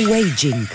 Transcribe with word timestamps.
O 0.00 0.14
aging, 0.14 0.66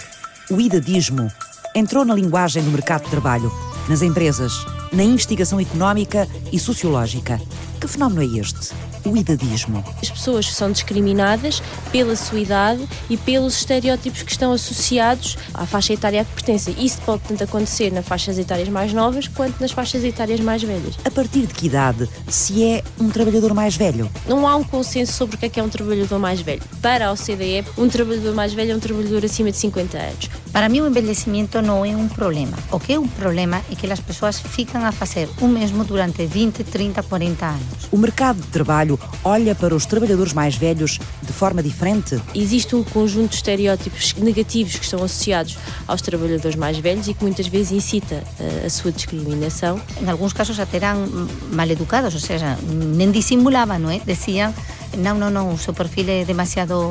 o 0.52 0.62
idadismo, 0.62 1.31
entrou 1.75 2.05
na 2.05 2.13
linguagem 2.13 2.63
do 2.63 2.70
mercado 2.70 3.05
de 3.05 3.10
trabalho, 3.10 3.52
nas 3.89 4.04
empresas, 4.04 4.54
na 4.93 5.04
investigação 5.04 5.59
económica 5.59 6.28
e 6.54 6.59
sociológica. 6.59 7.41
Que 7.82 7.88
fenómeno 7.88 8.21
é 8.21 8.39
este? 8.39 8.73
O 9.07 9.17
idadismo. 9.17 9.83
As 10.01 10.09
pessoas 10.09 10.54
são 10.54 10.71
discriminadas 10.71 11.61
pela 11.91 12.15
sua 12.15 12.39
idade 12.39 12.88
e 13.09 13.18
pelos 13.18 13.57
estereótipos 13.57 14.23
que 14.23 14.32
estão 14.32 14.52
associados 14.52 15.38
à 15.54 15.65
faixa 15.65 15.93
etária 15.93 16.21
a 16.21 16.25
que 16.25 16.33
pertencem. 16.33 16.75
Isso 16.77 17.00
pode 17.02 17.23
tanto 17.23 17.43
acontecer 17.43 17.91
nas 17.91 18.05
faixas 18.05 18.38
etárias 18.38 18.70
mais 18.70 18.93
novas 18.93 19.28
quanto 19.28 19.59
nas 19.59 19.71
faixas 19.71 20.04
etárias 20.04 20.39
mais 20.39 20.64
velhas. 20.64 20.96
A 21.05 21.11
partir 21.11 21.46
de 21.46 21.54
que 21.54 21.68
idade 21.68 22.09
se 22.28 22.64
é 22.64 22.83
um 23.00 23.09
trabalhador 23.09 23.54
mais 23.54 23.75
velho? 23.75 24.09
Não 24.28 24.47
há 24.47 24.55
um 24.55 24.64
consenso 24.64 25.14
sobre 25.14 25.36
o 25.36 25.39
que 25.39 25.46
é, 25.46 25.50
que 25.50 25.60
é 25.60 25.64
um 25.64 25.69
trabalhador 25.69 26.19
mais 26.19 26.42
velho. 26.42 26.61
Para 26.82 27.07
a 27.07 27.11
OCDE, 27.11 27.65
um 27.78 27.87
trabalhador 27.87 28.33
mais 28.33 28.54
velho 28.54 28.71
é 28.71 28.75
um 28.75 28.79
trabalhador 28.79 29.24
acima 29.24 29.51
de 29.51 29.57
50 29.57 29.97
anos. 29.97 30.29
Para 30.51 30.69
mim, 30.69 30.82
o 30.82 30.87
envelhecimento 30.87 31.61
não 31.61 31.86
é 31.86 31.96
um 31.96 32.08
problema. 32.08 32.58
O 32.72 32.80
que 32.80 32.94
é 32.94 33.00
um 33.00 33.08
problema 33.08 33.61
é 33.72 33.75
que 33.75 33.92
as 33.92 34.00
pessoas 34.00 34.39
ficam 34.39 34.83
a 34.86 34.92
fazer 34.92 35.30
o 35.42 35.47
mesmo 35.47 35.83
durante 35.83 36.25
20, 36.25 36.64
30, 36.64 37.03
40 37.03 37.45
anos. 37.45 37.88
O 37.92 37.97
mercado 37.97 38.42
de 38.42 38.47
trabalho 38.47 38.97
olha 39.23 39.53
para 39.56 39.75
os 39.75 39.86
trabalhadores 39.86 40.33
mais 40.33 40.56
velhos 40.56 41.00
de 41.22 41.33
forma 41.33 41.61
diferente? 41.61 42.19
Existe 42.33 42.75
um 42.75 42.83
conjunto 42.83 43.31
de 43.31 43.36
estereótipos 43.36 44.14
negativos 44.16 44.75
que 44.75 44.83
estão 44.83 45.03
associados 45.03 45.58
aos 45.88 46.02
trabalhadores 46.02 46.56
mais 46.56 46.78
velhos 46.78 47.08
e 47.08 47.14
que 47.14 47.23
muitas 47.23 47.47
vezes 47.47 47.72
incita 47.72 48.23
eh, 48.39 48.64
a 48.66 48.70
sua 48.70 48.92
discriminação. 48.92 49.80
Em 50.02 50.09
alguns 50.09 50.33
casos 50.33 50.59
até 50.59 50.78
eram 50.78 51.08
mal 51.52 51.67
educados, 51.70 52.14
ou 52.14 52.20
seja, 52.20 52.58
nem 52.64 53.11
dissimulavam, 53.11 53.80
não 53.80 53.89
é? 53.89 54.00
Diziam 54.06 54.53
não, 54.97 55.17
não, 55.17 55.30
não, 55.30 55.53
o 55.53 55.58
seu 55.58 55.73
perfil 55.73 56.09
é 56.09 56.25
demasiado, 56.25 56.89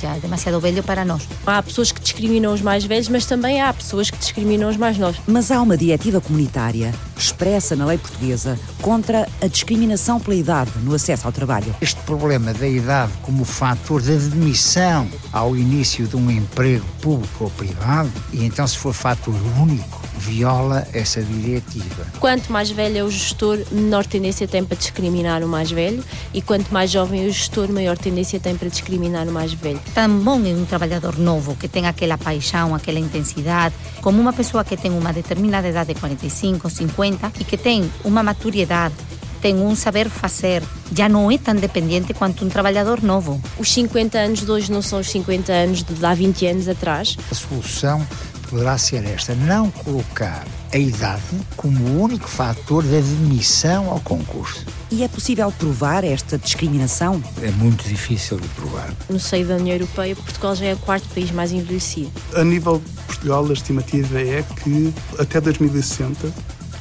já, 0.00 0.14
demasiado 0.18 0.60
velho 0.60 0.82
para 0.82 1.04
nós. 1.04 1.26
Há 1.46 1.62
pessoas 1.62 1.92
que 1.92 2.00
discriminam 2.00 2.52
os 2.52 2.60
mais 2.60 2.84
velhos, 2.84 3.08
mas 3.08 3.26
também 3.26 3.60
há 3.60 3.72
pessoas 3.72 4.10
que 4.10 4.18
discriminam 4.18 4.68
os 4.68 4.76
mais 4.76 4.98
novos. 4.98 5.20
Mas 5.26 5.50
há 5.50 5.60
uma 5.60 5.76
diretiva 5.76 6.20
comunitária 6.20 6.92
expressa 7.16 7.76
na 7.76 7.84
lei 7.84 7.98
portuguesa 7.98 8.58
contra 8.80 9.28
a 9.42 9.46
discriminação 9.46 10.18
pela 10.18 10.34
idade 10.34 10.70
no 10.82 10.94
acesso 10.94 11.26
ao 11.26 11.32
trabalho. 11.32 11.74
Este 11.80 12.00
problema 12.02 12.52
da 12.54 12.66
idade 12.66 13.12
como 13.22 13.44
fator 13.44 14.00
de 14.00 14.12
admissão 14.12 15.08
ao 15.32 15.56
início 15.56 16.06
de 16.06 16.16
um 16.16 16.30
emprego 16.30 16.84
público 17.00 17.44
ou 17.44 17.50
privado, 17.50 18.10
e 18.32 18.44
então 18.44 18.66
se 18.66 18.78
for 18.78 18.94
fator 18.94 19.34
único, 19.60 20.00
viola 20.20 20.86
essa 20.92 21.22
diretiva. 21.22 22.06
Quanto 22.18 22.52
mais 22.52 22.70
velho 22.70 22.98
é 22.98 23.02
o 23.02 23.10
gestor, 23.10 23.58
menor 23.72 24.06
tendência 24.06 24.46
tem 24.46 24.64
para 24.64 24.76
discriminar 24.76 25.42
o 25.42 25.48
mais 25.48 25.70
velho, 25.70 26.04
e 26.32 26.42
quanto 26.42 26.72
mais 26.72 26.90
jovem 26.90 27.26
é 27.26 27.29
o 27.30 27.32
gestor, 27.32 27.72
maior 27.72 27.96
tendência 27.96 28.40
tem 28.40 28.56
para 28.56 28.68
discriminar 28.68 29.26
o 29.28 29.32
mais 29.32 29.52
velho. 29.52 29.80
Tão 29.94 30.18
bom 30.18 30.40
é 30.44 30.52
um 30.52 30.64
trabalhador 30.64 31.16
novo 31.16 31.54
que 31.54 31.68
tem 31.68 31.86
aquela 31.86 32.18
paixão, 32.18 32.74
aquela 32.74 32.98
intensidade, 32.98 33.74
como 34.02 34.20
uma 34.20 34.32
pessoa 34.32 34.64
que 34.64 34.76
tem 34.76 34.90
uma 34.90 35.12
determinada 35.12 35.68
idade 35.68 35.94
de 35.94 36.00
45, 36.00 36.68
50 36.68 37.32
e 37.40 37.44
que 37.44 37.56
tem 37.56 37.90
uma 38.04 38.22
maturidade 38.22 38.94
tem 39.40 39.56
um 39.56 39.74
saber 39.74 40.10
fazer, 40.10 40.62
já 40.94 41.08
não 41.08 41.30
é 41.30 41.38
tão 41.38 41.54
dependente 41.54 42.12
quanto 42.12 42.44
um 42.44 42.48
trabalhador 42.50 43.02
novo. 43.02 43.40
Os 43.58 43.72
50 43.72 44.18
anos 44.18 44.40
de 44.40 44.50
hoje 44.50 44.70
não 44.70 44.82
são 44.82 45.00
os 45.00 45.08
50 45.08 45.50
anos 45.50 45.82
de 45.82 46.04
há 46.04 46.12
20 46.12 46.46
anos 46.46 46.68
atrás. 46.68 47.16
A 47.30 47.34
solução 47.34 48.06
poderá 48.50 48.76
ser 48.76 49.04
esta: 49.04 49.34
não 49.34 49.70
colocar 49.70 50.44
a 50.72 50.76
idade 50.76 51.22
como 51.56 51.84
o 51.84 52.02
único 52.02 52.28
fator 52.28 52.82
de 52.82 52.96
admissão 52.98 53.88
ao 53.88 54.00
concurso. 54.00 54.66
E 54.90 55.04
é 55.04 55.08
possível 55.08 55.50
provar 55.52 56.04
esta 56.04 56.36
discriminação? 56.36 57.22
É 57.40 57.50
muito 57.52 57.88
difícil 57.88 58.38
de 58.38 58.48
provar. 58.48 58.92
No 59.08 59.20
seio 59.20 59.46
da 59.46 59.54
União 59.54 59.76
Europeia, 59.76 60.16
Portugal 60.16 60.54
já 60.56 60.66
é 60.66 60.74
o 60.74 60.78
quarto 60.78 61.08
país 61.14 61.30
mais 61.30 61.52
envelhecido. 61.52 62.10
A 62.34 62.42
nível 62.42 62.82
Portugal, 63.06 63.46
a 63.48 63.52
estimativa 63.52 64.20
é 64.20 64.42
que 64.42 64.92
até 65.18 65.40
2060 65.40 66.32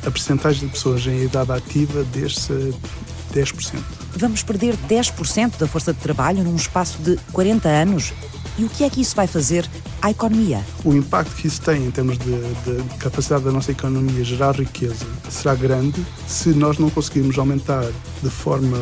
a 0.05 0.11
percentagem 0.11 0.67
de 0.67 0.73
pessoas 0.73 1.05
em 1.05 1.23
idade 1.23 1.51
ativa 1.51 2.03
desce 2.05 2.51
a 2.51 3.35
10%. 3.35 3.79
Vamos 4.15 4.43
perder 4.43 4.75
10% 4.89 5.57
da 5.57 5.67
força 5.67 5.93
de 5.93 5.99
trabalho 5.99 6.43
num 6.43 6.55
espaço 6.55 6.97
de 6.99 7.17
40 7.31 7.69
anos? 7.69 8.13
E 8.57 8.63
o 8.63 8.69
que 8.69 8.83
é 8.83 8.89
que 8.89 9.01
isso 9.01 9.15
vai 9.15 9.27
fazer 9.27 9.69
à 10.01 10.11
economia? 10.11 10.63
O 10.83 10.93
impacto 10.93 11.35
que 11.35 11.47
isso 11.47 11.61
tem 11.61 11.85
em 11.85 11.91
termos 11.91 12.17
de, 12.17 12.31
de 12.31 12.97
capacidade 12.97 13.43
da 13.43 13.51
nossa 13.51 13.71
economia 13.71 14.23
gerar 14.23 14.55
riqueza 14.55 15.05
será 15.29 15.55
grande 15.55 16.05
se 16.27 16.49
nós 16.49 16.77
não 16.77 16.89
conseguirmos 16.89 17.37
aumentar 17.37 17.85
de 18.21 18.29
forma 18.29 18.77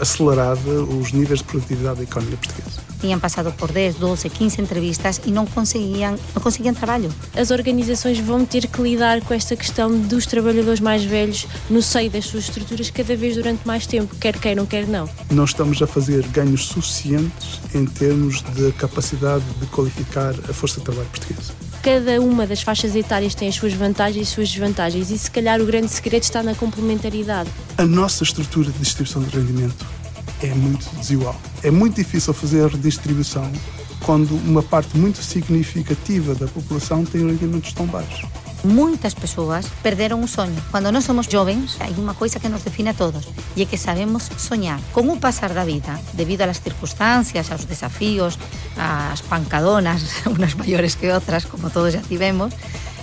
acelerada 0.00 0.70
os 0.82 1.12
níveis 1.12 1.40
de 1.40 1.44
produtividade 1.44 1.98
da 1.98 2.02
economia 2.04 2.36
portuguesa 2.36 2.92
tinham 3.02 3.18
passado 3.18 3.52
por 3.52 3.70
10, 3.72 3.96
12, 3.96 4.30
15 4.30 4.62
entrevistas 4.62 5.20
e 5.26 5.32
não 5.32 5.44
conseguiam, 5.44 6.16
não 6.34 6.40
conseguiam 6.40 6.72
trabalho. 6.72 7.12
As 7.36 7.50
organizações 7.50 8.18
vão 8.20 8.46
ter 8.46 8.68
que 8.68 8.80
lidar 8.80 9.20
com 9.22 9.34
esta 9.34 9.56
questão 9.56 9.90
dos 9.90 10.24
trabalhadores 10.24 10.78
mais 10.78 11.02
velhos 11.02 11.48
no 11.68 11.82
seio 11.82 12.08
das 12.08 12.26
suas 12.26 12.44
estruturas 12.44 12.90
cada 12.90 13.16
vez 13.16 13.34
durante 13.34 13.66
mais 13.66 13.86
tempo, 13.86 14.14
quer 14.16 14.38
queiram, 14.38 14.64
quer 14.64 14.86
não. 14.86 15.08
Não 15.30 15.44
estamos 15.44 15.82
a 15.82 15.86
fazer 15.86 16.24
ganhos 16.28 16.66
suficientes 16.66 17.60
em 17.74 17.84
termos 17.84 18.40
de 18.40 18.70
capacidade 18.72 19.01
de 19.60 19.66
qualificar 19.66 20.34
a 20.48 20.52
força 20.52 20.78
de 20.78 20.84
trabalho 20.84 21.08
portuguesa 21.08 21.52
cada 21.82 22.20
uma 22.20 22.46
das 22.46 22.62
faixas 22.62 22.94
etárias 22.94 23.34
tem 23.34 23.48
as 23.48 23.56
suas 23.56 23.72
vantagens 23.72 24.16
e 24.16 24.20
as 24.20 24.28
suas 24.28 24.48
desvantagens 24.48 25.10
e 25.10 25.18
se 25.18 25.28
calhar 25.28 25.60
o 25.60 25.66
grande 25.66 25.88
segredo 25.88 26.22
está 26.22 26.40
na 26.40 26.54
complementaridade. 26.54 27.50
A 27.76 27.84
nossa 27.84 28.22
estrutura 28.22 28.70
de 28.70 28.78
distribuição 28.78 29.20
de 29.24 29.36
rendimento 29.36 29.84
é 30.40 30.54
muito 30.54 30.88
desigual. 30.96 31.34
É 31.62 31.72
muito 31.72 31.96
difícil 31.96 32.32
fazer 32.32 32.68
redistribuição 32.68 33.50
quando 34.04 34.34
uma 34.46 34.62
parte 34.62 34.96
muito 34.96 35.22
significativa 35.22 36.34
da 36.36 36.46
população 36.46 37.04
tem 37.04 37.26
rendimentos 37.26 37.72
tão 37.72 37.86
baixos. 37.86 38.28
Muitas 38.64 39.12
pessoas 39.12 39.66
perderam 39.82 40.22
o 40.22 40.28
sonho. 40.28 40.56
Quando 40.70 40.90
nós 40.92 41.04
somos 41.04 41.26
jovens, 41.26 41.76
há 41.80 41.88
uma 42.00 42.14
coisa 42.14 42.38
que 42.38 42.48
nos 42.48 42.62
define 42.62 42.90
a 42.90 42.94
todos, 42.94 43.28
e 43.56 43.62
é 43.62 43.66
que 43.66 43.76
sabemos 43.76 44.30
sonhar. 44.38 44.80
Com 44.92 45.08
o 45.08 45.18
passar 45.18 45.52
da 45.52 45.64
vida, 45.64 45.98
devido 46.12 46.42
às 46.42 46.58
circunstâncias, 46.58 47.50
aos 47.50 47.64
desafios, 47.64 48.38
às 48.76 49.20
pancadonas, 49.20 50.02
umas 50.26 50.54
maiores 50.54 50.94
que 50.94 51.08
outras, 51.10 51.44
como 51.44 51.70
todos 51.70 51.92
já 51.92 52.00
tivemos, 52.02 52.54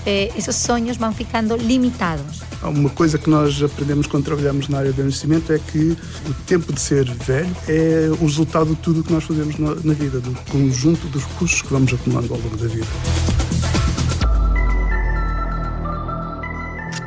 eh, 0.05 0.31
esses 0.37 0.55
sonhos 0.55 0.95
vão 0.95 1.13
ficando 1.13 1.57
limitados. 1.57 2.41
Uma 2.63 2.89
coisa 2.89 3.17
que 3.17 3.29
nós 3.29 3.61
aprendemos 3.61 4.07
quando 4.07 4.25
trabalhamos 4.25 4.67
na 4.67 4.79
área 4.79 4.91
do 4.91 5.01
envelhecimento 5.01 5.51
é 5.51 5.59
que 5.59 5.97
o 6.27 6.33
tempo 6.45 6.71
de 6.73 6.79
ser 6.79 7.05
velho 7.05 7.55
é 7.67 8.09
o 8.09 8.25
resultado 8.25 8.71
de 8.71 8.75
tudo 8.77 9.01
o 9.01 9.03
que 9.03 9.11
nós 9.11 9.23
fazemos 9.23 9.57
na, 9.57 9.75
na 9.75 9.93
vida, 9.93 10.19
do 10.19 10.33
conjunto 10.49 11.07
dos 11.07 11.23
recursos 11.23 11.61
que 11.61 11.69
vamos 11.69 11.93
acumulando 11.93 12.33
ao 12.33 12.39
longo 12.39 12.57
da 12.57 12.67
vida. 12.67 12.87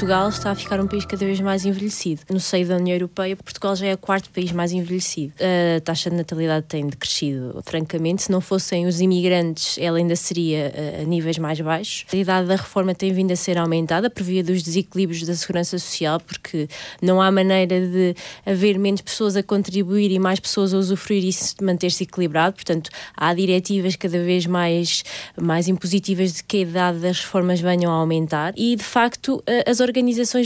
Portugal 0.03 0.31
está 0.31 0.51
a 0.51 0.55
ficar 0.57 0.81
um 0.81 0.89
país 0.89 1.05
cada 1.05 1.25
vez 1.25 1.41
mais 1.41 1.65
envelhecido. 1.65 2.23
No 2.29 2.41
seio 2.41 2.67
da 2.67 2.75
União 2.75 2.93
Europeia, 2.93 3.37
Portugal 3.37 3.77
já 3.77 3.87
é 3.87 3.95
o 3.95 3.97
quarto 3.97 4.31
país 4.31 4.51
mais 4.51 4.73
envelhecido. 4.73 5.33
A 5.39 5.81
taxa 5.81 6.11
de 6.11 6.17
natalidade 6.17 6.67
tem 6.67 6.85
decrescido, 6.89 7.63
francamente. 7.65 8.25
Se 8.25 8.33
não 8.33 8.41
fossem 8.41 8.85
os 8.85 9.01
imigrantes, 9.01 9.79
ela 9.79 9.99
ainda 9.99 10.17
seria 10.17 10.73
eh, 10.75 11.03
a 11.03 11.05
níveis 11.05 11.39
mais 11.39 11.61
baixos. 11.61 12.05
A 12.13 12.17
idade 12.17 12.49
da 12.49 12.57
reforma 12.57 12.97
tem 12.97 13.13
vindo 13.13 13.31
a 13.31 13.37
ser 13.37 13.57
aumentada 13.57 14.11
por 14.11 14.25
via 14.25 14.43
dos 14.43 14.65
desequilíbrios 14.65 15.25
da 15.25 15.37
segurança 15.37 15.79
social, 15.79 16.19
porque 16.19 16.67
não 17.01 17.23
há 17.23 17.31
maneira 17.31 17.81
de 17.81 18.17
haver 18.45 18.81
menos 18.81 19.03
pessoas 19.03 19.37
a 19.37 19.43
contribuir 19.43 20.11
e 20.11 20.19
mais 20.19 20.41
pessoas 20.41 20.75
a 20.75 20.79
usufruir 20.79 21.23
de 21.23 21.65
manter-se 21.65 22.03
equilibrado. 22.03 22.57
Portanto, 22.57 22.91
há 23.17 23.33
diretivas 23.33 23.95
cada 23.95 24.19
vez 24.19 24.47
mais, 24.47 25.05
mais 25.41 25.69
impositivas 25.69 26.33
de 26.33 26.43
que 26.43 26.57
a 26.57 26.61
idade 26.63 26.99
das 26.99 27.21
reformas 27.21 27.61
venham 27.61 27.93
a 27.93 27.95
aumentar 27.95 28.53
e, 28.57 28.75
de 28.75 28.83
facto, 28.83 29.41
eh, 29.47 29.63
as 29.71 29.79
organizações 29.79 29.92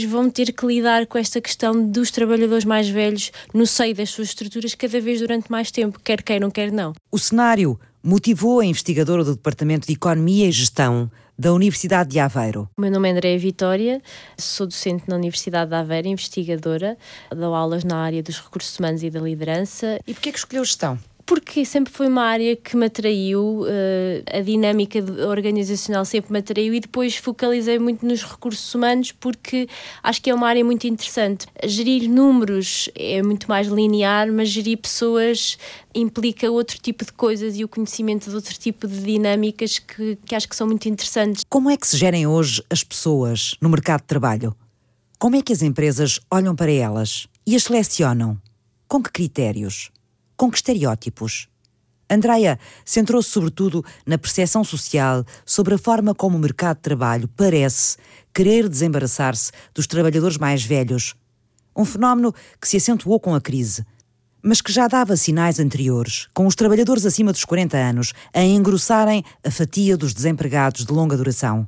vão 0.03 0.29
ter 0.29 0.51
que 0.51 0.65
lidar 0.65 1.05
com 1.05 1.17
esta 1.17 1.39
questão 1.39 1.87
dos 1.89 2.11
trabalhadores 2.11 2.65
mais 2.65 2.89
velhos 2.89 3.31
no 3.53 3.65
seio 3.65 3.95
das 3.95 4.09
suas 4.09 4.29
estruturas 4.29 4.75
cada 4.75 4.99
vez 4.99 5.19
durante 5.19 5.51
mais 5.51 5.71
tempo, 5.71 5.99
quer 6.03 6.21
queiram, 6.21 6.51
quer 6.51 6.71
não. 6.71 6.93
O 7.11 7.17
cenário 7.17 7.79
motivou 8.03 8.59
a 8.59 8.65
investigadora 8.65 9.23
do 9.23 9.35
Departamento 9.35 9.87
de 9.87 9.93
Economia 9.93 10.47
e 10.47 10.51
Gestão 10.51 11.11
da 11.37 11.53
Universidade 11.53 12.09
de 12.09 12.19
Aveiro. 12.19 12.67
O 12.77 12.81
meu 12.81 12.89
nome 12.89 13.09
é 13.09 13.11
Andréa 13.11 13.37
Vitória, 13.37 14.01
sou 14.37 14.65
docente 14.65 15.03
na 15.07 15.15
Universidade 15.15 15.69
de 15.69 15.75
Aveiro, 15.75 16.07
investigadora, 16.07 16.97
dou 17.29 17.53
aulas 17.53 17.83
na 17.83 17.97
área 17.97 18.23
dos 18.23 18.39
recursos 18.39 18.77
humanos 18.79 19.03
e 19.03 19.09
da 19.09 19.19
liderança. 19.19 19.99
E 20.07 20.13
porquê 20.13 20.31
que 20.31 20.37
escolheu 20.39 20.65
gestão? 20.65 20.97
Porque 21.27 21.65
sempre 21.65 21.91
foi 21.91 22.07
uma 22.07 22.23
área 22.23 22.55
que 22.55 22.75
me 22.77 22.85
atraiu, 22.85 23.63
uh, 23.63 24.37
a 24.37 24.39
dinâmica 24.39 24.99
organizacional 25.27 26.05
sempre 26.05 26.31
me 26.31 26.39
atraiu 26.39 26.73
e 26.73 26.79
depois 26.79 27.17
focalizei 27.17 27.77
muito 27.77 28.05
nos 28.05 28.23
recursos 28.23 28.73
humanos 28.73 29.11
porque 29.11 29.67
acho 30.01 30.21
que 30.21 30.29
é 30.29 30.33
uma 30.33 30.47
área 30.47 30.63
muito 30.63 30.87
interessante. 30.87 31.45
Gerir 31.65 32.09
números 32.09 32.89
é 32.95 33.21
muito 33.21 33.47
mais 33.49 33.67
linear, 33.67 34.31
mas 34.31 34.47
gerir 34.47 34.77
pessoas 34.77 35.57
implica 35.93 36.49
outro 36.49 36.79
tipo 36.79 37.03
de 37.03 37.11
coisas 37.11 37.57
e 37.57 37.63
o 37.63 37.67
conhecimento 37.67 38.29
de 38.29 38.35
outro 38.35 38.57
tipo 38.57 38.87
de 38.87 39.01
dinâmicas 39.01 39.79
que, 39.79 40.17
que 40.25 40.33
acho 40.33 40.47
que 40.47 40.55
são 40.55 40.65
muito 40.65 40.87
interessantes. 40.87 41.43
Como 41.49 41.69
é 41.69 41.75
que 41.75 41.85
se 41.85 41.97
gerem 41.97 42.25
hoje 42.25 42.63
as 42.69 42.85
pessoas 42.85 43.55
no 43.59 43.67
mercado 43.67 43.99
de 43.99 44.07
trabalho? 44.07 44.55
Como 45.19 45.35
é 45.35 45.41
que 45.41 45.51
as 45.51 45.61
empresas 45.61 46.21
olham 46.31 46.55
para 46.55 46.71
elas 46.71 47.27
e 47.45 47.53
as 47.53 47.63
selecionam? 47.63 48.39
Com 48.87 49.03
que 49.03 49.11
critérios? 49.11 49.91
Com 50.37 50.51
que 50.51 50.57
estereótipos? 50.57 51.49
Andreia 52.07 52.59
centrou-se 52.85 53.27
sobretudo 53.27 53.83
na 54.05 54.19
percepção 54.19 54.63
social 54.63 55.25
sobre 55.43 55.73
a 55.73 55.77
forma 55.79 56.13
como 56.13 56.37
o 56.37 56.39
mercado 56.39 56.77
de 56.77 56.83
trabalho 56.83 57.27
parece 57.35 57.97
querer 58.31 58.69
desembaraçar-se 58.69 59.51
dos 59.73 59.87
trabalhadores 59.87 60.37
mais 60.37 60.63
velhos. 60.63 61.15
Um 61.75 61.83
fenómeno 61.83 62.33
que 62.61 62.67
se 62.67 62.77
acentuou 62.77 63.19
com 63.19 63.33
a 63.33 63.41
crise, 63.41 63.83
mas 64.43 64.61
que 64.61 64.71
já 64.71 64.87
dava 64.87 65.17
sinais 65.17 65.59
anteriores, 65.59 66.27
com 66.35 66.45
os 66.45 66.53
trabalhadores 66.53 67.03
acima 67.03 67.31
dos 67.31 67.43
40 67.43 67.75
anos 67.75 68.13
a 68.31 68.43
engrossarem 68.43 69.23
a 69.43 69.49
fatia 69.49 69.97
dos 69.97 70.13
desempregados 70.13 70.85
de 70.85 70.93
longa 70.93 71.17
duração. 71.17 71.67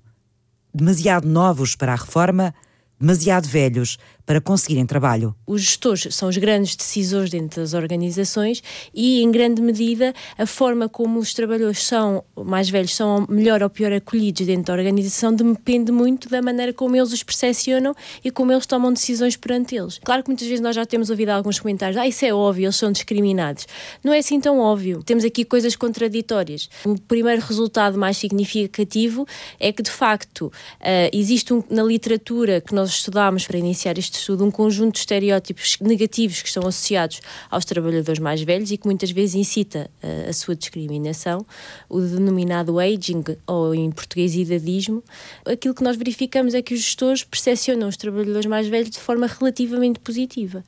Demasiado 0.72 1.28
novos 1.28 1.76
para 1.76 1.94
a 1.94 1.96
reforma, 1.96 2.54
demasiado 3.00 3.48
velhos 3.48 3.98
para 4.30 4.40
conseguirem 4.40 4.86
trabalho. 4.86 5.34
Os 5.48 5.64
gestores 5.64 6.14
são 6.14 6.30
os 6.30 6.38
grandes 6.38 6.76
decisores 6.76 7.32
dentro 7.32 7.62
das 7.62 7.74
organizações 7.74 8.62
e, 8.94 9.24
em 9.24 9.32
grande 9.32 9.60
medida, 9.60 10.14
a 10.38 10.46
forma 10.46 10.88
como 10.88 11.18
os 11.18 11.34
trabalhadores 11.34 11.84
são 11.84 12.24
mais 12.38 12.70
velhos 12.70 12.96
são 12.96 13.26
melhor 13.28 13.64
ou 13.64 13.72
pior 13.72 13.92
acolhidos 13.92 14.46
dentro 14.46 14.66
da 14.66 14.74
organização 14.74 15.34
depende 15.34 15.92
muito 15.92 16.30
da 16.30 16.44
maneira 16.44 16.72
como 16.72 16.96
eles 16.96 17.12
os 17.12 17.24
percepcionam 17.24 17.96
e 18.24 18.30
como 18.30 18.52
eles 18.52 18.68
tomam 18.68 18.94
decisões 18.94 19.36
perante 19.36 19.76
eles. 19.76 20.00
Claro 20.04 20.22
que 20.22 20.30
muitas 20.30 20.48
vezes 20.48 20.62
nós 20.62 20.76
já 20.76 20.86
temos 20.86 21.10
ouvido 21.10 21.30
alguns 21.30 21.60
comentários, 21.60 21.98
ah, 21.98 22.08
isso 22.08 22.24
é 22.24 22.32
óbvio, 22.32 22.66
eles 22.66 22.76
são 22.76 22.92
discriminados. 22.92 23.66
Não 24.04 24.14
é 24.14 24.20
assim 24.20 24.40
tão 24.40 24.60
óbvio. 24.60 25.02
Temos 25.02 25.26
aqui 25.26 25.44
coisas 25.44 25.76
contraditórias. 25.76 26.70
O 26.86 26.94
primeiro 27.02 27.42
resultado 27.42 27.98
mais 27.98 28.18
significativo 28.18 29.26
é 29.60 29.72
que, 29.72 29.82
de 29.82 29.90
facto, 29.90 30.42
uh, 30.44 31.10
existe 31.12 31.52
um, 31.52 31.64
na 31.68 31.82
literatura 31.82 32.62
que 32.62 32.76
nós 32.76 32.92
estudámos 32.92 33.48
para 33.48 33.58
iniciar 33.58 33.98
este 33.98 34.19
estudo 34.20 34.46
um 34.46 34.52
conjunto 34.52 34.94
de 34.94 35.00
estereótipos 35.00 35.78
negativos 35.82 36.42
que 36.42 36.48
estão 36.48 36.68
associados 36.68 37.22
aos 37.50 37.66
trabalhadores 37.66 38.20
mais 38.20 38.42
velhos 38.42 38.72
e 38.72 38.78
que 38.78 38.86
muitas 38.86 39.12
vezes 39.12 39.36
incita 39.36 39.90
uh, 40.04 40.30
a 40.30 40.34
sua 40.34 40.56
discriminação, 40.56 41.46
o 41.90 42.00
denominado 42.00 42.80
aging, 42.80 43.24
ou 43.48 43.74
em 43.74 43.92
português 43.92 44.36
idadismo. 44.36 45.04
Aquilo 45.46 45.74
que 45.74 45.84
nós 45.84 45.96
verificamos 45.98 46.54
é 46.54 46.62
que 46.62 46.74
os 46.74 46.82
gestores 46.82 47.24
percepcionam 47.24 47.88
os 47.88 47.98
trabalhadores 47.98 48.46
mais 48.46 48.68
velhos 48.68 48.90
de 48.90 49.00
forma 49.00 49.28
relativamente 49.28 50.00
positiva 50.00 50.64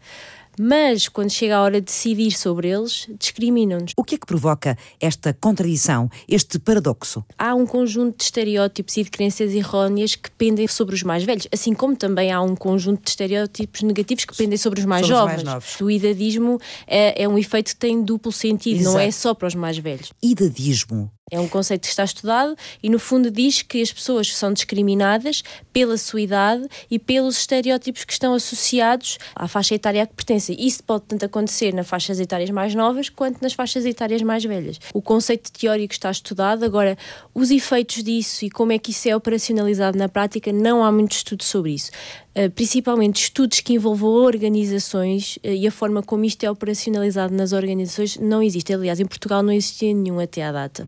mas 0.60 1.08
quando 1.08 1.30
chega 1.30 1.58
a 1.58 1.62
hora 1.62 1.80
de 1.80 1.86
decidir 1.86 2.32
sobre 2.32 2.70
eles, 2.70 3.08
discriminam-nos. 3.20 3.94
O 3.98 4.04
que 4.04 4.16
é 4.16 4.18
que 4.18 4.26
provoca 4.26 4.78
esta 5.00 5.34
contradição, 5.34 6.10
este 6.28 6.60
paradoxo? 6.60 7.24
Há 7.38 7.54
um 7.56 7.66
conjunto 7.66 8.18
de 8.18 8.24
estereótipos 8.24 8.98
e 8.98 9.04
de 9.04 9.10
crenças 9.10 9.54
erróneas 9.54 10.16
que 10.16 10.30
pendem 10.32 10.68
sobre 10.68 10.96
os 10.96 11.04
mais 11.04 11.24
velhos, 11.24 11.48
assim 11.52 11.74
como 11.74 11.96
também 11.96 12.32
há 12.32 12.42
um 12.42 12.56
conjunto 12.56 13.04
de 13.04 13.10
estereótipos 13.10 13.82
negativos 13.82 14.26
que 14.26 14.36
pendem 14.36 14.58
sobre 14.58 14.80
os 14.80 14.86
mais 14.86 15.06
sobre 15.06 15.18
jovens. 15.18 15.38
Os 15.38 15.44
mais 15.44 15.54
novos. 15.54 15.82
O 15.82 15.90
idadismo 15.90 16.60
é, 16.88 17.24
é, 17.24 17.28
um 17.28 17.38
efeito 17.38 17.70
que 17.70 17.78
tem 17.78 18.04
duplo 18.04 18.32
sentido, 18.32 18.82
Exato. 18.82 18.94
não 18.94 19.00
é 19.00 19.12
só 19.12 19.34
para 19.34 19.48
os 19.48 19.56
mais 19.56 19.78
velhos. 19.78 20.12
Idadismo 20.22 21.12
é 21.32 21.40
um 21.40 21.48
conceito 21.48 21.84
que 21.84 21.88
está 21.88 22.04
estudado 22.04 22.56
e, 22.84 22.90
no 22.90 23.00
fundo, 23.00 23.32
diz 23.32 23.62
que 23.62 23.82
as 23.82 23.92
pessoas 23.92 24.36
são 24.36 24.52
discriminadas 24.52 25.44
pela 25.72 25.98
sua 25.98 26.20
idade 26.20 26.68
e 26.90 27.00
pelos 27.00 27.40
estereótipos 27.40 28.04
que 28.04 28.12
estão 28.12 28.34
associados 28.34 29.18
à 29.34 29.48
faixa 29.48 29.74
etária 29.74 30.04
a 30.04 30.06
que 30.06 30.14
pertencem. 30.14 30.58
Isso 30.60 30.84
pode 30.84 31.06
tanto 31.06 31.24
acontecer 31.24 31.74
nas 31.74 31.88
faixas 31.88 32.20
etárias 32.20 32.50
mais 32.50 32.76
novas 32.76 33.08
quanto 33.08 33.42
nas 33.42 33.54
faixas 33.54 33.86
etárias 33.86 34.22
mais 34.22 34.44
velhas. 34.44 34.78
O 34.94 35.02
conceito 35.02 35.52
teórico 35.54 35.94
está 35.94 36.12
estudado, 36.12 36.66
agora, 36.66 36.98
os 37.34 37.50
efeitos 37.50 38.04
disso 38.04 38.44
e 38.44 38.50
como 38.50 38.74
é 38.74 38.78
que 38.78 38.92
isso 38.92 39.08
é 39.08 39.16
operacionalizado 39.16 39.98
na 39.98 40.10
prática, 40.10 40.52
não 40.52 40.84
há 40.84 40.92
muito 40.92 41.14
estudo 41.14 41.44
sobre 41.44 41.72
isso. 41.72 41.92
Uh, 42.36 42.50
principalmente 42.50 43.24
estudos 43.24 43.60
que 43.60 43.74
envolvam 43.74 44.10
organizações 44.10 45.36
uh, 45.38 45.48
e 45.48 45.68
a 45.68 45.72
forma 45.72 46.02
como 46.02 46.24
isto 46.24 46.44
é 46.46 46.52
operacionalizado 46.52 47.34
nas 47.34 47.52
organizações 47.52 48.18
não 48.18 48.42
existe. 48.42 48.74
Aliás, 48.74 49.00
em 49.00 49.06
Portugal 49.06 49.44
não 49.44 49.52
existia 49.52 49.94
nenhum 49.94 50.20
até 50.20 50.44
à 50.44 50.52
data. 50.52 50.86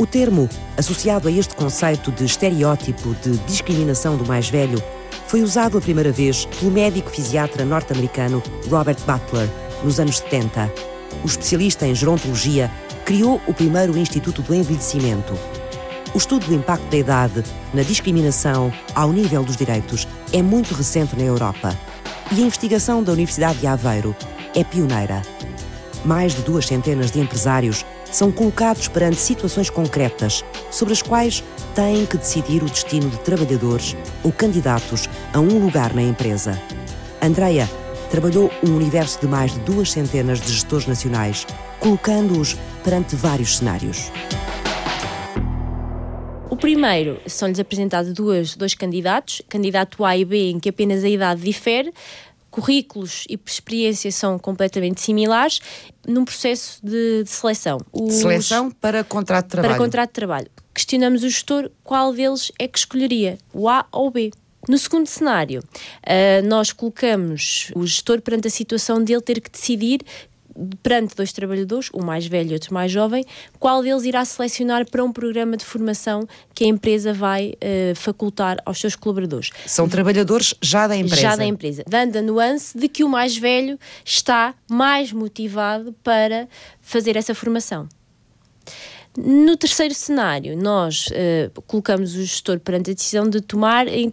O 0.00 0.06
termo, 0.06 0.48
associado 0.78 1.28
a 1.28 1.30
este 1.30 1.54
conceito 1.54 2.10
de 2.10 2.24
estereótipo 2.24 3.14
de 3.16 3.36
discriminação 3.40 4.16
do 4.16 4.24
mais 4.24 4.48
velho, 4.48 4.82
foi 5.26 5.42
usado 5.42 5.76
a 5.76 5.80
primeira 5.80 6.10
vez 6.10 6.46
pelo 6.46 6.70
médico 6.70 7.10
fisiatra 7.10 7.66
norte-americano 7.66 8.42
Robert 8.70 8.96
Butler, 9.06 9.46
nos 9.84 10.00
anos 10.00 10.16
70. 10.16 10.72
O 11.22 11.26
especialista 11.26 11.86
em 11.86 11.94
gerontologia 11.94 12.70
criou 13.04 13.42
o 13.46 13.52
primeiro 13.52 13.98
Instituto 13.98 14.40
do 14.40 14.54
Envelhecimento. 14.54 15.34
O 16.14 16.16
estudo 16.16 16.46
do 16.46 16.54
impacto 16.54 16.86
da 16.86 16.96
idade 16.96 17.44
na 17.74 17.82
discriminação 17.82 18.72
ao 18.94 19.12
nível 19.12 19.44
dos 19.44 19.54
direitos 19.54 20.08
é 20.32 20.40
muito 20.40 20.72
recente 20.72 21.14
na 21.14 21.24
Europa 21.24 21.78
e 22.32 22.42
a 22.42 22.46
investigação 22.46 23.02
da 23.02 23.12
Universidade 23.12 23.58
de 23.58 23.66
Aveiro 23.66 24.16
é 24.56 24.64
pioneira. 24.64 25.20
Mais 26.06 26.34
de 26.34 26.40
duas 26.40 26.64
centenas 26.64 27.10
de 27.10 27.20
empresários 27.20 27.84
são 28.10 28.32
colocados 28.32 28.88
perante 28.88 29.16
situações 29.16 29.70
concretas 29.70 30.44
sobre 30.70 30.92
as 30.92 31.02
quais 31.02 31.42
têm 31.74 32.06
que 32.06 32.18
decidir 32.18 32.62
o 32.62 32.68
destino 32.68 33.08
de 33.08 33.18
trabalhadores 33.20 33.96
ou 34.22 34.32
candidatos 34.32 35.08
a 35.32 35.40
um 35.40 35.58
lugar 35.58 35.94
na 35.94 36.02
empresa. 36.02 36.60
Andreia 37.22 37.68
trabalhou 38.10 38.50
um 38.66 38.74
universo 38.74 39.20
de 39.20 39.26
mais 39.26 39.52
de 39.52 39.60
duas 39.60 39.92
centenas 39.92 40.40
de 40.40 40.52
gestores 40.52 40.86
nacionais, 40.86 41.46
colocando-os 41.78 42.56
perante 42.82 43.14
vários 43.14 43.58
cenários. 43.58 44.10
O 46.50 46.56
primeiro, 46.56 47.20
são-lhes 47.26 47.60
apresentados 47.60 48.12
duas, 48.12 48.56
dois 48.56 48.74
candidatos, 48.74 49.40
candidato 49.48 50.04
A 50.04 50.16
e 50.16 50.24
B, 50.24 50.50
em 50.50 50.58
que 50.58 50.68
apenas 50.68 51.04
a 51.04 51.08
idade 51.08 51.40
difere, 51.40 51.92
currículos 52.50 53.24
e 53.28 53.38
experiências 53.46 54.14
são 54.14 54.38
completamente 54.38 55.00
similares 55.00 55.60
num 56.06 56.24
processo 56.24 56.80
de, 56.82 57.22
de 57.24 57.30
seleção. 57.30 57.78
Os, 57.92 58.14
seleção 58.14 58.70
para 58.70 59.04
contrato 59.04 59.44
de 59.44 59.50
trabalho. 59.50 59.74
Para 59.74 59.84
contrato 59.84 60.08
de 60.08 60.14
trabalho. 60.14 60.50
Questionamos 60.74 61.22
o 61.22 61.28
gestor 61.28 61.70
qual 61.82 62.12
deles 62.12 62.50
é 62.58 62.66
que 62.66 62.78
escolheria, 62.78 63.38
o 63.52 63.68
A 63.68 63.86
ou 63.92 64.08
o 64.08 64.10
B. 64.10 64.30
No 64.68 64.76
segundo 64.76 65.06
cenário, 65.06 65.60
uh, 65.60 66.46
nós 66.46 66.70
colocamos 66.70 67.70
o 67.74 67.86
gestor 67.86 68.20
perante 68.20 68.46
a 68.46 68.50
situação 68.50 69.02
dele 69.02 69.22
ter 69.22 69.40
que 69.40 69.50
decidir 69.50 70.00
perante 70.82 71.14
dois 71.14 71.32
trabalhadores, 71.32 71.90
um 71.94 72.04
mais 72.04 72.26
velho 72.26 72.50
e 72.50 72.54
outro 72.54 72.72
mais 72.74 72.90
jovem, 72.90 73.24
qual 73.58 73.82
deles 73.82 74.04
irá 74.04 74.24
selecionar 74.24 74.88
para 74.88 75.04
um 75.04 75.12
programa 75.12 75.56
de 75.56 75.64
formação 75.64 76.26
que 76.54 76.64
a 76.64 76.66
empresa 76.66 77.12
vai 77.12 77.54
uh, 77.54 77.94
facultar 77.94 78.58
aos 78.64 78.80
seus 78.80 78.94
colaboradores. 78.94 79.50
São 79.66 79.88
trabalhadores 79.88 80.54
já 80.60 80.86
da 80.86 80.96
empresa. 80.96 81.22
Já 81.22 81.36
da 81.36 81.44
empresa, 81.44 81.84
dando 81.88 82.16
a 82.16 82.22
nuance 82.22 82.76
de 82.76 82.88
que 82.88 83.04
o 83.04 83.08
mais 83.08 83.36
velho 83.36 83.78
está 84.04 84.54
mais 84.70 85.12
motivado 85.12 85.94
para 86.02 86.48
fazer 86.80 87.16
essa 87.16 87.34
formação. 87.34 87.88
No 89.16 89.56
terceiro 89.56 89.92
cenário, 89.92 90.56
nós 90.56 91.08
uh, 91.08 91.62
colocamos 91.62 92.14
o 92.14 92.22
gestor 92.22 92.60
perante 92.60 92.92
a 92.92 92.94
decisão 92.94 93.28
de 93.28 93.40
tomar 93.40 93.88
em 93.88 94.12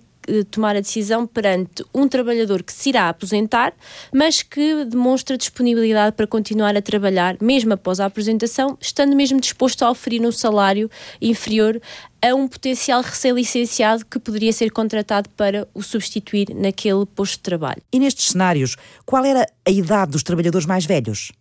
tomar 0.52 0.76
a 0.76 0.82
decisão 0.82 1.26
perante 1.26 1.84
um 1.94 2.08
trabalhador 2.08 2.64
que 2.64 2.74
se 2.74 2.90
irá 2.90 3.10
aposentar, 3.10 3.74
mas 4.14 4.42
que 4.42 4.86
demonstra 4.86 5.38
disponibilidade 5.38 6.16
para 6.16 6.28
continuar 6.28 6.76
a 6.76 6.82
trabalhar, 6.82 7.38
mesmo 7.42 7.74
após 7.74 8.00
a 8.00 8.06
apresentação, 8.06 8.78
estando 8.80 9.16
mesmo 9.16 9.40
disposto 9.40 9.84
a 9.84 9.92
oferir 9.92 10.22
um 10.22 10.32
salário 10.32 10.90
inferior 11.22 11.82
a 12.22 12.34
um 12.34 12.48
potencial 12.48 13.02
recém-licenciado 13.02 14.06
que 14.06 14.20
poderia 14.20 14.52
ser 14.52 14.72
contratado 14.72 15.30
para 15.30 15.68
o 15.74 15.82
substituir 15.82 16.54
naquele 16.56 17.06
posto 17.06 17.38
de 17.38 17.44
trabalho. 17.44 17.82
E 17.92 18.00
nestes 18.00 18.30
cenários, 18.30 18.76
qual 19.06 19.24
era 19.24 19.46
a 19.66 19.72
idade 19.72 20.12
dos 20.12 20.24
trabalhadores 20.24 20.66
mais 20.66 20.86
velhos? 20.86 21.32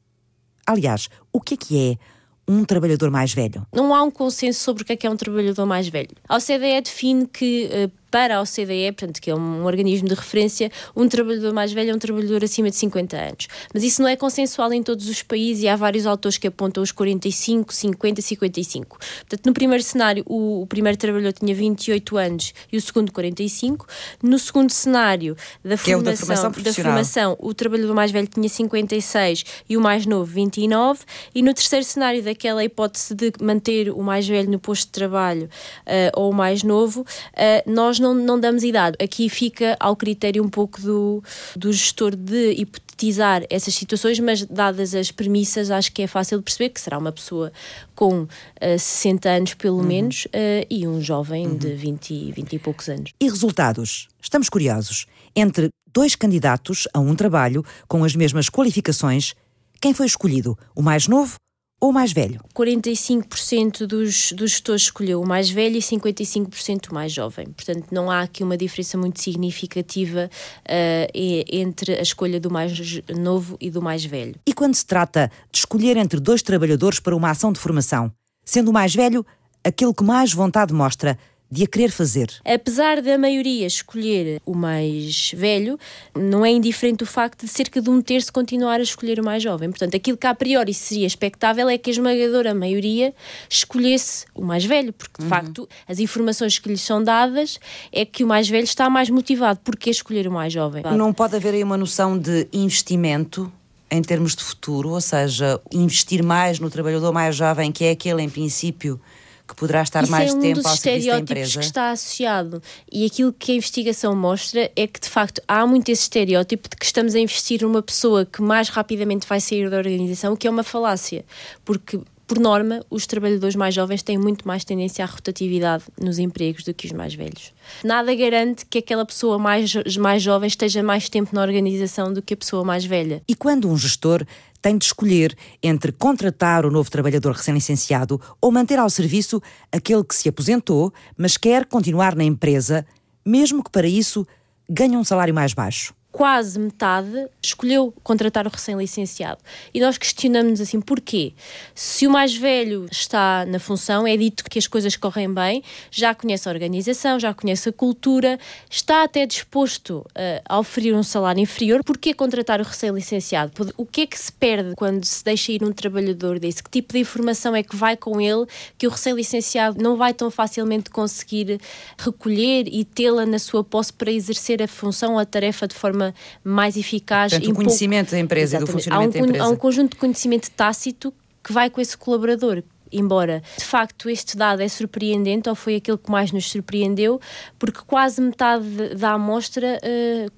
Aliás, 0.66 1.08
o 1.32 1.40
que 1.40 1.54
é 1.54 1.56
que 1.56 1.90
é 1.92 2.16
um 2.48 2.64
trabalhador 2.64 3.10
mais 3.10 3.32
velho? 3.32 3.66
Não 3.72 3.94
há 3.94 4.02
um 4.02 4.10
consenso 4.10 4.60
sobre 4.60 4.82
o 4.82 4.86
que 4.86 4.92
é, 4.92 4.96
que 4.96 5.06
é 5.06 5.10
um 5.10 5.16
trabalhador 5.16 5.66
mais 5.66 5.88
velho. 5.88 6.10
A 6.28 6.36
OCDE 6.36 6.80
define 6.82 7.26
que 7.26 7.68
eh, 7.70 7.90
para 8.16 8.38
a 8.38 8.40
OCDE, 8.40 8.92
portanto, 8.92 9.20
que 9.20 9.30
é 9.30 9.34
um 9.34 9.66
organismo 9.66 10.08
de 10.08 10.14
referência, 10.14 10.72
um 10.96 11.06
trabalhador 11.06 11.52
mais 11.52 11.70
velho 11.70 11.90
é 11.90 11.94
um 11.94 11.98
trabalhador 11.98 12.42
acima 12.42 12.70
de 12.70 12.76
50 12.76 13.14
anos. 13.14 13.48
Mas 13.74 13.82
isso 13.82 14.00
não 14.00 14.08
é 14.08 14.16
consensual 14.16 14.72
em 14.72 14.82
todos 14.82 15.06
os 15.06 15.22
países 15.22 15.64
e 15.64 15.68
há 15.68 15.76
vários 15.76 16.06
autores 16.06 16.38
que 16.38 16.46
apontam 16.46 16.82
os 16.82 16.90
45, 16.92 17.74
50, 17.74 18.22
55. 18.22 18.98
Portanto, 18.98 19.44
no 19.44 19.52
primeiro 19.52 19.84
cenário, 19.84 20.24
o, 20.26 20.62
o 20.62 20.66
primeiro 20.66 20.96
trabalhador 20.96 21.34
tinha 21.34 21.54
28 21.54 22.16
anos 22.16 22.54
e 22.72 22.78
o 22.78 22.80
segundo 22.80 23.12
45. 23.12 23.86
No 24.22 24.38
segundo 24.38 24.70
cenário 24.70 25.36
da 25.62 25.76
formação, 25.76 26.00
é 26.00 26.12
da, 26.12 26.16
formação 26.16 26.50
da 26.62 26.72
formação, 26.72 27.36
o 27.38 27.52
trabalhador 27.52 27.94
mais 27.94 28.10
velho 28.10 28.28
tinha 28.28 28.48
56 28.48 29.44
e 29.68 29.76
o 29.76 29.80
mais 29.82 30.06
novo 30.06 30.32
29. 30.32 31.00
E 31.34 31.42
no 31.42 31.52
terceiro 31.52 31.84
cenário 31.84 32.22
daquela 32.22 32.64
hipótese 32.64 33.14
de 33.14 33.30
manter 33.42 33.90
o 33.90 34.02
mais 34.02 34.26
velho 34.26 34.50
no 34.50 34.58
posto 34.58 34.86
de 34.86 34.92
trabalho 34.92 35.50
uh, 35.86 36.18
ou 36.18 36.30
o 36.30 36.34
mais 36.34 36.62
novo, 36.62 37.02
uh, 37.02 37.70
nós 37.70 37.96
nós 37.96 37.98
não, 38.06 38.14
não 38.14 38.40
damos 38.40 38.62
idade. 38.62 38.96
Aqui 39.02 39.28
fica 39.28 39.76
ao 39.80 39.96
critério 39.96 40.44
um 40.44 40.48
pouco 40.48 40.80
do, 40.80 41.22
do 41.56 41.72
gestor 41.72 42.14
de 42.14 42.52
hipotetizar 42.52 43.44
essas 43.50 43.74
situações, 43.74 44.18
mas 44.20 44.44
dadas 44.44 44.94
as 44.94 45.10
premissas, 45.10 45.70
acho 45.70 45.92
que 45.92 46.02
é 46.02 46.06
fácil 46.06 46.38
de 46.38 46.44
perceber 46.44 46.70
que 46.70 46.80
será 46.80 46.98
uma 46.98 47.12
pessoa 47.12 47.52
com 47.94 48.22
uh, 48.22 48.28
eh, 48.60 48.78
60 48.78 49.28
anos, 49.28 49.54
pelo 49.54 49.78
uhum. 49.78 49.84
menos, 49.84 50.26
uh, 50.26 50.66
e 50.70 50.86
um 50.86 51.00
jovem 51.00 51.46
uhum. 51.46 51.56
de 51.56 51.74
20, 51.74 52.32
20 52.32 52.52
e 52.52 52.58
poucos 52.58 52.88
anos. 52.88 53.12
E 53.20 53.28
resultados? 53.28 54.08
Estamos 54.20 54.48
curiosos. 54.48 55.06
Entre 55.34 55.68
dois 55.92 56.14
candidatos 56.14 56.86
a 56.92 57.00
um 57.00 57.14
trabalho 57.14 57.64
com 57.88 58.04
as 58.04 58.14
mesmas 58.14 58.48
qualificações, 58.48 59.34
Quem 59.78 59.92
foi 59.92 60.06
escolhido? 60.06 60.58
O 60.74 60.80
mais 60.80 61.06
novo 61.06 61.36
ou 61.80 61.90
o 61.90 61.92
mais 61.92 62.12
velho? 62.12 62.40
45% 62.54 63.86
dos, 63.86 64.32
dos 64.32 64.50
gestores 64.50 64.82
escolheu 64.82 65.20
o 65.20 65.26
mais 65.26 65.50
velho 65.50 65.76
e 65.76 65.80
55% 65.80 66.90
o 66.90 66.94
mais 66.94 67.12
jovem. 67.12 67.46
Portanto, 67.48 67.86
não 67.92 68.10
há 68.10 68.22
aqui 68.22 68.42
uma 68.42 68.56
diferença 68.56 68.96
muito 68.96 69.20
significativa 69.20 70.30
uh, 70.64 71.12
entre 71.14 71.94
a 71.94 72.02
escolha 72.02 72.40
do 72.40 72.50
mais 72.50 72.72
novo 73.14 73.56
e 73.60 73.70
do 73.70 73.82
mais 73.82 74.04
velho. 74.04 74.34
E 74.46 74.52
quando 74.52 74.74
se 74.74 74.86
trata 74.86 75.30
de 75.52 75.58
escolher 75.58 75.96
entre 75.96 76.18
dois 76.18 76.42
trabalhadores 76.42 76.98
para 76.98 77.14
uma 77.14 77.30
ação 77.30 77.52
de 77.52 77.60
formação, 77.60 78.10
sendo 78.44 78.70
o 78.70 78.72
mais 78.72 78.94
velho 78.94 79.24
aquele 79.62 79.92
que 79.92 80.04
mais 80.04 80.32
vontade 80.32 80.72
mostra 80.72 81.18
de 81.50 81.64
a 81.64 81.66
querer 81.66 81.90
fazer. 81.90 82.28
Apesar 82.44 83.00
da 83.00 83.16
maioria 83.16 83.66
escolher 83.66 84.40
o 84.44 84.54
mais 84.54 85.30
velho, 85.34 85.78
não 86.14 86.44
é 86.44 86.50
indiferente 86.50 87.04
o 87.04 87.06
facto 87.06 87.46
de 87.46 87.48
cerca 87.48 87.80
de 87.80 87.88
um 87.88 88.02
terço 88.02 88.32
continuar 88.32 88.80
a 88.80 88.82
escolher 88.82 89.20
o 89.20 89.24
mais 89.24 89.42
jovem. 89.42 89.70
Portanto, 89.70 89.96
aquilo 89.96 90.16
que 90.16 90.26
a 90.26 90.34
priori 90.34 90.74
seria 90.74 91.06
expectável 91.06 91.68
é 91.68 91.78
que 91.78 91.90
a 91.90 91.92
esmagadora 91.92 92.54
maioria 92.54 93.14
escolhesse 93.48 94.26
o 94.34 94.44
mais 94.44 94.64
velho, 94.64 94.92
porque 94.92 95.18
de 95.18 95.24
uhum. 95.24 95.28
facto 95.28 95.68
as 95.88 95.98
informações 95.98 96.58
que 96.58 96.68
lhes 96.68 96.80
são 96.80 97.02
dadas 97.02 97.60
é 97.92 98.04
que 98.04 98.24
o 98.24 98.26
mais 98.26 98.48
velho 98.48 98.64
está 98.64 98.90
mais 98.90 99.08
motivado. 99.08 99.60
Porquê 99.62 99.90
escolher 99.90 100.26
o 100.26 100.32
mais 100.32 100.52
jovem? 100.52 100.82
Não 100.96 101.12
pode 101.12 101.36
haver 101.36 101.54
aí 101.54 101.62
uma 101.62 101.76
noção 101.76 102.18
de 102.18 102.48
investimento 102.52 103.52
em 103.88 104.02
termos 104.02 104.34
de 104.34 104.42
futuro, 104.42 104.90
ou 104.90 105.00
seja, 105.00 105.60
investir 105.72 106.22
mais 106.22 106.58
no 106.58 106.68
trabalhador 106.68 107.12
mais 107.12 107.36
jovem, 107.36 107.70
que 107.70 107.84
é 107.84 107.90
aquele 107.90 108.20
em 108.20 108.28
princípio 108.28 109.00
que 109.46 109.54
poderá 109.54 109.82
estar 109.82 110.02
Isso 110.02 110.12
mais 110.12 110.30
é 110.30 110.34
um 110.34 110.40
tempo 110.40 110.56
dos 110.56 110.66
ao 110.66 110.76
serviço 110.76 111.08
da 111.08 111.18
empresa? 111.18 111.60
que 111.60 111.66
está 111.66 111.90
associado. 111.90 112.62
E 112.90 113.06
aquilo 113.06 113.32
que 113.32 113.52
a 113.52 113.54
investigação 113.54 114.14
mostra 114.14 114.70
é 114.74 114.86
que, 114.86 115.00
de 115.00 115.08
facto, 115.08 115.40
há 115.46 115.66
muito 115.66 115.88
esse 115.88 116.02
estereótipo 116.02 116.68
de 116.68 116.76
que 116.76 116.84
estamos 116.84 117.14
a 117.14 117.20
investir 117.20 117.62
numa 117.62 117.82
pessoa 117.82 118.24
que 118.24 118.42
mais 118.42 118.68
rapidamente 118.68 119.26
vai 119.26 119.40
sair 119.40 119.70
da 119.70 119.76
organização, 119.76 120.32
o 120.32 120.36
que 120.36 120.46
é 120.46 120.50
uma 120.50 120.62
falácia. 120.62 121.24
Porque 121.64 122.00
por 122.26 122.40
norma, 122.40 122.84
os 122.90 123.06
trabalhadores 123.06 123.54
mais 123.54 123.72
jovens 123.72 124.02
têm 124.02 124.18
muito 124.18 124.46
mais 124.46 124.64
tendência 124.64 125.04
à 125.04 125.06
rotatividade 125.06 125.84
nos 126.00 126.18
empregos 126.18 126.64
do 126.64 126.74
que 126.74 126.86
os 126.86 126.92
mais 126.92 127.14
velhos. 127.14 127.52
Nada 127.84 128.12
garante 128.14 128.66
que 128.66 128.78
aquela 128.78 129.06
pessoa 129.06 129.38
mais, 129.38 129.72
mais 129.96 130.22
jovem 130.22 130.48
esteja 130.48 130.82
mais 130.82 131.08
tempo 131.08 131.32
na 131.32 131.42
organização 131.42 132.12
do 132.12 132.20
que 132.20 132.34
a 132.34 132.36
pessoa 132.36 132.64
mais 132.64 132.84
velha. 132.84 133.22
E 133.28 133.34
quando 133.34 133.70
um 133.70 133.78
gestor 133.78 134.26
tem 134.58 134.76
de 134.78 134.84
escolher 134.84 135.36
entre 135.62 135.92
contratar 135.92 136.66
o 136.66 136.70
novo 136.70 136.90
trabalhador 136.90 137.32
recém-licenciado 137.32 138.20
ou 138.40 138.52
manter 138.52 138.78
ao 138.78 138.90
serviço 138.90 139.42
aquele 139.72 140.04
que 140.04 140.14
se 140.14 140.28
aposentou, 140.28 140.92
mas 141.16 141.36
quer 141.36 141.64
continuar 141.64 142.14
na 142.14 142.24
empresa, 142.24 142.86
mesmo 143.24 143.64
que 143.64 143.70
para 143.70 143.86
isso 143.86 144.26
ganhe 144.68 144.96
um 144.96 145.04
salário 145.04 145.34
mais 145.34 145.54
baixo 145.54 145.95
quase 146.16 146.58
metade 146.58 147.28
escolheu 147.42 147.92
contratar 148.02 148.46
o 148.46 148.50
recém-licenciado. 148.50 149.38
E 149.74 149.80
nós 149.80 149.98
questionamos 149.98 150.62
assim, 150.62 150.80
porquê? 150.80 151.34
Se 151.74 152.06
o 152.06 152.10
mais 152.10 152.34
velho 152.34 152.86
está 152.90 153.44
na 153.44 153.58
função, 153.58 154.06
é 154.06 154.16
dito 154.16 154.42
que 154.44 154.58
as 154.58 154.66
coisas 154.66 154.96
correm 154.96 155.30
bem, 155.30 155.62
já 155.90 156.14
conhece 156.14 156.48
a 156.48 156.52
organização, 156.52 157.20
já 157.20 157.34
conhece 157.34 157.68
a 157.68 157.72
cultura, 157.72 158.38
está 158.70 159.02
até 159.02 159.26
disposto 159.26 159.98
uh, 159.98 160.42
a 160.48 160.58
oferecer 160.58 160.94
um 160.94 161.02
salário 161.02 161.38
inferior, 161.38 161.84
porquê 161.84 162.14
contratar 162.14 162.62
o 162.62 162.64
recém-licenciado? 162.64 163.52
O 163.76 163.84
que 163.84 164.00
é 164.00 164.06
que 164.06 164.18
se 164.18 164.32
perde 164.32 164.74
quando 164.74 165.04
se 165.04 165.22
deixa 165.22 165.52
ir 165.52 165.62
um 165.62 165.72
trabalhador 165.72 166.38
desse? 166.38 166.62
Que 166.62 166.70
tipo 166.70 166.94
de 166.94 167.00
informação 167.00 167.54
é 167.54 167.62
que 167.62 167.76
vai 167.76 167.94
com 167.94 168.18
ele 168.18 168.46
que 168.78 168.86
o 168.86 168.90
recém-licenciado 168.90 169.82
não 169.82 169.98
vai 169.98 170.14
tão 170.14 170.30
facilmente 170.30 170.88
conseguir 170.88 171.60
recolher 171.98 172.68
e 172.68 172.86
tê-la 172.86 173.26
na 173.26 173.38
sua 173.38 173.62
posse 173.62 173.92
para 173.92 174.10
exercer 174.10 174.62
a 174.62 174.66
função 174.66 175.12
ou 175.12 175.18
a 175.18 175.26
tarefa 175.26 175.68
de 175.68 175.74
forma 175.74 176.05
forma 176.06 176.14
mais 176.44 176.76
eficaz. 176.76 177.32
Portanto, 177.32 177.52
o 177.52 177.54
conhecimento 177.54 178.06
pouco... 178.06 178.16
da 178.16 178.20
empresa 178.20 178.56
Exatamente. 178.56 178.62
e 178.62 178.66
do 178.66 178.72
funcionamento 178.72 179.08
um, 179.08 179.20
da 179.20 179.26
empresa. 179.26 179.44
Há 179.44 179.48
um 179.48 179.56
conjunto 179.56 179.90
de 179.92 179.96
conhecimento 179.96 180.50
tácito 180.50 181.12
que 181.42 181.52
vai 181.52 181.70
com 181.70 181.80
esse 181.80 181.96
colaborador. 181.96 182.62
Embora, 182.92 183.42
de 183.58 183.64
facto, 183.64 184.08
este 184.08 184.36
dado 184.36 184.62
é 184.62 184.68
surpreendente, 184.68 185.48
ou 185.48 185.54
foi 185.54 185.76
aquele 185.76 185.98
que 185.98 186.10
mais 186.10 186.30
nos 186.30 186.48
surpreendeu, 186.48 187.20
porque 187.58 187.80
quase 187.84 188.20
metade 188.20 188.94
da 188.94 189.12
amostra 189.12 189.78
uh, 189.82 190.32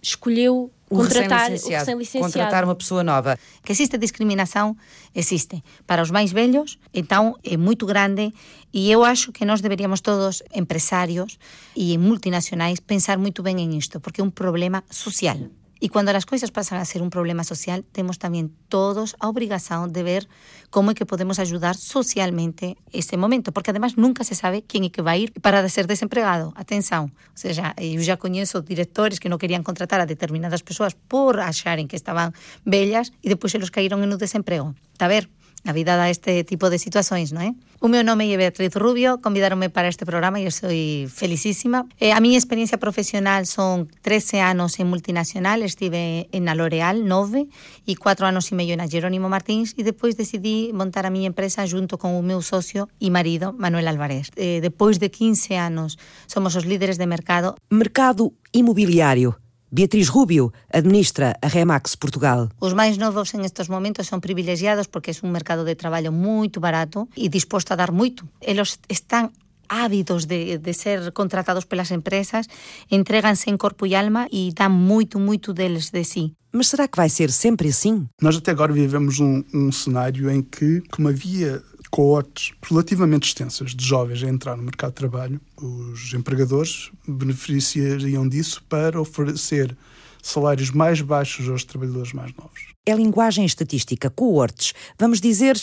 escolheu 0.00 0.70
o 0.94 0.98
contratar 0.98 1.50
o 1.50 1.52
recém-licenciado. 1.52 2.32
Contratar 2.32 2.64
uma 2.64 2.74
pessoa 2.74 3.02
nova. 3.02 3.38
Que 3.64 3.72
existe 3.72 3.98
discriminação, 3.98 4.76
existe. 5.14 5.62
Para 5.86 6.02
os 6.02 6.10
mais 6.10 6.32
velhos, 6.32 6.78
então, 6.92 7.36
é 7.42 7.56
muito 7.56 7.84
grande 7.86 8.32
e 8.72 8.90
eu 8.90 9.04
acho 9.04 9.32
que 9.32 9.44
nós 9.44 9.60
deveríamos 9.60 10.00
todos, 10.00 10.42
empresários 10.54 11.38
e 11.76 11.98
multinacionais, 11.98 12.80
pensar 12.80 13.18
muito 13.18 13.42
bem 13.42 13.60
em 13.60 13.76
isto, 13.76 14.00
porque 14.00 14.20
é 14.20 14.24
um 14.24 14.30
problema 14.30 14.82
social. 14.90 15.38
Y 15.80 15.88
cuando 15.88 16.12
las 16.12 16.24
cosas 16.26 16.50
pasan 16.50 16.78
a 16.78 16.84
ser 16.84 17.02
un 17.02 17.10
problema 17.10 17.44
social, 17.44 17.84
tenemos 17.92 18.18
también 18.18 18.54
todos 18.68 19.16
a 19.20 19.28
obrigación 19.28 19.92
de 19.92 20.02
ver 20.02 20.28
cómo 20.70 20.90
es 20.90 20.96
que 20.96 21.06
podemos 21.06 21.38
ayudar 21.38 21.76
socialmente 21.76 22.76
este 22.92 23.16
momento, 23.16 23.52
porque 23.52 23.70
además 23.70 23.96
nunca 23.96 24.24
se 24.24 24.34
sabe 24.34 24.62
quién 24.62 24.84
es 24.84 24.92
que 24.92 25.02
va 25.02 25.12
a 25.12 25.16
ir 25.16 25.32
para 25.32 25.68
ser 25.68 25.86
desempregado. 25.86 26.52
Atención, 26.56 27.14
o 27.34 27.36
sea, 27.36 27.74
yo 27.76 28.00
ya 28.00 28.16
conozco 28.16 28.62
directores 28.62 29.20
que 29.20 29.28
no 29.28 29.38
querían 29.38 29.62
contratar 29.62 30.00
a 30.00 30.06
determinadas 30.06 30.62
personas 30.62 30.94
por 30.94 31.40
acharem 31.40 31.88
que 31.88 31.96
estaban 31.96 32.34
bellas 32.64 33.12
y 33.20 33.28
después 33.28 33.52
se 33.52 33.58
los 33.58 33.70
cayeron 33.70 34.02
en 34.02 34.12
un 34.12 34.18
desempleo. 34.18 34.74
A 34.98 35.08
ver, 35.08 35.28
a 35.64 35.72
vida 35.72 35.96
dá 35.96 36.10
este 36.10 36.44
tipo 36.44 36.68
de 36.68 36.78
situações, 36.78 37.32
non 37.32 37.40
é? 37.40 37.56
O 37.80 37.88
meu 37.88 38.04
nome 38.04 38.32
é 38.32 38.36
Beatriz 38.36 38.72
Rubio, 38.76 39.20
convidaronme 39.20 39.68
para 39.68 39.88
este 39.88 40.04
programa 40.04 40.40
e 40.40 40.48
eu 40.48 40.52
sou 40.52 40.72
felicísima. 41.08 41.84
Eh, 42.00 42.12
a 42.12 42.20
miña 42.20 42.40
experiencia 42.40 42.80
profesional 42.80 43.44
son 43.44 43.88
13 44.00 44.40
anos 44.40 44.80
en 44.80 44.88
multinacional, 44.88 45.60
estive 45.60 46.28
en 46.32 46.48
a 46.48 46.54
L'Oreal, 46.56 47.04
9, 47.04 47.48
e 47.84 47.92
4 47.96 48.24
anos 48.24 48.48
e 48.48 48.56
medio 48.56 48.76
na 48.76 48.88
Jerónimo 48.88 49.28
Martins, 49.28 49.76
e 49.76 49.84
depois 49.84 50.16
decidí 50.16 50.72
montar 50.72 51.04
a 51.04 51.12
miña 51.12 51.28
empresa 51.28 51.68
junto 51.68 52.00
con 52.00 52.16
o 52.16 52.24
meu 52.24 52.40
socio 52.40 52.88
e 53.00 53.12
marido, 53.12 53.52
Manuel 53.52 53.88
Álvarez. 53.88 54.32
Eh, 54.36 54.64
depois 54.64 54.96
de 54.96 55.12
15 55.12 55.60
anos, 55.60 56.00
somos 56.24 56.56
os 56.56 56.64
líderes 56.64 56.96
de 56.96 57.04
mercado. 57.04 57.56
Mercado 57.68 58.32
imobiliário 58.52 59.43
Beatriz 59.74 60.08
Rubio 60.08 60.52
administra 60.70 61.34
a 61.42 61.48
Remax 61.48 61.96
Portugal. 61.96 62.48
Os 62.62 62.78
máis 62.78 62.94
novos 62.94 63.34
en 63.34 63.42
estes 63.42 63.66
momentos 63.66 64.06
son 64.06 64.22
privilegiados 64.22 64.86
porque 64.86 65.10
é 65.10 65.18
un 65.26 65.34
mercado 65.34 65.66
de 65.66 65.74
traballo 65.74 66.14
moito 66.14 66.62
barato 66.62 67.10
e 67.18 67.26
disposto 67.26 67.74
a 67.74 67.78
dar 67.82 67.90
moito. 67.90 68.22
Eles 68.38 68.78
están 68.86 69.34
ávidos 69.66 70.30
de, 70.30 70.62
de 70.62 70.72
ser 70.78 71.10
contratados 71.10 71.66
pelas 71.66 71.90
empresas, 71.90 72.46
entreganse 72.86 73.50
en 73.50 73.58
corpo 73.58 73.82
e 73.82 73.98
alma 73.98 74.30
e 74.30 74.54
dán 74.54 74.70
moito, 74.70 75.18
moito 75.18 75.50
deles 75.50 75.90
de 75.90 76.06
si. 76.06 76.38
Mas 76.54 76.70
será 76.70 76.86
que 76.86 76.94
vai 76.94 77.10
ser 77.10 77.34
sempre 77.34 77.74
assim? 77.74 78.06
Nós 78.22 78.38
até 78.38 78.54
agora 78.54 78.70
vivemos 78.70 79.18
um, 79.18 79.42
um 79.50 79.74
cenário 79.74 80.30
em 80.30 80.38
que, 80.38 80.86
como 80.86 81.10
havia 81.10 81.58
coortes 81.94 82.52
relativamente 82.60 83.28
extensas 83.28 83.72
de 83.72 83.86
jovens 83.86 84.20
a 84.24 84.28
entrar 84.28 84.56
no 84.56 84.64
mercado 84.64 84.90
de 84.90 84.96
trabalho, 84.96 85.40
os 85.56 86.12
empregadores 86.12 86.90
beneficiariam 87.06 88.28
disso 88.28 88.64
para 88.68 89.00
oferecer 89.00 89.76
salários 90.20 90.72
mais 90.72 91.00
baixos 91.00 91.48
aos 91.48 91.62
trabalhadores 91.62 92.12
mais 92.12 92.34
novos. 92.34 92.72
É 92.84 92.92
linguagem 92.96 93.44
estatística, 93.44 94.10
coortes. 94.10 94.72
Vamos 94.98 95.20
dizer 95.20 95.56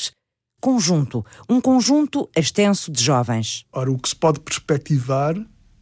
conjunto. 0.61 1.25
Um 1.49 1.59
conjunto 1.59 2.29
extenso 2.33 2.89
de 2.89 3.03
jovens. 3.03 3.65
Ora, 3.73 3.91
o 3.91 3.99
que 3.99 4.07
se 4.07 4.15
pode 4.15 4.39
perspectivar 4.39 5.35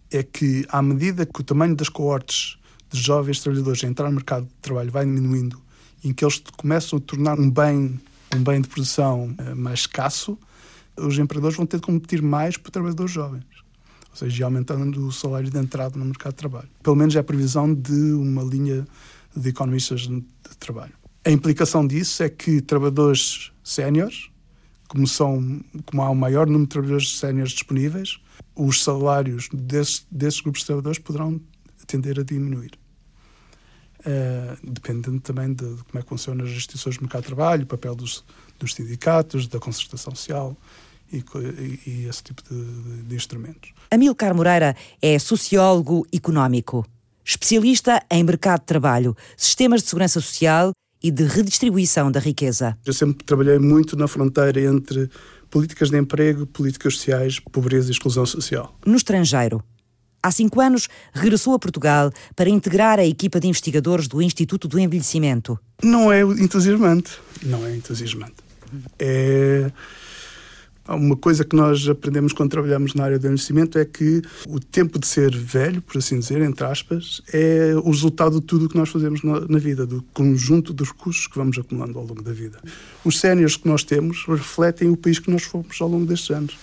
é 0.10 0.24
que, 0.24 0.66
à 0.70 0.82
medida 0.82 1.28
que 1.28 1.42
o 1.42 1.44
tamanho 1.44 1.76
das 1.76 1.90
coortes 1.90 2.58
de 2.90 3.00
jovens 3.00 3.40
trabalhadores 3.40 3.84
a 3.84 3.88
entrar 3.88 4.10
no 4.10 4.16
mercado 4.16 4.48
de 4.48 4.54
trabalho 4.64 4.90
vai 4.90 5.06
diminuindo, 5.06 5.62
em 6.04 6.12
que 6.12 6.26
eles 6.26 6.42
começam 6.58 6.98
a 6.98 7.02
tornar 7.02 7.40
um 7.40 7.52
bem 7.52 8.00
um 8.36 8.44
bem 8.44 8.62
de 8.62 8.68
produção 8.68 9.34
eh, 9.38 9.56
mais 9.56 9.82
escasso, 9.82 10.38
os 10.98 11.18
empregadores 11.18 11.58
vão 11.58 11.66
ter 11.66 11.78
de 11.78 11.84
competir 11.84 12.22
mais 12.22 12.58
por 12.58 12.72
trabalhadores 12.72 13.12
jovens. 13.12 13.46
Ou 14.12 14.16
seja, 14.16 14.46
aumentando 14.46 15.08
o 15.08 15.12
salário 15.12 15.50
de 15.50 15.58
entrada 15.58 15.98
no 15.98 16.06
mercado 16.06 16.34
de 16.34 16.38
trabalho. 16.38 16.70
Pelo 16.84 16.96
menos 16.96 17.16
é 17.16 17.20
a 17.20 17.24
previsão 17.24 17.74
de 17.74 18.14
uma 18.14 18.44
linha 18.44 18.88
de 19.36 19.50
economistas 19.50 20.02
de 20.02 20.24
trabalho. 20.60 20.94
A 21.24 21.32
implicação 21.32 21.86
disso 21.86 22.24
é 22.24 22.30
que 22.30 22.62
trabalhadores 22.62 23.52
séniores, 23.64 24.30
como, 24.88 25.08
são, 25.08 25.62
como 25.86 26.02
há 26.02 26.10
um 26.10 26.16
maior 26.16 26.48
número 26.48 26.64
de 26.64 26.70
trabalhadores 26.70 27.20
séniores 27.20 27.52
disponíveis, 27.52 28.20
os 28.56 28.84
salários 28.84 29.48
desse, 29.54 30.04
desses 30.12 30.42
grupos 30.42 30.62
de 30.62 30.68
trabalhadores 30.68 31.00
poderão 31.00 31.40
tender 31.86 32.20
a 32.20 32.24
diminuir. 32.24 32.72
Uh, 34.10 34.58
dependendo 34.64 35.20
também 35.20 35.54
de, 35.54 35.76
de, 35.76 35.84
como 35.84 36.00
é 36.00 36.02
que 36.02 36.10
funcionam 36.10 36.44
as 36.44 36.50
instituições 36.50 36.98
do 36.98 37.02
mercado 37.02 37.22
de 37.22 37.28
trabalho, 37.28 37.64
o 37.64 37.68
papel 37.68 37.94
dos, 37.94 38.24
dos 38.58 38.74
sindicatos, 38.74 39.46
da 39.46 39.60
concertação 39.60 40.16
social 40.16 40.58
e, 41.14 41.18
e, 41.18 41.80
e 41.86 42.06
esse 42.10 42.24
tipo 42.24 42.42
de, 42.50 43.04
de 43.04 43.16
instrumentos. 43.16 43.72
Amilcar 43.92 44.34
Moreira 44.34 44.76
é 45.00 45.20
sociólogo 45.20 46.08
económico, 46.12 46.84
especialista 47.24 48.04
em 48.10 48.24
mercado 48.24 48.62
de 48.62 48.66
trabalho, 48.66 49.16
sistemas 49.38 49.84
de 49.84 49.90
segurança 49.90 50.20
social 50.20 50.72
e 51.04 51.12
de 51.12 51.26
redistribuição 51.26 52.12
da 52.12 52.20
riqueza. 52.20 52.76
Eu 52.84 52.94
sempre 52.94 53.24
trabalhei 53.24 53.60
muito 53.60 53.96
na 53.96 54.08
fronteira 54.08 54.60
entre 54.60 55.08
políticas 55.52 55.92
de 55.92 56.00
emprego, 56.00 56.48
políticas 56.48 56.96
sociais, 56.96 57.40
pobreza 57.40 57.90
e 57.90 57.92
exclusão 57.92 58.26
social. 58.26 58.76
No 58.86 58.96
estrangeiro, 58.96 59.64
Há 60.22 60.32
cinco 60.32 60.60
anos, 60.60 60.88
regressou 61.14 61.54
a 61.54 61.60
Portugal 61.60 62.12
para 62.36 62.50
integrar 62.50 63.00
a 63.00 63.06
equipa 63.06 63.40
de 63.40 63.48
investigadores 63.48 64.08
do 64.08 64.22
Instituto 64.22 64.68
do 64.68 64.80
Envelhecimento. 64.80 65.58
Não 65.82 66.12
é 66.12 66.22
entusiasmante. 66.22 67.12
Não 67.42 67.66
é 67.66 67.76
entusiasmante. 67.76 68.36
É 68.98 69.72
uma 70.96 71.16
coisa 71.16 71.46
que 71.46 71.56
nós 71.56 71.88
aprendemos 71.88 72.34
quando 72.34 72.50
trabalhamos 72.50 72.94
na 72.96 73.04
área 73.04 73.20
do 73.20 73.28
envelhecimento 73.28 73.78
é 73.78 73.86
que 73.86 74.22
o 74.48 74.60
tempo 74.60 74.98
de 74.98 75.06
ser 75.06 75.36
velho, 75.36 75.82
por 75.82 75.98
assim 75.98 76.18
dizer, 76.20 76.42
entre 76.42 76.66
aspas, 76.66 77.22
é 77.32 77.74
o 77.76 77.92
resultado 77.92 78.40
de 78.40 78.46
tudo 78.46 78.66
o 78.66 78.70
que 78.70 78.78
nós 78.78 78.90
fazemos 78.90 79.22
na, 79.24 79.60
vida, 79.60 79.86
do 79.86 80.02
conjunto 80.14 80.74
dos 80.74 80.90
recursos 80.90 81.28
que 81.28 81.38
vamos 81.38 81.58
acumulando 81.58 82.00
ao 82.00 82.06
longo 82.06 82.24
da 82.24 82.34
vida. 82.34 82.60
Os 83.06 83.20
séniores 83.20 83.56
que 83.56 83.68
nós 83.68 83.84
temos 83.84 84.26
refletem 84.28 84.90
o 84.90 84.98
país 84.98 85.20
que 85.20 85.30
nós 85.30 85.44
fomos 85.44 85.80
ao 85.80 85.88
longo 85.88 86.06
destes 86.06 86.32
anos. 86.32 86.58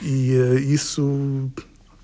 E 0.00 0.36
uh, 0.36 0.58
isso 0.58 1.50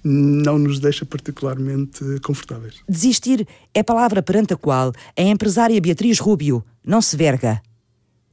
não 0.04 0.58
nos 0.58 0.78
deixa 0.78 1.04
particularmente 1.04 2.02
confortáveis. 2.22 2.76
Desistir 2.88 3.46
é 3.74 3.82
palavra 3.82 4.22
perante 4.22 4.54
a 4.54 4.56
qual 4.56 4.92
a 5.16 5.22
empresária 5.22 5.80
Beatriz 5.80 6.18
Rubio 6.18 6.64
não 6.84 7.02
se 7.02 7.16
verga. 7.16 7.60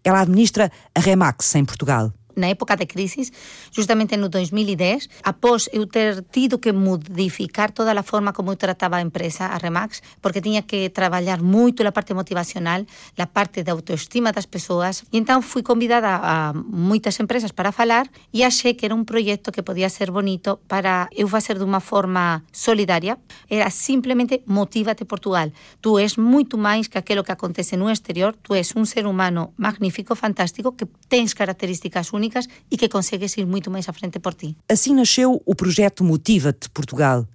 Ela 0.04 0.22
administra 0.22 0.72
a 0.94 1.00
Remax 1.00 1.56
em 1.56 1.66
Portugal. 1.66 2.14
Na 2.36 2.48
época 2.48 2.76
de 2.76 2.86
crisis, 2.86 3.32
justamente 3.72 4.18
no 4.18 4.30
2010, 4.30 5.10
após 5.24 5.70
eu 5.72 5.88
ter 5.88 6.24
tido 6.32 6.60
que 6.60 6.72
modificar 6.72 7.72
toda 7.72 7.92
a 7.92 8.04
forma 8.04 8.34
como 8.34 8.52
eu 8.52 8.58
trataba 8.58 8.98
a 8.98 9.02
empresa, 9.02 9.48
a 9.48 9.58
Remax, 9.58 10.02
porque 10.22 10.42
tiña 10.42 10.64
que 10.64 10.90
traballar 10.90 11.42
moito 11.42 11.86
a 11.86 11.92
parte 11.92 12.14
motivacional, 12.14 12.86
a 13.18 13.28
parte 13.28 13.64
da 13.64 13.72
autoestima 13.72 14.32
das 14.32 14.46
persoas, 14.46 15.04
e 15.12 15.18
então 15.18 15.42
fui 15.42 15.64
convidada 15.64 16.20
a 16.22 16.54
moitas 16.54 17.20
empresas 17.20 17.52
para 17.52 17.72
falar 17.72 18.10
e 18.34 18.44
achei 18.44 18.76
que 18.76 18.86
era 18.86 18.96
un 18.96 19.06
proxecto 19.06 19.52
que 19.52 19.64
podía 19.64 19.90
ser 19.90 20.12
bonito 20.12 20.60
para 20.68 21.08
eu 21.16 21.28
facer 21.28 21.58
dunha 21.58 21.80
forma 21.80 22.44
solidaria, 22.52 23.18
era 23.50 23.70
simplemente 23.70 24.44
motívate 24.46 25.06
Portugal. 25.06 25.52
Tú 25.82 25.98
és 26.00 26.18
moito 26.18 26.58
máis 26.58 26.88
que 26.88 26.98
aquilo 26.98 27.24
que 27.24 27.32
acontece 27.32 27.78
no 27.78 27.90
exterior, 27.90 28.36
tú 28.36 28.54
és 28.56 28.76
un 28.76 28.86
ser 28.86 29.08
humano 29.08 29.54
magnífico, 29.58 30.16
fantástico, 30.16 30.76
que 30.76 30.88
tens 31.08 31.34
características 31.34 32.12
únicas 32.12 32.25
únicas 32.26 32.48
e 32.72 32.78
que 32.78 32.90
consegues 32.90 33.38
ir 33.38 33.46
muito 33.46 33.70
mais 33.70 33.88
à 33.88 33.94
frente 33.94 34.20
por 34.20 34.34
ti. 34.34 34.56
Assim 34.68 34.94
nasceu 34.96 35.42
o 35.46 35.56
projeto 35.56 36.04
Motiva-te 36.04 36.70
Portugal. 36.70 37.28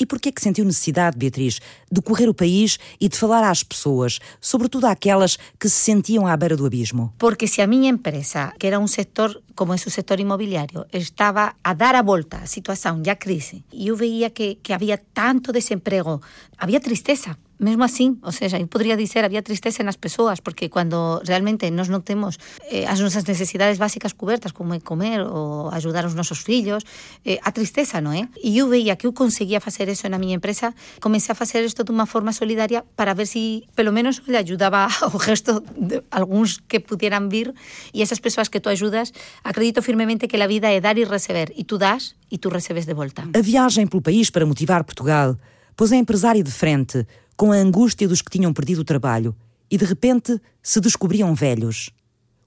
E 0.00 0.06
por 0.06 0.18
que 0.18 0.32
que 0.32 0.42
sentiu 0.42 0.64
necessidade, 0.64 1.16
Beatriz, 1.16 1.60
de 1.90 2.02
correr 2.02 2.28
o 2.28 2.34
país 2.34 2.76
e 3.00 3.08
de 3.08 3.16
falar 3.16 3.48
às 3.48 3.62
pessoas, 3.62 4.18
sobretudo 4.40 4.86
àquelas 4.86 5.38
que 5.60 5.68
se 5.68 5.76
sentiam 5.76 6.26
à 6.26 6.36
beira 6.36 6.56
do 6.56 6.66
abismo? 6.66 7.14
Porque 7.18 7.46
se 7.46 7.62
a 7.62 7.68
minha 7.68 7.88
empresa, 7.88 8.52
que 8.58 8.66
era 8.66 8.80
um 8.80 8.88
setor 8.88 9.40
como 9.54 9.72
é 9.72 9.76
o 9.76 9.90
setor 9.90 10.20
imobiliário, 10.20 10.86
estava 10.92 11.54
a 11.62 11.72
dar 11.74 11.94
a 11.94 12.02
volta 12.02 12.46
situação 12.46 13.02
e 13.04 13.10
à 13.10 13.16
crise, 13.16 13.64
e 13.72 13.88
eu 13.88 13.96
veia 13.96 14.30
que, 14.30 14.56
que 14.62 14.72
havia 14.72 14.98
tanto 14.98 15.52
desemprego, 15.52 16.20
havia 16.58 16.80
tristeza, 16.80 17.36
mesmo 17.62 17.84
assim, 17.84 18.18
ou 18.22 18.32
seja, 18.32 18.58
eu 18.58 18.66
poderia 18.66 18.96
dizer 18.96 19.24
havia 19.24 19.40
tristeza 19.40 19.84
nas 19.84 19.96
persoas, 19.96 20.40
porque 20.40 20.68
quando 20.68 21.22
realmente 21.24 21.70
nós 21.70 21.86
non 21.86 22.02
temos 22.02 22.34
eh, 22.66 22.82
as 22.90 22.98
nosas 22.98 23.22
necesidades 23.22 23.78
básicas 23.78 24.18
cobertas, 24.18 24.50
como 24.50 24.74
é 24.74 24.82
comer 24.82 25.22
ou 25.22 25.70
ajudar 25.70 26.02
os 26.02 26.18
nosos 26.18 26.42
fillos, 26.42 26.82
eh, 27.22 27.38
a 27.38 27.54
tristeza, 27.54 28.02
non 28.02 28.18
é? 28.18 28.26
E 28.42 28.58
eu 28.58 28.66
veía 28.66 28.98
que 28.98 29.06
eu 29.06 29.14
conseguía 29.14 29.62
facer 29.62 29.86
eso 29.86 30.10
na 30.10 30.18
miña 30.18 30.42
empresa, 30.42 30.74
comecei 30.98 31.30
a 31.30 31.38
facer 31.38 31.62
isto 31.62 31.86
dunha 31.86 32.02
forma 32.02 32.34
solidaria 32.34 32.82
para 32.98 33.14
ver 33.14 33.30
si, 33.30 33.70
pelo 33.78 33.94
menos, 33.94 34.26
le 34.26 34.42
ayudaba 34.42 34.90
ao 35.06 35.14
gesto 35.22 35.62
de 35.78 36.02
algúns 36.10 36.58
que 36.66 36.82
pudieran 36.82 37.30
vir. 37.30 37.54
E 37.94 38.02
esas 38.02 38.18
persoas 38.18 38.50
que 38.50 38.58
tú 38.58 38.74
ajudas, 38.74 39.14
acredito 39.44 39.82
firmemente 39.82 40.26
que 40.26 40.36
a 40.40 40.46
vida 40.46 40.70
é 40.70 40.80
dar 40.80 40.98
e 40.98 41.04
receber, 41.04 41.52
e 41.56 41.64
tú 41.64 41.78
das 41.78 42.14
e 42.30 42.38
tú 42.38 42.48
recebes 42.48 42.86
de 42.86 42.94
volta. 42.94 43.28
A 43.34 43.40
viagem 43.40 43.86
pelo 43.86 44.02
país 44.02 44.30
para 44.30 44.46
motivar 44.46 44.84
Portugal 44.84 45.36
pôs 45.76 45.92
a 45.92 45.96
empresária 45.96 46.42
de 46.42 46.50
frente 46.50 47.06
com 47.36 47.52
a 47.52 47.56
angústia 47.56 48.08
dos 48.08 48.22
que 48.22 48.30
tinham 48.30 48.52
perdido 48.52 48.80
o 48.80 48.84
trabalho 48.84 49.34
e 49.70 49.76
de 49.76 49.84
repente 49.84 50.40
se 50.62 50.80
descobriam 50.80 51.34
velhos 51.34 51.90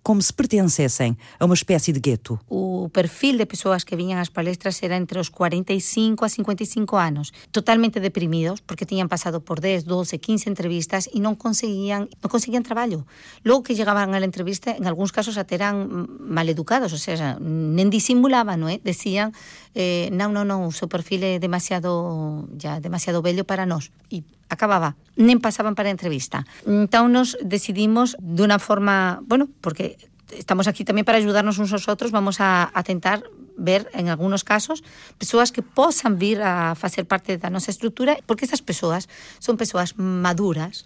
como 0.06 0.22
se 0.22 0.32
pertencessem 0.32 1.18
a 1.40 1.46
uma 1.46 1.56
espécie 1.56 1.92
de 1.92 2.00
gueto. 2.00 2.40
O 2.48 2.88
perfil 2.94 3.38
de 3.40 3.46
pessoas 3.48 3.84
que 3.84 3.96
vinham 3.96 4.22
às 4.22 4.30
palestras 4.30 4.84
era 4.84 4.96
entre 4.96 5.18
os 5.18 5.30
45 5.30 6.24
a 6.24 6.30
55 6.30 6.96
anos, 6.96 7.32
totalmente 7.52 8.00
deprimidos, 8.00 8.62
porque 8.62 8.86
tinham 8.86 9.08
passado 9.08 9.42
por 9.42 9.60
10, 9.60 9.82
12, 9.82 10.20
15 10.20 10.48
entrevistas 10.48 11.10
e 11.12 11.20
não 11.20 11.34
conseguiam, 11.34 12.08
não 12.22 12.30
conseguiam 12.30 12.62
trabalho. 12.62 13.04
Logo 13.44 13.64
que 13.64 13.76
chegavam 13.76 14.14
à 14.14 14.20
entrevista, 14.24 14.78
em 14.80 14.88
alguns 14.88 15.10
casos 15.10 15.36
até 15.40 15.56
eram 15.56 16.08
mal 16.20 16.48
educados, 16.48 16.94
ou 16.94 17.00
seja, 17.00 17.40
nem 17.42 17.90
dissimulavam, 17.90 18.58
não 18.58 18.70
é? 18.70 18.78
Diziam, 18.78 19.32
eh, 19.74 20.10
não, 20.12 20.32
não, 20.32 20.46
não, 20.46 20.68
o 20.68 20.72
seu 20.72 20.88
perfil 20.88 21.24
é 21.24 21.40
demasiado, 21.40 22.48
já, 22.62 22.78
demasiado 22.78 23.24
velho 23.24 23.44
para 23.44 23.66
nós. 23.66 23.90
E 24.12 24.24
acababa, 24.50 24.96
nem 25.18 25.40
pasaban 25.42 25.74
para 25.74 25.90
a 25.90 25.96
entrevista. 25.96 26.46
Entón 26.66 27.12
nos 27.14 27.38
decidimos 27.42 28.14
dunha 28.22 28.62
forma, 28.62 29.22
bueno, 29.26 29.50
porque 29.62 29.98
estamos 30.34 30.68
aquí 30.68 30.84
tamén 30.86 31.06
para 31.06 31.22
ayudarnos 31.22 31.58
uns 31.62 31.74
aos 31.74 31.88
outros, 31.90 32.14
vamos 32.14 32.42
a, 32.42 32.70
a 32.70 32.82
tentar 32.82 33.24
ver 33.56 33.88
en 33.94 34.10
algunos 34.10 34.44
casos 34.44 34.84
persoas 35.18 35.52
que 35.52 35.64
posan 35.64 36.20
vir 36.20 36.44
a 36.44 36.76
facer 36.76 37.08
parte 37.08 37.40
da 37.40 37.50
nosa 37.50 37.72
estrutura, 37.72 38.20
porque 38.28 38.46
estas 38.46 38.62
persoas 38.62 39.08
son 39.40 39.56
persoas 39.56 39.96
maduras, 39.96 40.86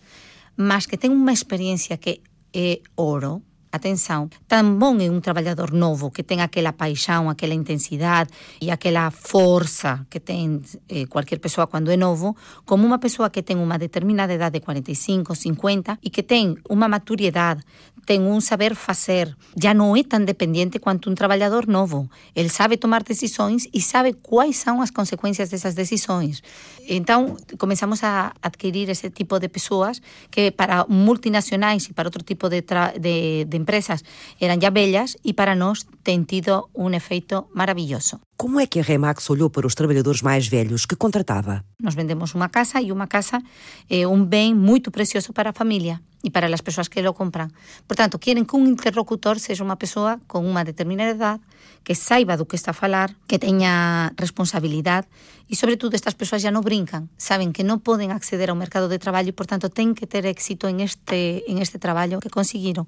mas 0.55 0.85
que 0.85 0.99
ten 0.99 1.15
unha 1.15 1.33
experiencia 1.33 1.97
que 1.97 2.21
é 2.53 2.83
oro, 2.95 3.41
atenção, 3.71 4.29
tan 4.47 4.77
bom 4.77 4.97
é 4.99 5.09
um 5.09 5.21
trabalhador 5.21 5.69
que 6.13 6.23
tem 6.23 6.41
aquela 6.41 6.73
paixão, 6.73 7.29
aquela 7.29 7.53
intensidade 7.53 8.31
e 8.61 8.71
aquela 8.71 9.11
força 9.11 10.05
que 10.09 10.19
tem 10.19 10.61
eh, 10.89 11.05
qualquer 11.05 11.39
pessoa 11.39 11.67
quando 11.67 11.91
é 11.91 11.97
novo, 11.97 12.35
como 12.65 12.85
uma 12.85 12.97
pessoa 12.97 13.29
que 13.29 13.43
tem 13.43 13.57
uma 13.57 13.77
determinada 13.77 14.33
idade 14.33 14.59
de 14.59 14.65
45, 14.65 15.35
50 15.35 15.99
e 16.03 16.09
que 16.09 16.23
tem 16.23 16.55
uma 16.69 16.87
maturidade, 16.87 17.61
tem 18.05 18.21
um 18.21 18.41
saber 18.41 18.73
fazer, 18.73 19.35
já 19.55 19.71
não 19.71 19.95
é 19.95 20.03
tão 20.03 20.25
dependente 20.25 20.79
quanto 20.79 21.11
um 21.11 21.13
trabalhador 21.13 21.67
novo. 21.67 22.09
Ele 22.35 22.49
sabe 22.49 22.75
tomar 22.75 23.03
decisões 23.03 23.67
e 23.71 23.79
sabe 23.79 24.13
quais 24.13 24.57
são 24.57 24.81
as 24.81 24.89
consequências 24.89 25.49
dessas 25.49 25.75
decisões. 25.75 26.41
Então, 26.87 27.37
começamos 27.59 28.03
a 28.03 28.33
adquirir 28.41 28.89
esse 28.89 29.11
tipo 29.11 29.37
de 29.39 29.47
pessoas 29.47 30.01
que 30.31 30.49
para 30.49 30.87
multinacionais 30.89 31.85
e 31.85 31.93
para 31.93 32.07
outro 32.07 32.23
tipo 32.23 32.49
de, 32.49 32.63
de, 32.99 33.45
de 33.45 33.58
empresas 33.59 34.03
eran 34.39 34.59
ya 34.63 34.71
bellas 34.71 35.19
e 35.23 35.35
para 35.35 35.55
nós 35.55 35.85
tem 36.03 36.23
tido 36.23 36.69
um 36.73 36.89
efeito 36.95 37.51
maravilhoso. 37.53 38.19
Como 38.39 38.59
é 38.59 38.65
que 38.65 38.79
a 38.79 38.83
Remax 38.83 39.29
olhou 39.29 39.49
para 39.49 39.67
os 39.67 39.75
trabalhadores 39.75 40.21
mais 40.23 40.47
velhos 40.47 40.85
que 40.85 40.95
contratava? 40.95 41.63
Nós 41.83 41.93
vendemos 41.93 42.33
uma 42.33 42.47
casa 42.47 42.79
e 42.79 42.91
uma 42.91 43.07
casa 43.07 43.43
é 43.89 44.07
um 44.07 44.23
bem 44.23 44.55
muito 44.55 44.89
precioso 44.89 45.33
para 45.33 45.49
a 45.51 45.53
família 45.53 45.99
e 46.23 46.29
para 46.29 46.47
as 46.47 46.61
pessoas 46.61 46.87
que 46.89 47.01
lo 47.01 47.13
compran. 47.13 47.49
Portanto, 47.87 48.19
querem 48.19 48.43
que 48.43 48.55
um 48.55 48.67
interlocutor 48.67 49.39
seja 49.39 49.63
uma 49.63 49.75
pessoa 49.75 50.19
com 50.27 50.45
uma 50.45 50.63
determinada 50.63 51.11
idade, 51.11 51.41
que 51.83 51.95
saiba 51.95 52.35
do 52.35 52.45
que 52.45 52.55
está 52.55 52.71
a 52.71 52.73
falar, 52.73 53.15
que 53.27 53.39
tenha 53.39 54.11
responsabilidade 54.17 55.07
e, 55.49 55.55
sobretudo, 55.55 55.95
estas 55.95 56.13
persoas 56.13 56.41
já 56.41 56.51
não 56.51 56.61
brincam, 56.61 57.07
sabem 57.17 57.51
que 57.51 57.63
não 57.63 57.79
podem 57.79 58.11
acceder 58.11 58.49
ao 58.49 58.55
mercado 58.55 58.87
de 58.89 58.99
trabalho 58.99 59.29
e, 59.29 59.31
portanto, 59.31 59.69
têm 59.69 59.93
que 59.93 60.05
ter 60.05 60.25
éxito 60.25 60.67
en 60.67 60.81
este, 60.81 61.43
en 61.47 61.59
este 61.59 61.79
trabalho 61.79 62.19
que 62.19 62.29
conseguiram 62.29 62.85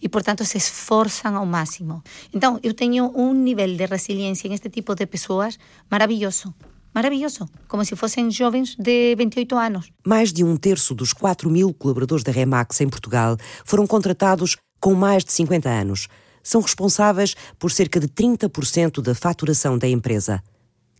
e, 0.00 0.08
portanto, 0.08 0.44
se 0.44 0.58
esforzam 0.58 1.36
ao 1.36 1.46
máximo. 1.46 2.02
Então, 2.32 2.60
eu 2.62 2.74
tenho 2.74 3.10
um 3.16 3.32
nível 3.32 3.76
de 3.76 3.86
resiliência 3.86 4.46
en 4.46 4.52
este 4.52 4.68
tipo 4.68 4.94
de 4.94 5.06
pessoas 5.06 5.58
maravilhoso 5.90 6.54
maravilhoso, 6.94 7.48
como 7.66 7.84
se 7.84 7.96
fossem 7.96 8.30
jovens 8.30 8.76
de 8.76 9.14
28 9.16 9.56
anos. 9.56 9.90
Mais 10.06 10.32
de 10.32 10.44
um 10.44 10.56
terço 10.56 10.94
dos 10.94 11.12
4 11.12 11.50
mil 11.50 11.74
colaboradores 11.74 12.22
da 12.22 12.32
Remax 12.32 12.80
em 12.80 12.88
Portugal 12.88 13.36
foram 13.64 13.86
contratados 13.86 14.56
com 14.80 14.94
mais 14.94 15.24
de 15.24 15.32
50 15.32 15.68
anos. 15.68 16.08
São 16.42 16.60
responsáveis 16.60 17.34
por 17.58 17.70
cerca 17.70 17.98
de 17.98 18.06
30% 18.06 19.00
da 19.00 19.14
faturação 19.14 19.76
da 19.78 19.88
empresa. 19.88 20.42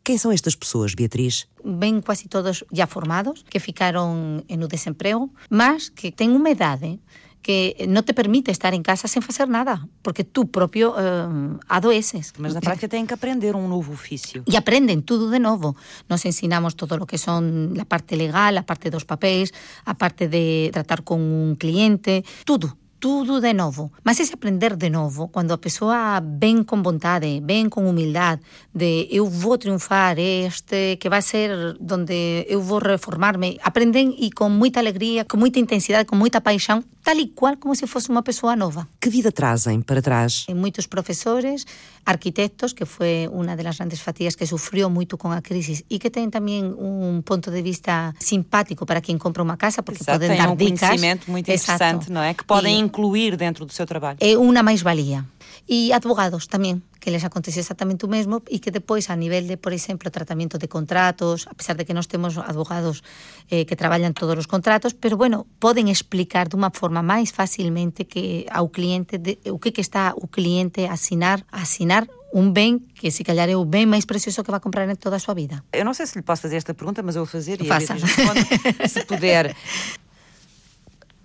Quem 0.03 0.19
são 0.19 0.31
estas 0.31 0.55
pessoas, 0.55 0.95
Beatriz? 0.95 1.47
Bem 1.65 1.99
quase 2.01 2.29
todos 2.29 2.63
já 2.71 2.87
formados, 2.87 3.43
que 3.49 3.59
ficaram 3.59 4.43
no 4.51 4.69
desemprego, 4.69 5.33
mas 5.49 5.89
que 5.89 6.13
têm 6.13 6.31
uma 6.31 6.51
idade 6.51 7.01
que 7.45 7.77
non 7.85 8.09
te 8.09 8.17
permite 8.17 8.49
estar 8.49 8.73
en 8.73 8.81
casa 8.81 9.05
sen 9.05 9.21
facer 9.21 9.53
nada, 9.53 9.85
porque 10.01 10.25
tú 10.25 10.49
propio 10.49 10.97
eh, 10.97 11.61
adoeces. 11.69 12.33
Mas 12.41 12.57
na 12.57 12.65
práctica 12.65 12.89
têm 12.89 13.05
que 13.05 13.13
aprender 13.13 13.53
un 13.53 13.69
novo 13.69 13.93
oficio. 13.93 14.41
E 14.49 14.57
aprenden 14.57 15.05
tudo 15.05 15.29
de 15.29 15.39
novo. 15.39 15.77
Nos 16.09 16.25
ensinamos 16.25 16.73
todo 16.73 16.97
o 16.97 17.05
que 17.05 17.21
son 17.21 17.77
a 17.77 17.85
parte 17.85 18.17
legal, 18.17 18.57
a 18.57 18.65
parte 18.65 18.89
dos 18.89 19.05
papéis, 19.05 19.53
a 19.85 19.93
parte 19.93 20.25
de 20.33 20.73
tratar 20.73 21.05
con 21.05 21.21
un 21.21 21.61
cliente, 21.61 22.25
tudo 22.49 22.81
tudo 23.01 23.41
de 23.41 23.53
novo. 23.53 23.93
Mas 24.03 24.21
esse 24.21 24.35
aprender 24.35 24.77
de 24.77 24.91
novo, 24.91 25.29
quando 25.29 25.53
a 25.53 25.59
pessoa 25.59 26.21
vem 26.21 26.63
com 26.63 26.83
vontade, 26.83 27.43
vem 27.45 27.69
com 27.69 27.89
humildade, 27.89 28.43
de 28.75 29.09
eu 29.11 29.27
vou 29.27 29.59
triunfar, 29.59 30.19
este 30.19 30.97
que 30.99 31.09
vai 31.09 31.23
ser 31.23 31.77
onde 31.81 32.47
eu 32.49 32.61
vou 32.61 32.79
reformar-me, 32.79 33.59
aprendem 33.63 34.17
e 34.19 34.31
com 34.31 34.49
muita 34.49 34.81
alegria, 34.81 35.25
com 35.25 35.37
muita 35.37 35.59
intensidade, 35.59 36.09
com 36.09 36.17
muita 36.17 36.41
paixão, 36.41 36.83
tal 37.03 37.17
e 37.17 37.29
qual 37.29 37.57
como 37.57 37.75
se 37.75 37.87
fosse 37.87 38.09
uma 38.09 38.23
pessoa 38.23 38.57
nova. 38.57 38.89
Que 39.01 39.11
vida 39.11 39.31
trazem 39.31 39.81
para 39.81 40.01
trás? 40.01 40.47
Muitos 40.51 40.87
professores, 40.87 41.67
arquitectos, 42.07 42.73
que 42.73 42.85
foi 42.85 43.29
uma 43.33 43.57
das 43.57 43.77
grandes 43.77 44.01
fatigas 44.01 44.35
que 44.35 44.47
sofreu 44.47 44.89
muito 44.91 45.17
com 45.17 45.31
a 45.31 45.41
crise 45.41 45.85
e 45.91 45.99
que 45.99 46.11
tem 46.11 46.29
também 46.31 46.65
um 46.65 47.23
ponto 47.23 47.51
de 47.51 47.63
vista 47.63 48.13
simpático 48.19 48.85
para 48.87 49.01
quem 49.01 49.17
compra 49.19 49.43
uma 49.43 49.57
casa, 49.57 49.83
porque 49.83 50.03
Exato, 50.03 50.19
podem 50.21 50.37
dar 50.37 50.51
um 50.51 50.57
dicas. 50.57 50.81
conhecimento 50.81 51.31
muito 51.31 51.49
Exato. 51.49 51.73
interessante, 51.83 52.13
não 52.13 52.23
é? 52.23 52.35
Que 52.35 52.45
podem 52.45 52.77
E- 52.77 52.81
incluir 52.81 53.37
dentro 53.37 53.65
do 53.65 53.73
seu 53.73 53.87
trabalho. 53.87 54.19
é 54.21 54.37
uma 54.37 54.63
mais-valia. 54.63 55.25
E 55.65 55.97
advogados 55.97 56.45
tamén, 56.53 56.85
que 57.01 57.09
les 57.09 57.25
acontece 57.25 57.61
exactamente 57.61 58.05
o 58.05 58.13
mesmo 58.13 58.45
e 58.53 58.61
que 58.61 58.69
depois 58.69 59.09
a 59.09 59.17
nivel 59.17 59.49
de, 59.49 59.57
por 59.57 59.73
exemplo, 59.73 60.13
tratamento 60.13 60.61
de 60.61 60.69
contratos, 60.69 61.49
a 61.49 61.57
pesar 61.57 61.77
de 61.81 61.89
que 61.89 61.97
nós 61.97 62.05
temos 62.05 62.37
advogados 62.37 63.01
eh, 63.49 63.65
que 63.65 63.77
traballan 63.77 64.13
todos 64.13 64.37
os 64.37 64.49
contratos, 64.49 64.93
pero 64.93 65.17
bueno, 65.17 65.49
poden 65.61 65.89
explicar 65.89 66.53
dunha 66.53 66.69
forma 66.69 67.01
máis 67.01 67.33
facilmente 67.33 68.05
que 68.05 68.45
ao 68.53 68.69
cliente 68.69 69.17
de, 69.17 69.41
o 69.49 69.57
que 69.57 69.73
que 69.73 69.81
está 69.81 70.13
o 70.13 70.29
cliente 70.29 70.85
a 70.85 71.01
asinar, 71.01 71.49
a 71.49 71.65
asinar 71.65 72.09
un 72.35 72.53
ben 72.53 72.83
que 72.99 73.15
se 73.15 73.23
calhar 73.23 73.49
é 73.49 73.57
o 73.57 73.65
ben 73.65 73.87
máis 73.87 74.05
precioso 74.05 74.43
que 74.43 74.51
vai 74.51 74.61
comprar 74.61 74.85
en 74.91 74.99
toda 74.99 75.17
a 75.17 75.35
vida. 75.39 75.63
Eu 75.73 75.87
não 75.87 75.95
sei 75.95 76.05
se 76.05 76.19
lhe 76.19 76.27
posso 76.27 76.43
fazer 76.43 76.59
esta 76.59 76.75
pergunta, 76.75 77.01
mas 77.01 77.15
eu 77.15 77.25
vou 77.25 77.31
fazer 77.31 77.63
e 77.63 77.65
Faça. 77.65 77.95
Responde, 77.95 78.43
se 78.91 79.07
puder. 79.07 79.55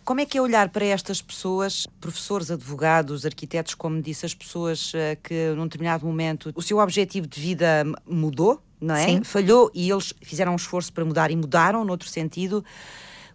Como 0.10 0.22
é 0.22 0.26
que 0.26 0.40
é 0.40 0.42
olhar 0.42 0.70
para 0.70 0.86
estas 0.86 1.22
pessoas, 1.22 1.86
professores, 2.02 2.50
advogados, 2.50 3.28
arquitetos, 3.28 3.76
como 3.76 4.02
disse, 4.02 4.26
as 4.26 4.34
pessoas 4.34 4.92
eh, 4.96 5.16
que 5.22 5.54
num 5.56 5.66
determinado 5.66 6.04
momento 6.04 6.52
o 6.56 6.64
seu 6.64 6.80
objetivo 6.80 7.28
de 7.28 7.40
vida 7.40 7.86
mudou, 8.08 8.60
não 8.82 8.96
é? 8.96 9.06
Sim. 9.06 9.24
Falhou 9.24 9.70
e 9.72 9.88
eles 9.88 10.12
fizeram 10.20 10.54
um 10.54 10.56
esforço 10.56 10.92
para 10.92 11.06
mudar 11.06 11.30
e 11.30 11.36
mudaram 11.36 11.86
noutro 11.86 12.10
sentido 12.10 12.66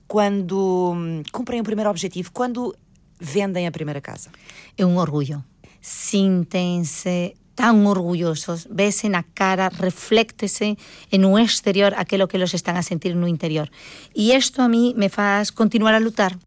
quando 0.09 0.93
hum, 0.97 1.23
cumprem 1.31 1.61
o 1.61 1.63
primeiro 1.63 1.89
objetivo, 1.89 2.33
quando 2.33 2.75
vendem 3.21 3.69
a 3.69 3.71
primeira 3.71 4.01
casa. 4.01 4.33
é 4.77 4.85
un 4.85 4.97
orgullo. 4.97 5.45
Síntense 5.81 7.37
tan 7.55 7.87
orgullosos, 7.87 8.67
vese 8.71 9.09
na 9.09 9.23
cara, 9.23 9.71
refléctese 9.71 10.77
en 11.11 11.25
un 11.25 11.39
exterior 11.41 11.95
aquilo 11.97 12.29
que 12.29 12.39
los 12.39 12.55
están 12.55 12.77
a 12.77 12.83
sentir 12.83 13.17
no 13.17 13.29
interior. 13.29 13.71
E 14.15 14.35
isto 14.35 14.63
a 14.63 14.69
mí 14.69 14.95
me 14.97 15.09
faz 15.09 15.51
continuar 15.51 15.95
a 15.95 16.01
lutar. 16.01 16.39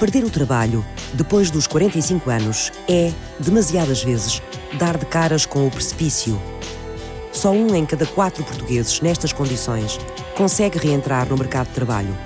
Perder 0.00 0.24
o 0.24 0.30
trabalho 0.30 0.84
depois 1.12 1.50
dos 1.50 1.66
45 1.66 2.30
anos 2.30 2.72
é, 2.88 3.12
demasiadas 3.38 4.02
vezes, 4.02 4.40
dar 4.78 4.96
de 4.96 5.06
caras 5.06 5.44
com 5.44 5.66
o 5.66 5.70
precipício. 5.70 6.40
Só 7.32 7.50
um 7.50 7.74
em 7.74 7.86
cada 7.86 8.06
quatro 8.06 8.42
portugueses, 8.44 9.00
nestas 9.00 9.32
condições, 9.32 9.98
consegue 10.36 10.78
reentrar 10.78 11.28
no 11.28 11.36
mercado 11.36 11.68
de 11.68 11.74
trabalho. 11.74 12.16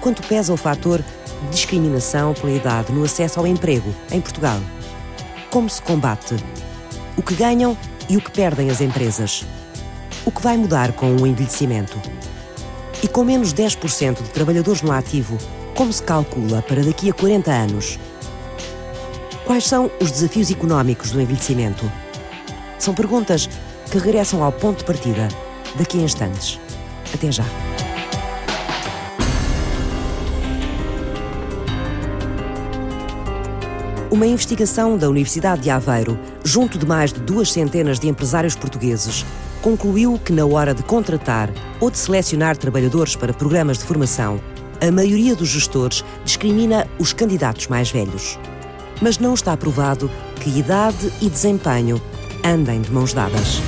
Quanto 0.00 0.22
pesa 0.26 0.52
o 0.52 0.56
fator 0.56 1.02
discriminação 1.50 2.34
pela 2.34 2.52
idade 2.52 2.92
no 2.92 3.04
acesso 3.04 3.40
ao 3.40 3.46
emprego 3.46 3.94
em 4.10 4.20
Portugal? 4.20 4.60
Como 5.54 5.70
se 5.70 5.80
combate? 5.80 6.34
O 7.16 7.22
que 7.22 7.32
ganham 7.32 7.78
e 8.08 8.16
o 8.16 8.20
que 8.20 8.32
perdem 8.32 8.70
as 8.70 8.80
empresas? 8.80 9.44
O 10.26 10.32
que 10.32 10.42
vai 10.42 10.56
mudar 10.56 10.90
com 10.94 11.14
o 11.14 11.24
envelhecimento? 11.24 11.96
E 13.00 13.06
com 13.06 13.22
menos 13.22 13.54
10% 13.54 14.20
de 14.20 14.30
trabalhadores 14.30 14.82
no 14.82 14.90
ativo, 14.90 15.38
como 15.76 15.92
se 15.92 16.02
calcula 16.02 16.60
para 16.60 16.82
daqui 16.82 17.08
a 17.08 17.14
40 17.14 17.52
anos? 17.52 18.00
Quais 19.44 19.64
são 19.68 19.88
os 20.00 20.10
desafios 20.10 20.50
económicos 20.50 21.12
do 21.12 21.20
envelhecimento? 21.20 21.88
São 22.76 22.92
perguntas 22.92 23.48
que 23.92 23.98
regressam 23.98 24.42
ao 24.42 24.50
ponto 24.50 24.78
de 24.78 24.84
partida 24.86 25.28
daqui 25.76 26.00
a 26.00 26.02
instantes. 26.02 26.58
Até 27.14 27.30
já. 27.30 27.44
Uma 34.14 34.28
investigação 34.28 34.96
da 34.96 35.08
Universidade 35.08 35.62
de 35.62 35.70
Aveiro, 35.70 36.16
junto 36.44 36.78
de 36.78 36.86
mais 36.86 37.12
de 37.12 37.18
duas 37.18 37.50
centenas 37.50 37.98
de 37.98 38.06
empresários 38.06 38.54
portugueses, 38.54 39.26
concluiu 39.60 40.20
que 40.24 40.32
na 40.32 40.46
hora 40.46 40.72
de 40.72 40.84
contratar 40.84 41.50
ou 41.80 41.90
de 41.90 41.98
selecionar 41.98 42.56
trabalhadores 42.56 43.16
para 43.16 43.34
programas 43.34 43.78
de 43.78 43.84
formação, 43.84 44.40
a 44.80 44.88
maioria 44.92 45.34
dos 45.34 45.48
gestores 45.48 46.04
discrimina 46.24 46.86
os 46.96 47.12
candidatos 47.12 47.66
mais 47.66 47.90
velhos. 47.90 48.38
Mas 49.02 49.18
não 49.18 49.34
está 49.34 49.56
provado 49.56 50.08
que 50.36 50.60
idade 50.60 51.12
e 51.20 51.28
desempenho 51.28 52.00
andem 52.44 52.82
de 52.82 52.92
mãos 52.92 53.12
dadas. 53.12 53.60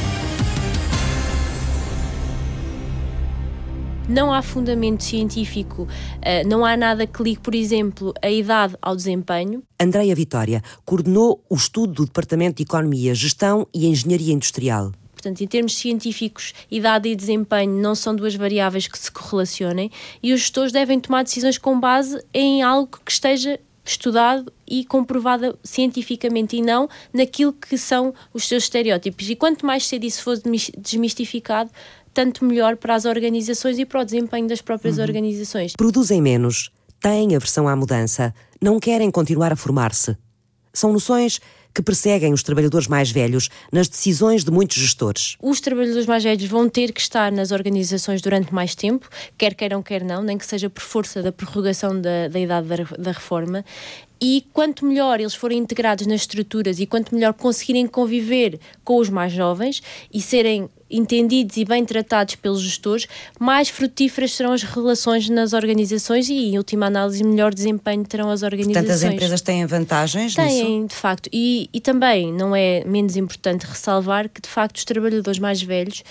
Não 4.08 4.32
há 4.32 4.40
fundamento 4.40 5.02
científico, 5.02 5.88
eh, 6.22 6.44
não 6.44 6.64
há 6.64 6.76
nada 6.76 7.08
que 7.08 7.20
ligue, 7.24 7.40
por 7.40 7.56
exemplo, 7.56 8.14
a 8.22 8.30
idade 8.30 8.76
ao 8.80 8.94
desempenho. 8.94 9.64
Andreia 9.80 10.14
Vitória 10.14 10.62
coordenou 10.84 11.44
o 11.50 11.56
estudo 11.56 11.92
do 11.92 12.04
Departamento 12.06 12.58
de 12.58 12.62
Economia, 12.62 13.16
Gestão 13.16 13.66
e 13.74 13.86
Engenharia 13.86 14.32
Industrial. 14.32 14.92
Portanto, 15.12 15.40
em 15.40 15.46
termos 15.48 15.76
científicos, 15.76 16.54
idade 16.70 17.08
e 17.08 17.16
desempenho 17.16 17.72
não 17.72 17.96
são 17.96 18.14
duas 18.14 18.36
variáveis 18.36 18.86
que 18.86 18.96
se 18.96 19.10
correlacionem 19.10 19.90
e 20.22 20.32
os 20.32 20.40
gestores 20.40 20.70
devem 20.70 21.00
tomar 21.00 21.24
decisões 21.24 21.58
com 21.58 21.80
base 21.80 22.22
em 22.32 22.62
algo 22.62 22.98
que 23.04 23.10
esteja 23.10 23.58
estudado 23.84 24.52
e 24.66 24.84
comprovado 24.84 25.56
cientificamente 25.62 26.56
e 26.56 26.62
não 26.62 26.88
naquilo 27.12 27.52
que 27.52 27.78
são 27.78 28.12
os 28.34 28.46
seus 28.46 28.64
estereótipos. 28.64 29.30
E 29.30 29.36
quanto 29.36 29.64
mais 29.64 29.86
cedo 29.86 30.04
isso 30.04 30.22
for 30.22 30.36
desmis- 30.36 30.72
desmistificado, 30.76 31.70
tanto 32.16 32.46
melhor 32.46 32.78
para 32.78 32.94
as 32.94 33.04
organizações 33.04 33.78
e 33.78 33.84
para 33.84 34.00
o 34.00 34.04
desempenho 34.04 34.48
das 34.48 34.62
próprias 34.62 34.96
organizações. 34.96 35.74
Produzem 35.76 36.22
menos, 36.22 36.70
têm 36.98 37.36
aversão 37.36 37.68
à 37.68 37.76
mudança, 37.76 38.34
não 38.58 38.80
querem 38.80 39.10
continuar 39.10 39.52
a 39.52 39.56
formar-se. 39.56 40.16
São 40.72 40.94
noções 40.94 41.38
que 41.74 41.82
perseguem 41.82 42.32
os 42.32 42.42
trabalhadores 42.42 42.88
mais 42.88 43.10
velhos 43.10 43.50
nas 43.70 43.86
decisões 43.86 44.44
de 44.44 44.50
muitos 44.50 44.78
gestores. 44.78 45.36
Os 45.42 45.60
trabalhadores 45.60 46.06
mais 46.06 46.24
velhos 46.24 46.46
vão 46.46 46.70
ter 46.70 46.90
que 46.90 47.02
estar 47.02 47.30
nas 47.30 47.50
organizações 47.50 48.22
durante 48.22 48.54
mais 48.54 48.74
tempo, 48.74 49.06
quer 49.36 49.54
queiram, 49.54 49.82
quer 49.82 50.02
não, 50.02 50.22
nem 50.22 50.38
que 50.38 50.46
seja 50.46 50.70
por 50.70 50.82
força 50.82 51.22
da 51.22 51.30
prorrogação 51.30 52.00
da, 52.00 52.28
da 52.28 52.40
idade 52.40 52.66
da, 52.66 52.76
da 52.98 53.12
reforma. 53.12 53.62
E 54.18 54.46
quanto 54.54 54.86
melhor 54.86 55.20
eles 55.20 55.34
forem 55.34 55.58
integrados 55.58 56.06
nas 56.06 56.22
estruturas 56.22 56.80
e 56.80 56.86
quanto 56.86 57.14
melhor 57.14 57.34
conseguirem 57.34 57.86
conviver 57.86 58.58
com 58.82 58.96
os 58.96 59.10
mais 59.10 59.30
jovens 59.34 59.82
e 60.10 60.22
serem 60.22 60.70
entendidos 60.90 61.56
e 61.56 61.64
bem 61.64 61.84
tratados 61.84 62.36
pelos 62.36 62.60
gestores, 62.60 63.06
mais 63.38 63.68
frutíferas 63.68 64.32
serão 64.32 64.52
as 64.52 64.62
relações 64.62 65.28
nas 65.28 65.52
organizações 65.52 66.28
e, 66.28 66.34
em 66.34 66.58
última 66.58 66.86
análise, 66.86 67.22
melhor 67.24 67.52
desempenho 67.52 68.04
terão 68.04 68.30
as 68.30 68.42
organizações. 68.42 68.86
Portanto, 68.86 68.94
as 68.94 69.02
empresas 69.02 69.40
têm 69.40 69.66
vantagens 69.66 70.36
nisso? 70.36 70.48
Têm, 70.48 70.86
de 70.86 70.94
facto. 70.94 71.28
E, 71.32 71.68
e 71.72 71.80
também 71.80 72.32
não 72.32 72.54
é 72.54 72.84
menos 72.84 73.16
importante 73.16 73.66
ressalvar 73.66 74.28
que, 74.28 74.40
de 74.40 74.48
facto, 74.48 74.76
os 74.76 74.84
trabalhadores 74.84 75.38
mais 75.38 75.62
velhos 75.62 76.02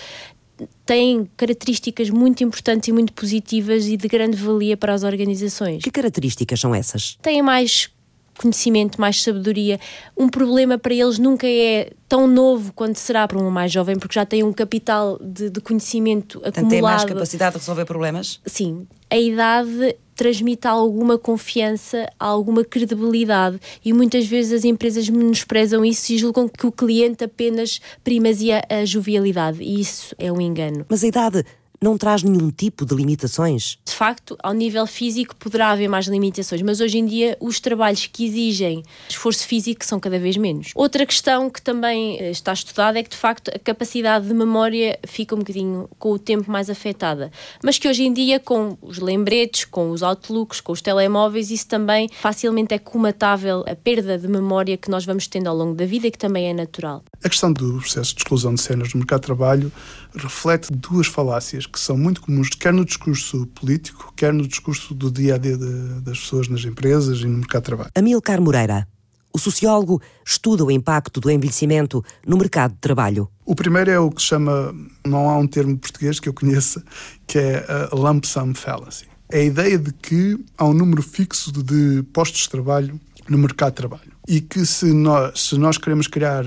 têm 0.84 1.28
características 1.36 2.08
muito 2.10 2.42
importantes 2.42 2.88
e 2.88 2.92
muito 2.92 3.12
positivas 3.12 3.86
e 3.86 3.96
de 3.96 4.08
grande 4.08 4.36
valia 4.36 4.76
para 4.76 4.94
as 4.94 5.02
organizações. 5.02 5.82
Que 5.82 5.90
características 5.90 6.60
são 6.60 6.74
essas? 6.74 7.18
Têm 7.20 7.42
mais 7.42 7.90
conhecimento, 8.36 9.00
mais 9.00 9.22
sabedoria. 9.22 9.78
Um 10.16 10.28
problema 10.28 10.78
para 10.78 10.94
eles 10.94 11.18
nunca 11.18 11.46
é 11.46 11.92
tão 12.08 12.26
novo 12.26 12.72
quanto 12.72 12.98
será 12.98 13.26
para 13.26 13.38
um 13.38 13.50
mais 13.50 13.72
jovem, 13.72 13.98
porque 13.98 14.14
já 14.14 14.24
têm 14.24 14.42
um 14.42 14.52
capital 14.52 15.18
de, 15.20 15.50
de 15.50 15.60
conhecimento 15.60 16.40
Portanto, 16.40 16.68
têm 16.68 16.82
mais 16.82 17.02
acumulado. 17.02 17.08
capacidade 17.08 17.52
de 17.54 17.58
resolver 17.58 17.84
problemas? 17.84 18.40
Sim, 18.46 18.86
a 19.10 19.16
idade 19.16 19.96
transmite 20.16 20.66
alguma 20.66 21.18
confiança, 21.18 22.10
alguma 22.18 22.64
credibilidade 22.64 23.60
e 23.84 23.92
muitas 23.92 24.26
vezes 24.26 24.52
as 24.52 24.64
empresas 24.64 25.08
menosprezam 25.08 25.84
isso 25.84 26.12
e 26.12 26.18
julgam 26.18 26.48
que 26.48 26.66
o 26.66 26.72
cliente 26.72 27.22
apenas 27.22 27.80
primazia 28.02 28.62
a 28.68 28.84
jovialidade 28.84 29.62
e 29.62 29.78
isso 29.78 30.14
é 30.18 30.32
um 30.32 30.40
engano. 30.40 30.86
Mas 30.88 31.04
a 31.04 31.06
idade 31.06 31.44
não 31.80 31.96
traz 31.96 32.22
nenhum 32.22 32.50
tipo 32.50 32.84
de 32.84 32.94
limitações? 32.94 33.78
De 33.84 33.92
facto, 33.92 34.36
ao 34.42 34.52
nível 34.52 34.86
físico 34.86 35.34
poderá 35.36 35.70
haver 35.70 35.88
mais 35.88 36.06
limitações, 36.06 36.62
mas 36.62 36.80
hoje 36.80 36.98
em 36.98 37.06
dia 37.06 37.36
os 37.40 37.60
trabalhos 37.60 38.06
que 38.06 38.24
exigem 38.24 38.82
esforço 39.08 39.46
físico 39.46 39.84
são 39.84 40.00
cada 40.00 40.18
vez 40.18 40.36
menos. 40.36 40.72
Outra 40.74 41.04
questão 41.06 41.50
que 41.50 41.60
também 41.60 42.18
eh, 42.18 42.30
está 42.30 42.52
estudada 42.52 42.98
é 42.98 43.02
que, 43.02 43.10
de 43.10 43.16
facto, 43.16 43.50
a 43.54 43.58
capacidade 43.58 44.26
de 44.26 44.34
memória 44.34 44.98
fica 45.06 45.34
um 45.34 45.38
bocadinho 45.38 45.88
com 45.98 46.12
o 46.12 46.18
tempo 46.18 46.50
mais 46.50 46.70
afetada, 46.70 47.30
mas 47.62 47.78
que 47.78 47.88
hoje 47.88 48.04
em 48.04 48.12
dia, 48.12 48.38
com 48.40 48.76
os 48.82 48.98
lembretes, 48.98 49.64
com 49.64 49.90
os 49.90 50.02
outlooks, 50.02 50.60
com 50.60 50.72
os 50.72 50.80
telemóveis, 50.80 51.50
isso 51.50 51.66
também 51.66 52.08
facilmente 52.20 52.74
é 52.74 52.78
comatável 52.78 53.64
a 53.66 53.74
perda 53.74 54.18
de 54.18 54.28
memória 54.28 54.76
que 54.76 54.90
nós 54.90 55.04
vamos 55.04 55.26
tendo 55.26 55.48
ao 55.48 55.56
longo 55.56 55.74
da 55.74 55.86
vida 55.86 56.06
e 56.06 56.10
que 56.10 56.18
também 56.18 56.48
é 56.48 56.52
natural. 56.52 57.02
A 57.26 57.28
questão 57.28 57.52
do 57.52 57.78
processo 57.78 58.14
de 58.14 58.20
exclusão 58.20 58.54
de 58.54 58.60
cenas 58.60 58.94
no 58.94 58.98
mercado 58.98 59.22
de 59.22 59.26
trabalho 59.26 59.72
reflete 60.14 60.72
duas 60.72 61.08
falácias 61.08 61.66
que 61.66 61.76
são 61.76 61.98
muito 61.98 62.20
comuns, 62.20 62.50
quer 62.50 62.72
no 62.72 62.84
discurso 62.84 63.48
político, 63.48 64.12
quer 64.14 64.32
no 64.32 64.46
discurso 64.46 64.94
do 64.94 65.10
dia 65.10 65.34
a 65.34 65.38
dia 65.38 65.58
de, 65.58 66.00
das 66.02 66.20
pessoas 66.20 66.46
nas 66.46 66.64
empresas 66.64 67.18
e 67.22 67.26
no 67.26 67.38
mercado 67.38 67.62
de 67.62 67.66
trabalho. 67.66 67.90
Amilcar 67.96 68.40
Moreira. 68.40 68.86
O 69.32 69.40
sociólogo 69.40 70.00
estuda 70.24 70.64
o 70.64 70.70
impacto 70.70 71.20
do 71.20 71.28
envelhecimento 71.28 72.00
no 72.24 72.36
mercado 72.36 72.74
de 72.74 72.78
trabalho. 72.78 73.28
O 73.44 73.56
primeiro 73.56 73.90
é 73.90 73.98
o 73.98 74.08
que 74.08 74.22
se 74.22 74.28
chama, 74.28 74.72
não 75.04 75.28
há 75.28 75.36
um 75.36 75.48
termo 75.48 75.76
português 75.76 76.20
que 76.20 76.28
eu 76.28 76.32
conheça, 76.32 76.80
que 77.26 77.40
é 77.40 77.66
a 77.90 77.96
lump 77.96 78.24
sum 78.24 78.54
fallacy. 78.54 79.06
É 79.28 79.40
a 79.40 79.44
ideia 79.44 79.76
de 79.76 79.92
que 79.92 80.38
há 80.56 80.64
um 80.64 80.72
número 80.72 81.02
fixo 81.02 81.50
de 81.50 82.04
postos 82.12 82.42
de 82.42 82.50
trabalho 82.50 83.00
no 83.28 83.36
mercado 83.36 83.70
de 83.70 83.76
trabalho. 83.78 84.12
E 84.28 84.40
que 84.40 84.64
se 84.64 84.92
nós, 84.92 85.40
se 85.40 85.58
nós 85.58 85.76
queremos 85.76 86.06
criar 86.06 86.44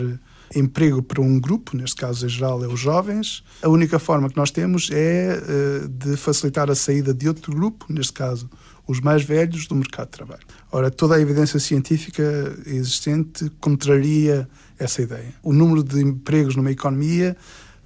emprego 0.56 1.02
para 1.02 1.22
um 1.22 1.40
grupo, 1.40 1.76
neste 1.76 1.96
caso 1.96 2.26
em 2.26 2.30
geral 2.30 2.64
é 2.64 2.68
os 2.68 2.80
jovens, 2.80 3.44
a 3.62 3.70
única 3.70 4.00
forma 4.00 4.30
que 4.30 4.38
nós 4.38 4.52
temos 4.52 4.90
é 4.92 5.38
uh, 5.38 5.88
de 5.88 6.18
facilitar 6.18 6.70
a 6.70 6.76
saída 6.76 7.14
de 7.14 7.28
outro 7.28 7.54
grupo, 7.54 7.86
neste 7.90 8.14
caso 8.14 8.50
os 8.88 9.00
mais 9.00 9.24
velhos, 9.24 9.68
do 9.68 9.76
mercado 9.76 10.08
de 10.08 10.14
trabalho. 10.14 10.42
Ora, 10.72 10.90
toda 10.90 11.16
a 11.16 11.22
evidência 11.22 11.60
científica 11.60 12.24
existente 12.66 13.48
contraria 13.60 14.50
essa 14.80 15.04
ideia. 15.04 15.36
O 15.44 15.54
número 15.54 15.84
de 15.84 16.02
empregos 16.02 16.56
numa 16.56 16.72
economia 16.72 17.38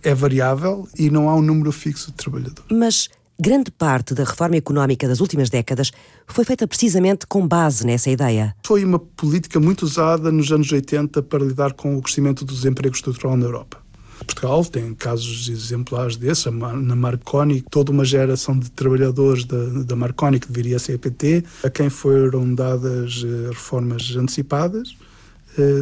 é 0.02 0.16
variável 0.16 0.88
e 0.98 1.10
não 1.10 1.30
há 1.30 1.36
um 1.36 1.42
número 1.42 1.74
fixo 1.74 2.12
de 2.12 2.18
trabalhadores. 2.18 2.64
Mas 2.72 3.10
Grande 3.40 3.72
parte 3.72 4.14
da 4.14 4.24
reforma 4.24 4.56
económica 4.58 5.08
das 5.08 5.20
últimas 5.20 5.50
décadas 5.50 5.92
foi 6.28 6.46
feita 6.46 6.68
precisamente 6.68 7.26
com 7.26 7.48
base 7.48 7.84
nessa 7.84 8.12
ideia. 8.12 8.56
Foi 8.64 8.86
uma 8.86 9.00
política 9.00 9.60
muito 9.60 9.84
usada 9.84 10.32
nos 10.32 10.52
anos 10.52 10.72
80 10.72 11.24
para 11.24 11.44
lidar 11.44 11.74
com 11.74 11.98
o 11.98 12.02
crescimento 12.02 12.46
do 12.46 12.54
desemprego 12.54 12.96
estrutural 12.96 13.36
na 13.36 13.46
Europa. 13.46 13.82
Portugal 14.24 14.64
tem 14.64 14.94
casos 14.94 15.50
exemplares 15.50 16.16
desses, 16.16 16.46
na 16.46 16.96
Marconi, 16.96 17.62
toda 17.70 17.92
uma 17.92 18.06
geração 18.06 18.58
de 18.58 18.70
trabalhadores 18.70 19.46
da, 19.46 19.66
da 19.84 19.96
Marconi 19.96 20.40
que 20.40 20.80
ser 20.80 20.94
a 20.94 21.00
PT, 21.00 21.44
a 21.64 21.70
quem 21.70 21.90
foram 21.90 22.54
dadas 22.54 23.24
eh, 23.26 23.50
reformas 23.50 24.16
antecipadas 24.16 24.96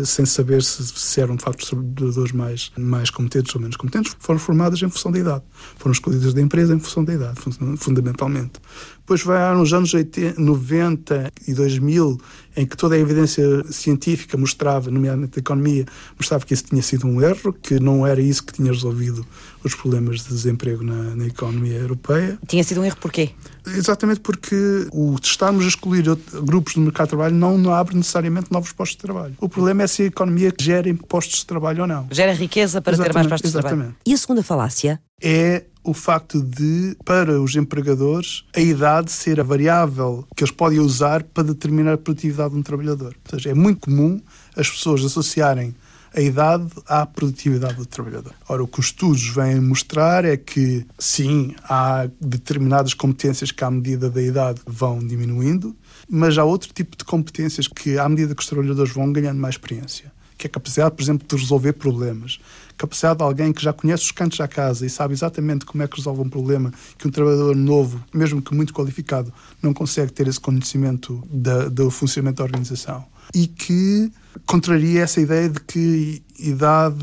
sem 0.06 0.26
saber 0.26 0.64
se, 0.64 0.86
se, 0.86 1.22
eram 1.22 1.36
de 1.36 1.44
facto 1.44 1.66
trabalhadores 1.66 2.32
mais, 2.32 2.72
mais 2.78 3.10
competentes 3.10 3.54
ou 3.56 3.62
menos 3.62 3.78
competentes, 3.78 4.16
foram 4.20 4.40
formadas 4.40 4.82
em 4.82 4.90
função 4.90 5.12
da 5.12 5.20
idade. 5.20 5.44
Foram 5.78 5.94
escolhidas 5.94 6.34
da 6.34 6.42
empresa 6.42 6.74
em 6.74 6.80
função 6.80 7.04
da 7.04 7.14
idade, 7.14 7.40
fundamentalmente. 7.78 8.54
Depois 9.00 9.24
vai 9.24 9.56
nos 9.56 9.74
anos 9.74 9.94
80, 9.94 10.40
90 10.40 11.34
e 11.48 11.54
2000, 11.54 12.18
em 12.56 12.66
que 12.66 12.78
toda 12.78 12.96
a 12.96 12.98
evidência 12.98 13.44
científica 13.70 14.38
mostrava, 14.38 14.92
nomeadamente 14.92 15.34
da 15.34 15.40
economia, 15.40 15.86
mostrava 16.18 16.46
que 16.46 16.54
isso 16.54 16.66
tinha 16.66 16.82
sido 16.82 17.08
um 17.08 17.22
erro, 17.22 17.52
que 17.52 17.80
não 17.80 18.06
era 18.06 18.22
isso 18.22 18.44
que 18.44 18.54
tinha 18.54 18.72
resolvido 18.72 19.26
os 19.64 19.76
problemas 19.76 20.22
de 20.22 20.30
desemprego 20.30 20.84
na, 20.84 21.16
na 21.16 21.26
economia 21.28 21.78
europeia. 21.78 22.38
Tinha 22.48 22.64
sido 22.64 22.82
um 22.82 22.86
erro 22.86 22.98
porquê? 23.02 23.32
Exatamente 23.66 24.22
porque 24.22 24.88
o 24.92 25.16
estarmos 25.22 25.66
a 25.66 25.68
excluir 25.68 26.04
grupos 26.44 26.74
do 26.76 26.82
mercado 26.82 27.08
de 27.08 27.10
trabalho 27.10 27.36
não, 27.36 27.58
não 27.58 27.74
abre 27.74 27.96
necessariamente 27.96 28.52
novos 28.52 28.72
postos 28.72 28.96
de 28.96 29.02
trabalho. 29.02 29.36
O 29.40 29.50
problema 29.62 29.84
é 29.84 29.88
se 29.88 30.02
a 30.02 30.06
economia 30.06 30.52
gera 30.60 30.94
postos 31.08 31.40
de 31.40 31.46
trabalho 31.46 31.84
ou 31.84 31.88
não. 31.88 32.08
Gera 32.12 32.34
riqueza 32.34 32.82
para 32.82 32.94
exatamente, 32.94 33.14
ter 33.14 33.20
mais 33.20 33.28
postos 33.28 33.52
exatamente. 33.52 33.76
de 33.76 33.80
trabalho. 33.80 33.98
E 34.06 34.14
a 34.14 34.18
segunda 34.18 34.44
falácia? 34.44 35.02
É 35.22 35.64
o 35.84 35.94
facto 35.94 36.42
de, 36.42 36.96
para 37.06 37.40
os 37.40 37.56
empregadores, 37.56 38.44
a 38.56 38.60
idade 38.60 39.12
ser 39.12 39.40
a 39.40 39.44
variável 39.44 40.26
que 40.36 40.44
eles 40.44 40.52
podem 40.52 40.80
usar 40.80 41.24
para 41.24 41.44
determinar 41.44 41.94
a 41.94 41.98
produtividade 41.98 42.54
de 42.54 42.60
um 42.60 42.64
trabalhador. 42.64 43.16
Ou 43.26 43.38
seja, 43.38 43.52
é 43.52 43.54
muito 43.54 43.82
comum 43.82 44.20
as 44.56 44.70
pessoas 44.70 45.04
associarem 45.06 45.76
a 46.14 46.20
idade 46.20 46.68
à 46.88 47.06
produtividade 47.06 47.76
do 47.76 47.86
trabalhador. 47.86 48.34
Ora, 48.48 48.64
o 48.64 48.68
que 48.68 48.80
os 48.80 48.88
estudos 48.88 49.28
vêm 49.28 49.60
mostrar 49.62 50.26
é 50.26 50.36
que, 50.36 50.86
sim, 51.00 51.56
há 51.64 52.10
determinadas 52.20 52.94
competências 52.94 53.52
que, 53.52 53.64
à 53.64 53.72
medida 53.72 54.10
da 54.10 54.22
idade, 54.22 54.60
vão 54.66 55.00
diminuindo, 55.00 55.76
mas 56.14 56.38
há 56.38 56.44
outro 56.44 56.74
tipo 56.74 56.98
de 56.98 57.06
competências 57.06 57.70
que, 57.70 57.98
à 57.98 58.10
medida 58.10 58.36
que 58.36 58.42
os 58.42 58.48
trabalhadores 58.48 58.92
vão 58.92 59.14
ganhando 59.14 59.40
mais 59.40 59.56
experiência, 59.56 60.12
que 60.38 60.46
é 60.46 60.50
a 60.50 60.52
capacidade, 60.52 60.94
por 60.94 61.02
exemplo, 61.02 61.26
de 61.26 61.36
resolver 61.38 61.72
problemas, 61.72 62.38
capacidade 62.78 63.20
de 63.20 63.24
alguém 63.24 63.54
que 63.54 63.64
já 63.64 63.72
conhece 63.72 64.04
os 64.04 64.12
cantos 64.12 64.38
da 64.38 64.48
casa 64.48 64.86
e 64.86 64.90
sabe 64.90 65.14
exatamente 65.14 65.64
como 65.66 65.84
é 65.84 65.88
que 65.88 65.96
resolve 65.96 66.20
um 66.20 66.30
problema 66.30 66.74
que 66.98 67.08
um 67.08 67.12
trabalhador 67.12 67.56
novo, 67.56 68.04
mesmo 68.14 68.42
que 68.42 68.54
muito 68.54 68.74
qualificado, 68.74 69.32
não 69.62 69.74
consegue 69.74 70.12
ter 70.12 70.28
esse 70.28 70.40
conhecimento 70.40 71.24
da, 71.32 71.70
do 71.70 71.90
funcionamento 71.90 72.40
da 72.40 72.44
organização. 72.44 73.06
E 73.34 73.48
que 73.48 74.12
contraria 74.46 75.04
essa 75.04 75.22
ideia 75.22 75.48
de 75.48 75.62
que 75.62 76.22
idade 76.38 76.98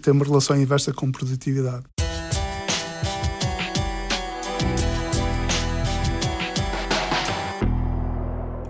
tem 0.00 0.14
uma 0.14 0.24
relação 0.24 0.58
inversa 0.58 0.90
com 0.94 1.12
produtividade. 1.12 1.84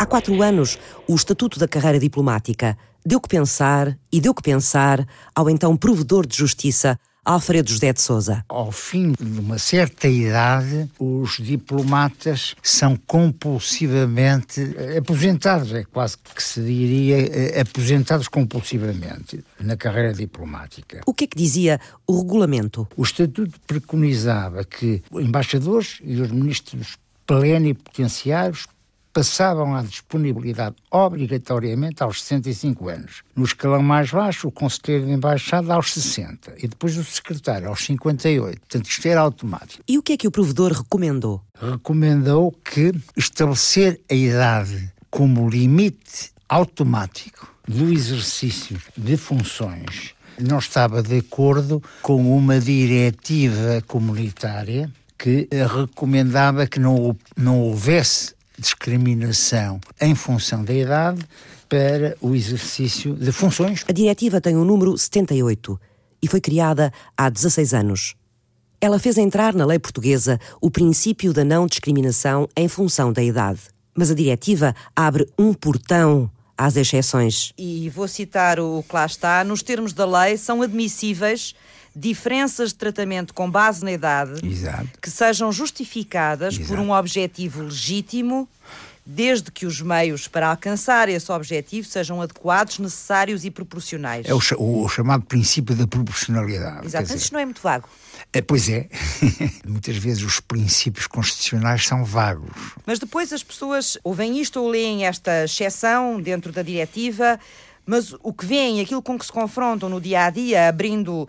Há 0.00 0.06
quatro 0.06 0.40
anos, 0.42 0.78
o 1.08 1.14
Estatuto 1.16 1.58
da 1.58 1.66
Carreira 1.66 1.98
Diplomática 1.98 2.78
deu 3.04 3.20
que 3.20 3.28
pensar 3.28 3.98
e 4.12 4.20
deu 4.20 4.32
que 4.32 4.42
pensar 4.42 5.04
ao 5.34 5.50
então 5.50 5.76
provedor 5.76 6.24
de 6.24 6.36
justiça 6.36 6.96
Alfredo 7.24 7.68
José 7.68 7.92
de 7.92 8.00
Souza. 8.00 8.44
Ao 8.48 8.70
fim 8.70 9.12
de 9.12 9.40
uma 9.40 9.58
certa 9.58 10.06
idade, 10.06 10.88
os 11.00 11.38
diplomatas 11.38 12.54
são 12.62 12.96
compulsivamente 13.08 14.72
aposentados, 14.96 15.72
é 15.72 15.82
quase 15.82 16.16
que 16.16 16.42
se 16.42 16.62
diria 16.62 17.18
eh, 17.18 17.60
aposentados 17.60 18.28
compulsivamente 18.28 19.44
na 19.60 19.76
carreira 19.76 20.14
diplomática. 20.14 21.00
O 21.04 21.12
que 21.12 21.24
é 21.24 21.26
que 21.26 21.36
dizia 21.36 21.80
o 22.06 22.20
regulamento? 22.20 22.86
O 22.96 23.02
estatuto 23.02 23.58
preconizava 23.66 24.64
que 24.64 25.02
embaixadores 25.12 25.98
e 26.04 26.20
os 26.20 26.30
ministros 26.30 26.96
plenipotenciários 27.26 28.66
passavam 29.18 29.74
à 29.74 29.82
disponibilidade 29.82 30.76
obrigatoriamente 30.92 32.04
aos 32.04 32.22
65 32.22 32.88
anos. 32.88 33.22
No 33.34 33.44
escalão 33.44 33.82
mais 33.82 34.12
baixo, 34.12 34.46
o 34.46 34.52
conselheiro 34.52 35.06
de 35.06 35.12
embaixada 35.12 35.74
aos 35.74 35.92
60 35.92 36.54
e 36.58 36.68
depois 36.68 36.96
o 36.96 37.02
secretário 37.02 37.68
aos 37.68 37.84
58. 37.84 38.60
Portanto, 38.60 38.88
isto 38.88 39.08
era 39.08 39.20
automático. 39.20 39.82
E 39.88 39.98
o 39.98 40.02
que 40.04 40.12
é 40.12 40.16
que 40.16 40.28
o 40.28 40.30
provedor 40.30 40.70
recomendou? 40.70 41.42
Recomendou 41.60 42.52
que 42.52 42.92
estabelecer 43.16 44.00
a 44.08 44.14
idade 44.14 44.88
como 45.10 45.50
limite 45.50 46.30
automático 46.48 47.52
do 47.66 47.92
exercício 47.92 48.80
de 48.96 49.16
funções 49.16 50.14
não 50.38 50.60
estava 50.60 51.02
de 51.02 51.18
acordo 51.18 51.82
com 52.00 52.32
uma 52.36 52.60
diretiva 52.60 53.82
comunitária 53.88 54.88
que 55.18 55.48
recomendava 55.50 56.64
que 56.64 56.78
não, 56.78 57.16
não 57.36 57.60
houvesse 57.60 58.37
discriminação 58.58 59.80
em 60.00 60.14
função 60.14 60.64
da 60.64 60.74
idade 60.74 61.20
para 61.68 62.16
o 62.20 62.34
exercício 62.34 63.14
de 63.14 63.30
funções. 63.30 63.84
A 63.88 63.92
diretiva 63.92 64.40
tem 64.40 64.56
o 64.56 64.64
número 64.64 64.96
78 64.96 65.78
e 66.22 66.28
foi 66.28 66.40
criada 66.40 66.92
há 67.16 67.28
16 67.28 67.74
anos. 67.74 68.14
Ela 68.80 68.98
fez 68.98 69.18
entrar 69.18 69.54
na 69.54 69.66
lei 69.66 69.78
portuguesa 69.78 70.38
o 70.60 70.70
princípio 70.70 71.32
da 71.32 71.44
não 71.44 71.66
discriminação 71.66 72.48
em 72.56 72.68
função 72.68 73.12
da 73.12 73.22
idade. 73.22 73.60
Mas 73.94 74.10
a 74.10 74.14
diretiva 74.14 74.74
abre 74.94 75.28
um 75.36 75.52
portão 75.52 76.30
às 76.58 76.76
exceções. 76.76 77.52
E 77.56 77.88
vou 77.90 78.08
citar 78.08 78.58
o 78.58 78.84
que 78.86 78.94
lá 78.94 79.06
está: 79.06 79.44
nos 79.44 79.62
termos 79.62 79.92
da 79.92 80.04
lei, 80.04 80.36
são 80.36 80.60
admissíveis 80.60 81.54
diferenças 81.94 82.70
de 82.70 82.76
tratamento 82.76 83.32
com 83.34 83.50
base 83.50 83.84
na 83.84 83.90
idade 83.90 84.46
Exato. 84.46 84.88
que 85.00 85.10
sejam 85.10 85.50
justificadas 85.50 86.54
Exato. 86.54 86.68
por 86.68 86.78
um 86.78 86.92
objetivo 86.92 87.62
legítimo, 87.62 88.48
desde 89.10 89.50
que 89.50 89.64
os 89.64 89.80
meios 89.80 90.28
para 90.28 90.50
alcançar 90.50 91.08
esse 91.08 91.32
objetivo 91.32 91.88
sejam 91.88 92.20
adequados, 92.20 92.78
necessários 92.78 93.42
e 93.42 93.50
proporcionais. 93.50 94.26
É 94.26 94.34
o, 94.34 94.40
o 94.58 94.86
chamado 94.86 95.24
princípio 95.24 95.74
da 95.74 95.86
proporcionalidade. 95.86 96.84
Exato, 96.84 97.08
mas 97.10 97.22
isto 97.22 97.32
não 97.32 97.40
é 97.40 97.46
muito 97.46 97.62
vago. 97.62 97.88
É, 98.34 98.42
pois 98.42 98.68
é, 98.68 98.86
muitas 99.66 99.96
vezes 99.96 100.22
os 100.22 100.40
princípios 100.40 101.06
constitucionais 101.06 101.86
são 101.86 102.04
vagos. 102.04 102.50
Mas 102.84 102.98
depois 102.98 103.32
as 103.32 103.42
pessoas 103.42 103.96
ouvem 104.04 104.38
isto 104.38 104.60
ou 104.60 104.68
leem 104.68 105.06
esta 105.06 105.44
exceção 105.44 106.20
dentro 106.20 106.52
da 106.52 106.60
diretiva, 106.60 107.40
mas 107.86 108.14
o 108.22 108.30
que 108.30 108.44
veem, 108.44 108.82
aquilo 108.82 109.00
com 109.00 109.18
que 109.18 109.24
se 109.24 109.32
confrontam 109.32 109.88
no 109.88 110.02
dia 110.02 110.26
a 110.26 110.30
dia, 110.30 110.68
abrindo 110.68 111.26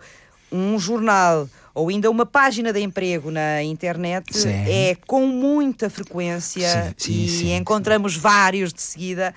um 0.52 0.78
jornal 0.78 1.48
ou 1.74 1.88
ainda 1.88 2.10
uma 2.10 2.26
página 2.26 2.72
de 2.72 2.80
emprego 2.80 3.30
na 3.30 3.62
internet 3.62 4.36
sim. 4.36 4.48
é 4.48 4.96
com 5.06 5.26
muita 5.26 5.88
frequência 5.88 6.94
sim, 6.96 7.12
sim, 7.12 7.24
e 7.24 7.28
sim, 7.28 7.56
encontramos 7.56 8.16
vários 8.16 8.72
de 8.72 8.82
seguida 8.82 9.34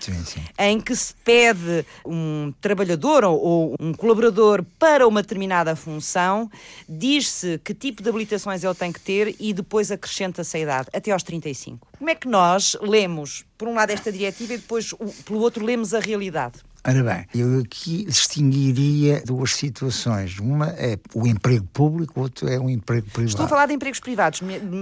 em 0.58 0.80
que 0.80 0.96
se 0.96 1.13
pede 1.24 1.86
um 2.06 2.54
trabalhador 2.62 3.24
ou, 3.24 3.39
ou 3.39 3.76
um 3.80 3.93
colaborador 3.93 4.63
para 4.78 5.08
uma 5.08 5.22
determinada 5.22 5.76
função, 5.76 6.50
diz-se 6.88 7.60
que 7.63 7.74
tipo 7.74 8.02
de 8.02 8.10
habilitações 8.10 8.63
ele 8.63 8.76
tem 8.76 8.91
que 8.91 9.00
ter 9.00 9.36
e 9.39 9.54
depois 9.54 9.91
acrescenta-se 9.91 10.58
a 10.58 10.60
idade, 10.60 10.89
até 10.93 11.12
aos 11.12 11.24
35. 11.24 11.88
Como 11.98 12.10
é 12.10 12.15
que 12.15 12.28
nós 12.28 12.78
lemos, 12.82 13.46
por 13.58 13.67
um 13.67 13.74
lado, 13.74 13.91
esta 13.91 14.12
diretiva 14.12 14.54
e 14.54 14.58
depois, 14.58 14.93
pelo 15.26 15.39
outro, 15.39 15.63
lemos 15.63 15.93
a 15.93 16.00
realidade? 16.00 16.60
Ora 16.86 17.02
bem, 17.02 17.26
eu 17.34 17.62
aqui 17.62 18.04
distinguiria 18.04 19.24
duas 19.26 19.56
situações. 19.56 20.38
Uma 20.38 20.67
é 20.72 21.00
o 21.13 21.26
emprego 21.26 21.65
público, 21.72 22.19
outro 22.19 22.50
é 22.50 22.60
o 22.60 22.69
emprego 22.69 23.08
privado. 23.08 23.30
Estou 23.30 23.46
a 23.46 23.48
falar 23.48 23.67
de 23.67 23.74
empregos 23.74 24.02
privados. 24.02 24.41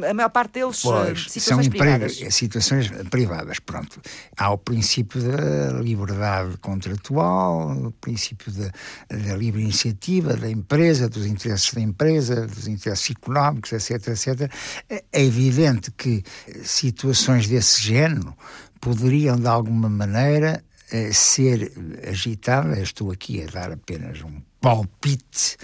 A 0.10 0.14
maior 0.14 0.30
parte 0.30 0.54
deles 0.54 0.82
pois, 0.82 1.10
eh, 1.10 1.30
situações 1.30 1.44
são 1.44 1.62
empregos, 1.62 2.16
privadas. 2.16 2.36
situações 2.36 2.92
privadas. 3.12 3.60
Pronto. 3.60 4.02
Há 4.36 4.50
o 4.50 4.58
princípio 4.58 5.22
da 5.22 5.80
liberdade 5.80 6.58
contratual, 6.58 7.72
o 7.72 7.92
princípio 7.92 8.52
da, 8.52 8.72
da 9.16 9.36
livre 9.36 9.62
iniciativa 9.62 10.36
da 10.36 10.50
empresa, 10.50 11.08
dos 11.08 11.28
interesses 11.28 11.72
da 11.72 11.82
empresa, 11.82 12.48
dos 12.48 12.68
interesses 12.68 13.12
económicos, 13.12 13.74
etc, 13.74 14.08
etc. 14.08 14.52
É 14.90 15.24
evidente 15.24 15.92
que 15.92 16.24
situações 16.64 17.48
desse 17.48 17.80
género 17.80 18.36
poderiam, 18.80 19.38
de 19.38 19.48
alguma 19.48 19.88
maneira, 19.88 20.64
eh, 20.91 21.13
ser 21.13 21.71
agitada. 22.06 22.77
Estou 22.80 23.12
aqui 23.12 23.41
a 23.41 23.45
dar 23.45 23.71
apenas 23.71 24.21
um 24.21 24.41
palpite, 24.60 25.56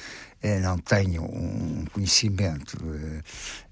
eh, 0.42 0.60
não 0.62 0.78
tenho 0.78 1.24
um 1.24 1.86
conhecimento 1.92 2.78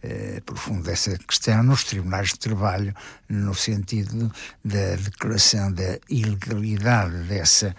eh, 0.03 0.41
profundo 0.45 0.83
dessa 0.83 1.17
questão 1.17 1.63
nos 1.63 1.85
tribunais 1.85 2.29
de 2.29 2.39
trabalho, 2.39 2.93
no 3.29 3.55
sentido 3.55 4.29
da 4.65 4.97
declaração 4.97 5.71
da 5.71 5.97
ilegalidade 6.09 7.23
dessa 7.23 7.73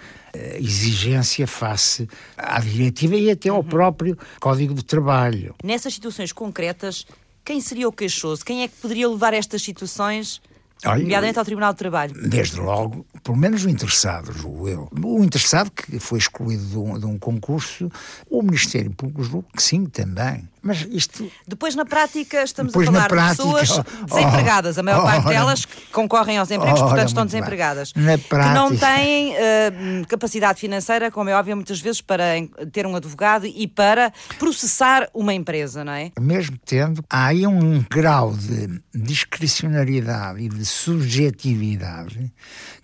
exigência 0.58 1.46
face 1.46 2.08
à 2.36 2.60
diretiva 2.60 3.14
e 3.16 3.30
até 3.30 3.50
ao 3.50 3.58
uhum. 3.58 3.64
próprio 3.64 4.18
Código 4.40 4.72
de 4.74 4.84
Trabalho. 4.84 5.54
Nessas 5.62 5.94
situações 5.94 6.32
concretas, 6.32 7.06
quem 7.44 7.60
seria 7.60 7.88
o 7.88 7.92
queixoso? 7.92 8.44
Quem 8.44 8.62
é 8.62 8.68
que 8.68 8.76
poderia 8.76 9.08
levar 9.08 9.34
estas 9.34 9.62
situações 9.62 10.40
Olha, 10.86 11.02
nomeadamente 11.02 11.38
ao 11.38 11.44
Tribunal 11.44 11.72
de 11.72 11.78
Trabalho. 11.78 12.14
Desde 12.28 12.60
logo, 12.60 13.04
pelo 13.22 13.36
menos 13.36 13.64
o 13.64 13.68
interessado, 13.68 14.32
julgo 14.32 14.68
eu. 14.68 14.88
O 15.02 15.22
interessado 15.24 15.70
que 15.70 15.98
foi 15.98 16.18
excluído 16.18 16.64
de 16.64 16.78
um, 16.78 16.98
de 16.98 17.06
um 17.06 17.18
concurso, 17.18 17.90
o 18.30 18.42
Ministério 18.42 18.90
Público 18.92 19.22
julgo 19.22 19.48
que 19.54 19.62
sim, 19.62 19.86
também. 19.86 20.48
Mas 20.66 20.86
isto. 20.90 21.30
Depois, 21.46 21.76
na 21.76 21.84
prática, 21.84 22.42
estamos 22.42 22.72
Depois, 22.72 22.88
a 22.88 22.92
falar 22.92 23.08
prática, 23.08 23.30
de 23.30 23.36
pessoas 23.36 23.78
oh, 23.78 24.04
desempregadas. 24.04 24.78
A 24.78 24.82
maior 24.82 25.02
oh, 25.02 25.04
parte 25.04 25.28
delas 25.28 25.64
concorrem 25.92 26.38
aos 26.38 26.50
empregos, 26.50 26.80
oh, 26.80 26.86
portanto, 26.86 27.08
estão 27.08 27.24
desempregadas. 27.24 27.92
Prática... 27.92 28.48
Que 28.48 28.54
não 28.54 28.76
têm 28.76 29.34
uh, 29.34 30.06
capacidade 30.08 30.58
financeira, 30.58 31.10
como 31.10 31.30
é 31.30 31.34
óbvio, 31.34 31.54
muitas 31.54 31.80
vezes, 31.80 32.00
para 32.00 32.24
ter 32.72 32.84
um 32.84 32.96
advogado 32.96 33.46
e 33.46 33.68
para 33.68 34.12
processar 34.40 35.08
uma 35.14 35.32
empresa, 35.32 35.84
não 35.84 35.92
é? 35.92 36.10
Mesmo 36.20 36.58
tendo, 36.64 37.04
há 37.08 37.26
aí 37.26 37.46
um 37.46 37.84
grau 37.88 38.34
de 38.34 38.80
discricionariedade 38.92 40.42
e 40.42 40.48
de 40.48 40.66
subjetividade 40.66 42.32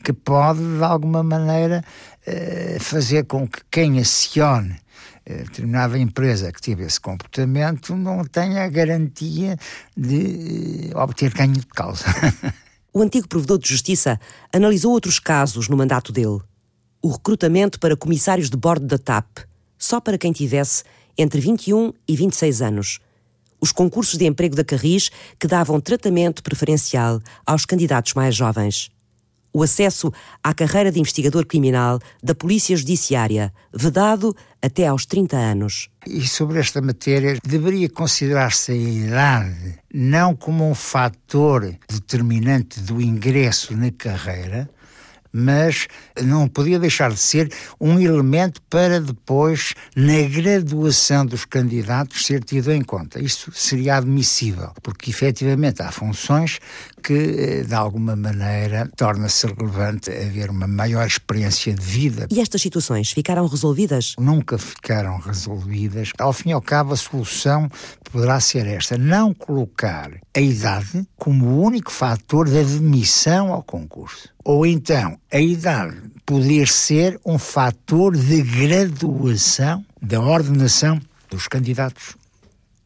que 0.05 0.13
pode, 0.13 0.61
de 0.61 0.85
alguma 0.85 1.23
maneira, 1.23 1.83
uh, 2.27 2.81
fazer 2.81 3.25
com 3.25 3.49
que 3.49 3.61
quem 3.71 3.99
acione 3.99 4.77
eh, 4.77 4.82
determinada 5.25 5.99
empresa 5.99 6.53
que 6.53 6.61
tive 6.61 6.85
esse 6.85 7.01
comportamento 7.01 7.95
não 7.97 8.25
tenha 8.25 8.65
a 8.65 8.69
garantia 8.69 9.57
de 9.97 10.91
eh, 10.91 10.97
obter 10.97 11.33
ganho 11.33 11.53
de 11.53 11.67
causa. 11.67 12.05
o 12.93 13.01
antigo 13.01 13.29
provedor 13.29 13.59
de 13.59 13.69
justiça 13.69 14.21
analisou 14.53 14.93
outros 14.93 15.19
casos 15.19 15.69
no 15.69 15.77
mandato 15.77 16.13
dele. 16.13 16.41
O 17.01 17.11
recrutamento 17.11 17.81
para 17.81 17.97
comissários 17.97 18.51
de 18.51 18.57
bordo 18.57 18.87
da 18.87 18.99
TAP, 18.99 19.39
só 19.79 20.01
para 20.01 20.19
quem 20.19 20.33
tivesse 20.33 20.85
entre 21.17 21.41
21 21.41 21.93
e 22.07 22.17
26 22.17 22.63
anos. 22.63 23.01
Os 23.61 23.73
concursos 23.73 24.19
de 24.19 24.27
emprego 24.27 24.57
da 24.57 24.65
Carris 24.65 25.11
que 25.39 25.47
davam 25.47 25.81
tratamento 25.81 26.43
preferencial 26.43 27.21
aos 27.47 27.65
candidatos 27.65 28.15
mais 28.15 28.35
jovens 28.35 28.92
o 29.53 29.63
acesso 29.63 30.13
à 30.43 30.55
carreira 30.55 30.91
de 30.91 30.99
investigador 30.99 31.47
criminal 31.47 31.99
da 32.23 32.35
Polícia 32.35 32.77
Judiciária, 32.77 33.53
vedado 33.73 34.35
até 34.61 34.87
aos 34.87 35.05
30 35.05 35.37
anos. 35.37 35.91
E 36.07 36.27
sobre 36.27 36.59
esta 36.59 36.81
matéria, 36.81 37.39
deveria 37.45 37.89
considerar-se 37.89 38.73
a 38.73 38.75
idade 38.75 39.79
não 39.93 40.35
como 40.35 40.69
um 40.69 40.75
fator 40.75 41.77
determinante 41.89 42.81
do 42.81 43.01
ingresso 43.01 43.77
na 43.77 43.91
carreira, 43.91 44.71
mas 45.33 45.89
não 46.23 46.47
podia 46.47 46.79
deixar 46.79 47.11
de 47.11 47.19
ser 47.19 47.51
um 47.81 47.99
elemento 47.99 48.61
para 48.69 49.01
depois, 49.01 49.75
na 49.97 50.21
graduação 50.29 51.25
dos 51.25 51.45
candidatos, 51.45 52.27
ser 52.27 52.45
tido 52.45 52.71
em 52.71 52.83
conta. 52.83 53.19
Isso 53.19 53.51
seria 53.55 53.97
admissível, 53.97 54.73
porque 54.83 55.11
efetivamente 55.11 55.81
há 55.83 55.91
funções 55.91 56.61
que, 57.03 57.13
eh, 57.13 57.65
de 57.65 57.75
alguma 57.75 58.15
maneira, 58.15 58.89
torna-se 58.97 59.47
relevante 59.47 60.11
haver 60.11 60.51
uma 60.51 60.67
maior 60.67 61.07
experiência 61.07 61.75
de 61.75 61.85
vida. 61.85 62.29
E 62.31 62.41
estas 62.41 62.63
situações 62.63 63.11
ficaram 63.11 63.47
resolvidas? 63.47 64.15
Nunca 64.19 64.57
ficaram 64.57 65.19
resolvidas. 65.19 66.11
Ao 66.19 66.33
fim 66.33 66.51
e 66.51 66.53
ao 66.53 66.63
cabo, 66.63 66.93
a 66.93 66.97
solução 66.97 67.69
poderá 68.11 68.39
ser 68.41 68.67
esta: 68.67 68.97
não 68.97 69.35
colocar 69.35 70.11
a 70.35 70.41
idade 70.41 71.07
como 71.17 71.47
o 71.47 71.63
único 71.63 71.91
fator 71.91 72.49
de 72.49 72.59
admissão 72.59 73.53
ao 73.53 73.63
concurso. 73.63 74.29
Ou 74.45 74.65
então, 74.65 75.19
a 75.33 75.41
idade 75.41 75.97
poder 76.25 76.69
ser 76.69 77.21
um 77.27 77.39
fator 77.39 78.17
de 78.17 78.43
graduação 78.43 79.85
da 80.01 80.21
ordenação 80.21 81.01
dos 81.29 81.49
candidatos 81.49 82.17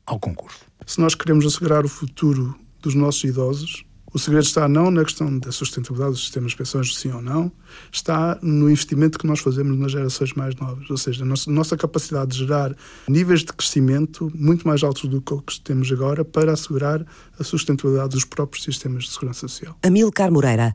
ao 0.06 0.18
concurso. 0.18 0.60
Se 0.86 1.00
nós 1.00 1.14
queremos 1.14 1.44
assegurar 1.44 1.84
o 1.84 1.88
futuro 1.88 2.56
dos 2.80 2.94
nossos 2.94 3.24
idosos, 3.24 3.85
o 4.16 4.18
segredo 4.18 4.44
está 4.44 4.66
não 4.66 4.90
na 4.90 5.04
questão 5.04 5.38
da 5.38 5.52
sustentabilidade 5.52 6.12
dos 6.12 6.22
sistemas 6.22 6.52
de 6.52 6.56
pensões, 6.56 6.96
sim 6.96 7.12
ou 7.12 7.20
não, 7.20 7.52
está 7.92 8.38
no 8.40 8.70
investimento 8.70 9.18
que 9.18 9.26
nós 9.26 9.40
fazemos 9.40 9.78
nas 9.78 9.92
gerações 9.92 10.32
mais 10.32 10.56
novas. 10.56 10.88
Ou 10.88 10.96
seja, 10.96 11.22
a 11.22 11.52
nossa, 11.52 11.76
capacidade 11.76 12.30
de 12.30 12.38
gerar 12.38 12.74
níveis 13.06 13.40
de 13.40 13.52
crescimento 13.52 14.32
muito 14.34 14.66
mais 14.66 14.82
altos 14.82 15.06
do 15.10 15.20
que 15.20 15.60
temos 15.60 15.92
agora 15.92 16.24
para 16.24 16.50
assegurar 16.50 17.04
a 17.38 17.44
sustentabilidade 17.44 18.14
dos 18.14 18.24
próprios 18.24 18.64
sistemas 18.64 19.04
de 19.04 19.10
segurança 19.10 19.40
social. 19.40 19.76
Amilcar 19.82 20.32
Moreira, 20.32 20.74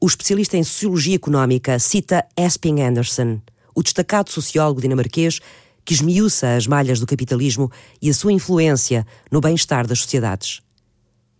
o 0.00 0.08
especialista 0.08 0.56
em 0.56 0.64
Sociologia 0.64 1.14
Económica, 1.14 1.78
cita 1.78 2.26
Esping 2.36 2.80
Anderson, 2.80 3.40
o 3.72 3.84
destacado 3.84 4.30
sociólogo 4.30 4.80
dinamarquês 4.80 5.38
que 5.84 5.94
esmiuça 5.94 6.56
as 6.56 6.66
malhas 6.66 6.98
do 6.98 7.06
capitalismo 7.06 7.70
e 8.02 8.10
a 8.10 8.14
sua 8.14 8.32
influência 8.32 9.06
no 9.30 9.40
bem-estar 9.40 9.86
das 9.86 10.00
sociedades. 10.00 10.60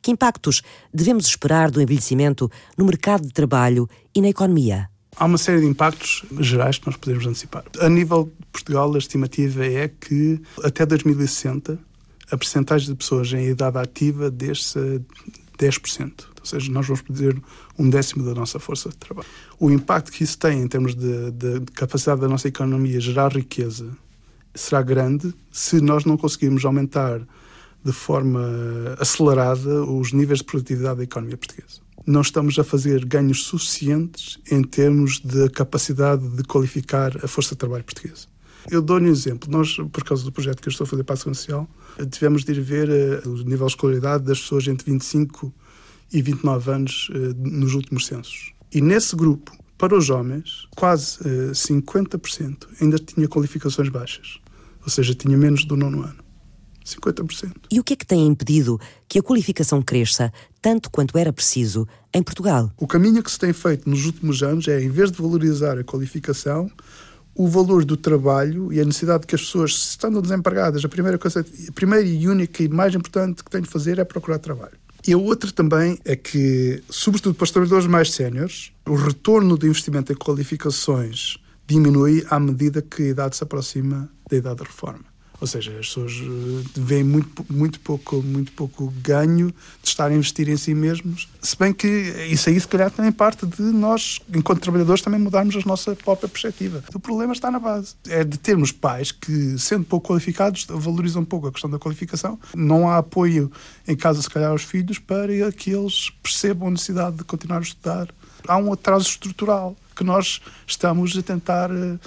Que 0.03 0.11
impactos 0.11 0.63
devemos 0.93 1.27
esperar 1.27 1.71
do 1.71 1.81
envelhecimento 1.81 2.51
no 2.77 2.85
mercado 2.85 3.27
de 3.27 3.33
trabalho 3.33 3.89
e 4.15 4.21
na 4.21 4.29
economia? 4.29 4.89
Há 5.17 5.25
uma 5.27 5.39
série 5.39 5.61
de 5.61 5.67
impactos 5.67 6.25
gerais 6.39 6.79
que 6.79 6.87
nós 6.87 6.97
podemos 6.97 7.27
antecipar. 7.27 7.65
A 7.81 7.89
nível 7.89 8.33
de 8.39 8.47
Portugal, 8.47 8.95
a 8.95 8.99
estimativa 8.99 9.67
é 9.67 9.89
que 9.89 10.41
até 10.65 10.87
2060 10.87 11.79
a 12.31 12.37
percentagem 12.37 12.89
de 12.89 12.95
pessoas 12.95 13.33
em 13.33 13.49
idade 13.49 13.77
ativa 13.77 14.31
desce 14.31 14.79
a 14.79 15.63
10%. 15.63 16.13
Ou 16.41 16.47
seja, 16.47 16.73
nós 16.73 16.87
vamos 16.87 17.03
perder 17.03 17.37
um 17.79 17.91
décimo 17.91 18.25
da 18.25 18.35
nossa 18.35 18.59
força 18.59 18.89
de 18.89 18.97
trabalho. 18.97 19.29
O 19.59 19.71
impacto 19.71 20.11
que 20.11 20.25
isso 20.25 20.39
tem 20.39 20.63
em 20.63 20.69
termos 20.69 20.95
de, 20.95 21.31
de 21.33 21.61
capacidade 21.75 22.21
da 22.21 22.29
nossa 22.29 22.49
economia 22.49 22.99
gerar 23.01 23.33
riqueza 23.33 23.91
será 24.55 24.81
grande 24.81 25.35
se 25.51 25.81
nós 25.81 26.05
não 26.05 26.17
conseguirmos 26.17 26.65
aumentar 26.65 27.21
de 27.85 27.93
forma 27.93 28.41
acelerada 28.99 29.85
os 29.85 30.13
níveis 30.13 30.41
de 30.41 30.45
produtividade 30.45 30.99
da 30.99 31.05
economia 31.05 31.37
portuguesa. 31.37 31.81
Não 32.07 32.21
estamos 32.21 32.59
a 32.59 32.65
fazer 32.65 33.05
ganhos 33.05 33.45
suficientes 33.45 34.39
em 34.51 34.63
termos 34.63 35.21
de 35.21 35.49
capacidade 35.51 36.27
de 36.29 36.43
qualificar 36.45 37.13
a 37.23 37.29
força 37.29 37.51
de 37.51 37.59
trabalho 37.59 37.85
portuguesa. 37.85 38.27
Eu 38.71 38.83
dou-lhe 38.83 39.07
um 39.07 39.13
exemplo. 39.13 39.51
Nós, 39.51 39.77
por 39.77 40.05
causa 40.05 40.25
do 40.25 40.33
projeto 40.33 40.61
que 40.61 40.69
eu 40.69 40.71
estou 40.71 40.85
a 40.85 40.89
fazer 40.89 41.05
para 41.05 41.15
a 41.15 41.17
Social, 41.17 41.69
tivemos 42.11 42.45
de 42.45 42.53
ir 42.53 42.61
ver 42.61 42.89
uh, 42.89 43.29
o 43.31 43.37
nível 43.39 43.67
de 43.67 43.73
escolaridade 43.73 44.25
das 44.25 44.41
pessoas 44.41 44.67
entre 44.67 44.91
25 44.91 45.53
e 46.13 46.21
29 46.21 46.71
anos 46.71 47.09
uh, 47.11 47.35
nos 47.39 47.75
últimos 47.75 48.07
censos. 48.07 48.53
E 48.73 48.81
nesse 48.81 49.17
grupo, 49.17 49.53
para 49.79 49.97
os 49.97 50.11
homens, 50.11 50.69
quase 50.77 51.19
uh, 51.23 51.51
eh, 51.51 51.53
50% 51.53 52.67
ainda 52.81 52.99
tinha 52.99 53.27
qualificações 53.27 53.89
baixas. 53.89 54.39
Ou 54.83 54.91
seja, 54.91 55.15
tinha 55.15 55.37
menos 55.37 55.65
do 55.65 55.77
nono 55.77 56.03
ano. 56.03 56.30
50%. 56.85 57.53
E 57.71 57.79
o 57.79 57.85
que 57.85 57.95
é 57.95 57.97
que 57.97 58.07
tem 58.07 58.27
impedido 58.27 58.81
que 59.09 59.19
a 59.19 59.23
qualificação 59.23 59.83
cresça 59.83 60.33
tanto 60.61 60.91
quanto 60.91 61.17
era 61.17 61.33
preciso 61.33 61.87
em 62.13 62.23
Portugal? 62.23 62.71
O 62.79 62.87
caminho 62.87 63.23
que 63.23 63.31
se 63.31 63.39
tem 63.39 63.53
feito 63.53 63.89
nos 63.89 64.05
últimos 64.07 64.43
anos 64.43 64.67
é, 64.69 64.83
em 64.83 64.89
vez 64.89 65.11
de 65.11 65.21
valorizar 65.21 65.79
a 65.79 65.85
qualificação, 65.85 66.71
o 67.35 67.49
valor 67.49 67.85
do 67.85 67.97
trabalho 67.97 68.73
e 68.73 68.81
a 68.81 68.85
necessidade 68.85 69.23
de 69.23 69.27
que 69.27 69.35
as 69.35 69.43
pessoas, 69.43 69.71
estando 69.73 70.21
desempregadas, 70.21 70.85
a 70.85 70.89
primeira 70.89 71.19
coisa, 71.19 71.41
a 71.41 71.73
primeira 71.73 72.07
e 72.07 72.29
única 72.29 72.63
e 72.63 72.69
mais 72.69 72.95
importante 72.95 73.43
que 73.45 73.51
têm 73.51 73.63
de 73.63 73.69
fazer 73.69 73.99
é 73.99 74.05
procurar 74.05 74.39
trabalho. 74.39 74.79
E 75.07 75.13
a 75.15 75.19
outra 75.19 75.51
também 75.51 75.99
é 76.05 76.15
que, 76.15 76.83
sobretudo 76.91 77.35
para 77.35 77.45
os 77.45 77.51
trabalhadores 77.51 77.87
mais 77.87 78.13
séniores, 78.13 78.73
o 78.87 78.95
retorno 78.95 79.57
do 79.57 79.67
investimento 79.67 80.13
em 80.13 80.17
qualificações 80.17 81.39
diminui 81.67 82.27
à 82.29 82.39
medida 82.39 82.83
que 82.83 83.05
a 83.05 83.07
idade 83.07 83.37
se 83.37 83.45
aproxima 83.45 84.11
da 84.29 84.37
idade 84.37 84.57
da 84.57 84.65
reforma. 84.65 85.10
Ou 85.41 85.47
seja, 85.47 85.71
as 85.73 85.89
pessoas 85.89 86.13
eh, 86.13 86.69
veem 86.77 87.05
muito, 87.05 87.47
muito, 87.49 87.81
pouco, 87.81 88.23
muito 88.23 88.53
pouco 88.53 88.93
ganho 89.03 89.49
de 89.83 89.89
estar 89.89 90.11
a 90.11 90.15
investir 90.15 90.49
em 90.49 90.57
si 90.57 90.75
mesmos. 90.75 91.29
Se 91.41 91.57
bem 91.57 91.73
que 91.73 91.87
isso 92.29 92.49
aí, 92.51 92.61
se 92.61 92.69
calhar, 92.69 92.91
também 92.91 93.11
parte 93.11 93.47
de 93.47 93.63
nós, 93.63 94.21
enquanto 94.35 94.61
trabalhadores, 94.61 95.03
também 95.03 95.19
mudarmos 95.19 95.57
a 95.57 95.61
nossa 95.67 95.97
própria 95.97 96.29
perspectiva. 96.29 96.85
O 96.95 97.01
problema 97.01 97.33
está 97.33 97.51
na 97.51 97.59
base. 97.59 97.95
É 98.09 98.23
de 98.23 98.39
termos 98.39 98.71
pais 98.71 99.13
que, 99.13 99.59
sendo 99.59 99.85
pouco 99.85 100.09
qualificados, 100.09 100.67
valorizam 100.69 101.25
pouco 101.25 101.47
a 101.47 101.53
questão 101.53 101.71
da 101.71 101.79
qualificação. 101.79 102.39
Não 102.55 102.89
há 102.89 102.99
apoio 102.99 103.51
em 103.89 103.97
casa, 103.97 104.21
se 104.21 104.29
calhar, 104.29 104.51
aos 104.51 104.63
filhos 104.63 104.99
para 104.99 105.51
que 105.53 105.71
eles 105.71 106.11
percebam 106.23 106.69
a 106.69 106.71
necessidade 106.73 107.17
de 107.17 107.25
continuar 107.25 107.59
a 107.59 107.63
estudar. 107.63 108.09
Há 108.47 108.57
um 108.57 108.73
atraso 108.73 109.09
estrutural 109.09 109.77
que 110.01 110.05
nós 110.05 110.41
estamos 110.67 111.15
a 111.15 111.21
tentar, 111.21 111.71
eh, 111.71 111.99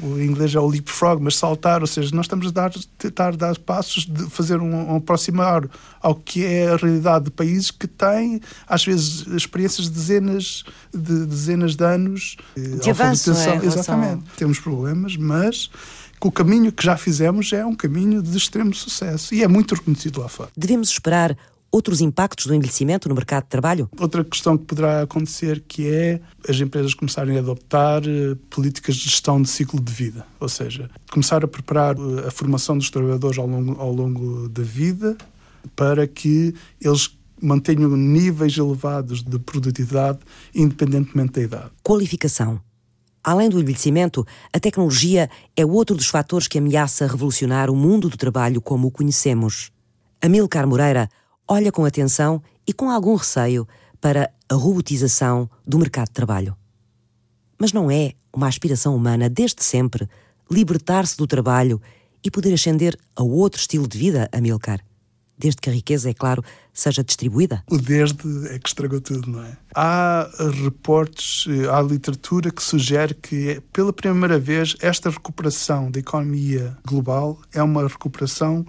o 0.00 0.18
inglês 0.18 0.54
é 0.54 0.58
o 0.58 0.66
leapfrog, 0.66 1.22
mas 1.22 1.36
saltar, 1.36 1.82
ou 1.82 1.86
seja, 1.86 2.14
nós 2.16 2.24
estamos 2.24 2.46
a 2.46 2.50
dar, 2.50 2.72
tentar 2.96 3.36
dar 3.36 3.58
passos 3.58 4.06
de 4.06 4.30
fazer 4.30 4.62
um, 4.62 4.92
um 4.92 4.96
aproximar 4.96 5.68
ao 6.00 6.14
que 6.14 6.42
é 6.42 6.70
a 6.70 6.76
realidade 6.76 7.26
de 7.26 7.30
países 7.30 7.70
que 7.70 7.86
têm, 7.86 8.40
às 8.66 8.82
vezes, 8.82 9.26
experiências 9.26 9.88
de 9.88 9.92
dezenas 9.92 10.64
de, 10.90 11.26
dezenas 11.26 11.76
de 11.76 11.84
anos 11.84 12.36
eh, 12.56 12.60
de 12.60 12.90
avanço, 12.90 13.30
é, 13.32 13.56
Exatamente. 13.62 14.24
Temos 14.38 14.58
problemas, 14.58 15.14
mas 15.18 15.68
que 16.18 16.26
o 16.26 16.32
caminho 16.32 16.72
que 16.72 16.82
já 16.82 16.96
fizemos 16.96 17.52
é 17.52 17.66
um 17.66 17.74
caminho 17.74 18.22
de 18.22 18.38
extremo 18.38 18.72
sucesso 18.72 19.34
e 19.34 19.42
é 19.42 19.48
muito 19.48 19.74
reconhecido 19.74 20.22
lá 20.22 20.28
fora. 20.30 20.48
Devemos 20.56 20.88
esperar 20.88 21.36
outros 21.74 22.00
impactos 22.00 22.46
do 22.46 22.54
envelhecimento 22.54 23.08
no 23.08 23.16
mercado 23.16 23.44
de 23.44 23.50
trabalho? 23.50 23.90
Outra 23.98 24.22
questão 24.22 24.56
que 24.56 24.64
poderá 24.64 25.02
acontecer 25.02 25.64
que 25.66 25.88
é 25.88 26.20
as 26.48 26.60
empresas 26.60 26.94
começarem 26.94 27.36
a 27.36 27.40
adotar 27.40 28.02
uh, 28.04 28.36
políticas 28.48 28.94
de 28.94 29.10
gestão 29.10 29.42
de 29.42 29.48
ciclo 29.48 29.80
de 29.80 29.92
vida, 29.92 30.24
ou 30.38 30.48
seja, 30.48 30.88
começar 31.10 31.44
a 31.44 31.48
preparar 31.48 31.98
uh, 31.98 32.28
a 32.28 32.30
formação 32.30 32.78
dos 32.78 32.90
trabalhadores 32.90 33.38
ao 33.38 33.48
longo, 33.48 33.80
ao 33.80 33.92
longo 33.92 34.48
da 34.48 34.62
vida 34.62 35.16
para 35.74 36.06
que 36.06 36.54
eles 36.80 37.18
mantenham 37.42 37.96
níveis 37.96 38.56
elevados 38.56 39.22
de 39.22 39.38
produtividade 39.40 40.20
independentemente 40.54 41.32
da 41.32 41.42
idade. 41.42 41.70
Qualificação. 41.82 42.60
Além 43.22 43.48
do 43.48 43.58
envelhecimento, 43.58 44.24
a 44.52 44.60
tecnologia 44.60 45.28
é 45.56 45.66
outro 45.66 45.96
dos 45.96 46.06
fatores 46.06 46.46
que 46.46 46.58
ameaça 46.58 47.06
revolucionar 47.06 47.68
o 47.68 47.74
mundo 47.74 48.08
do 48.08 48.16
trabalho 48.16 48.60
como 48.60 48.86
o 48.86 48.90
conhecemos. 48.92 49.72
Amilcar 50.22 50.68
Moreira 50.68 51.08
olha 51.48 51.70
com 51.70 51.84
atenção 51.84 52.42
e 52.66 52.72
com 52.72 52.90
algum 52.90 53.14
receio 53.14 53.66
para 54.00 54.30
a 54.48 54.54
robotização 54.54 55.48
do 55.66 55.78
mercado 55.78 56.08
de 56.08 56.14
trabalho. 56.14 56.56
Mas 57.58 57.72
não 57.72 57.90
é 57.90 58.12
uma 58.32 58.48
aspiração 58.48 58.94
humana 58.94 59.28
desde 59.28 59.62
sempre 59.62 60.08
libertar-se 60.50 61.16
do 61.16 61.26
trabalho 61.26 61.80
e 62.22 62.30
poder 62.30 62.52
ascender 62.52 62.98
a 63.14 63.22
outro 63.22 63.60
estilo 63.60 63.86
de 63.86 63.98
vida, 63.98 64.28
Amilcar? 64.32 64.80
Desde 65.36 65.60
que 65.60 65.68
a 65.68 65.72
riqueza, 65.72 66.08
é 66.08 66.14
claro, 66.14 66.44
seja 66.72 67.02
distribuída? 67.02 67.64
O 67.68 67.76
desde 67.76 68.48
é 68.48 68.58
que 68.58 68.68
estragou 68.68 69.00
tudo, 69.00 69.28
não 69.28 69.42
é? 69.42 69.56
Há 69.74 70.30
reportes, 70.62 71.46
há 71.72 71.82
literatura 71.82 72.50
que 72.50 72.62
sugere 72.62 73.14
que, 73.14 73.60
pela 73.72 73.92
primeira 73.92 74.38
vez, 74.38 74.76
esta 74.80 75.10
recuperação 75.10 75.90
da 75.90 75.98
economia 75.98 76.76
global 76.86 77.40
é 77.52 77.62
uma 77.62 77.88
recuperação 77.88 78.64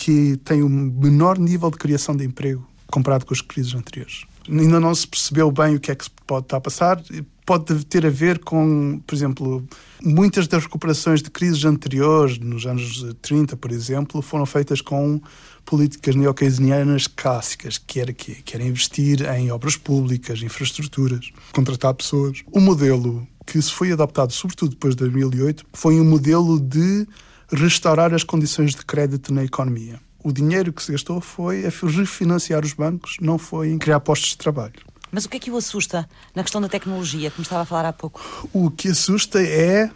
que 0.00 0.38
tem 0.46 0.62
um 0.62 0.68
menor 0.68 1.38
nível 1.38 1.70
de 1.70 1.76
criação 1.76 2.16
de 2.16 2.24
emprego 2.24 2.66
comparado 2.86 3.26
com 3.26 3.34
as 3.34 3.42
crises 3.42 3.74
anteriores. 3.74 4.24
Ainda 4.48 4.80
não 4.80 4.94
se 4.94 5.06
percebeu 5.06 5.52
bem 5.52 5.76
o 5.76 5.80
que 5.80 5.92
é 5.92 5.94
que 5.94 6.08
pode 6.26 6.46
estar 6.46 6.56
a 6.56 6.60
passar. 6.60 7.02
Pode 7.44 7.84
ter 7.84 8.06
a 8.06 8.08
ver 8.08 8.38
com, 8.38 8.98
por 9.06 9.14
exemplo, 9.14 9.62
muitas 10.02 10.48
das 10.48 10.64
recuperações 10.64 11.22
de 11.22 11.30
crises 11.30 11.66
anteriores, 11.66 12.38
nos 12.38 12.64
anos 12.64 13.04
30, 13.20 13.58
por 13.58 13.70
exemplo, 13.70 14.22
foram 14.22 14.46
feitas 14.46 14.80
com 14.80 15.20
políticas 15.66 16.14
neokeynesianas 16.14 17.06
clássicas, 17.06 17.76
que 17.76 18.00
era 18.00 18.12
que 18.14 18.42
era 18.54 18.64
investir 18.64 19.20
em 19.34 19.52
obras 19.52 19.76
públicas, 19.76 20.42
infraestruturas, 20.42 21.30
contratar 21.52 21.92
pessoas. 21.92 22.38
O 22.50 22.58
modelo 22.58 23.28
que 23.44 23.60
se 23.60 23.70
foi 23.70 23.92
adaptado, 23.92 24.32
sobretudo 24.32 24.70
depois 24.70 24.94
de 24.94 25.00
2008, 25.00 25.66
foi 25.74 26.00
um 26.00 26.04
modelo 26.04 26.58
de 26.58 27.06
restaurar 27.52 28.14
as 28.14 28.24
condições 28.24 28.74
de 28.74 28.84
crédito 28.84 29.32
na 29.32 29.44
economia. 29.44 30.00
O 30.22 30.32
dinheiro 30.32 30.72
que 30.72 30.82
se 30.82 30.92
gastou 30.92 31.20
foi 31.20 31.64
a 31.64 31.70
refinanciar 31.70 32.64
os 32.64 32.72
bancos, 32.72 33.16
não 33.20 33.38
foi 33.38 33.70
em 33.70 33.78
criar 33.78 34.00
postos 34.00 34.30
de 34.30 34.38
trabalho. 34.38 34.74
Mas 35.10 35.24
o 35.24 35.28
que 35.28 35.38
é 35.38 35.40
que 35.40 35.50
o 35.50 35.56
assusta 35.56 36.08
na 36.34 36.42
questão 36.42 36.60
da 36.60 36.68
tecnologia, 36.68 37.30
como 37.30 37.42
estava 37.42 37.62
a 37.62 37.66
falar 37.66 37.88
há 37.88 37.92
pouco? 37.92 38.20
O 38.52 38.70
que 38.70 38.88
assusta 38.88 39.42
é 39.42 39.90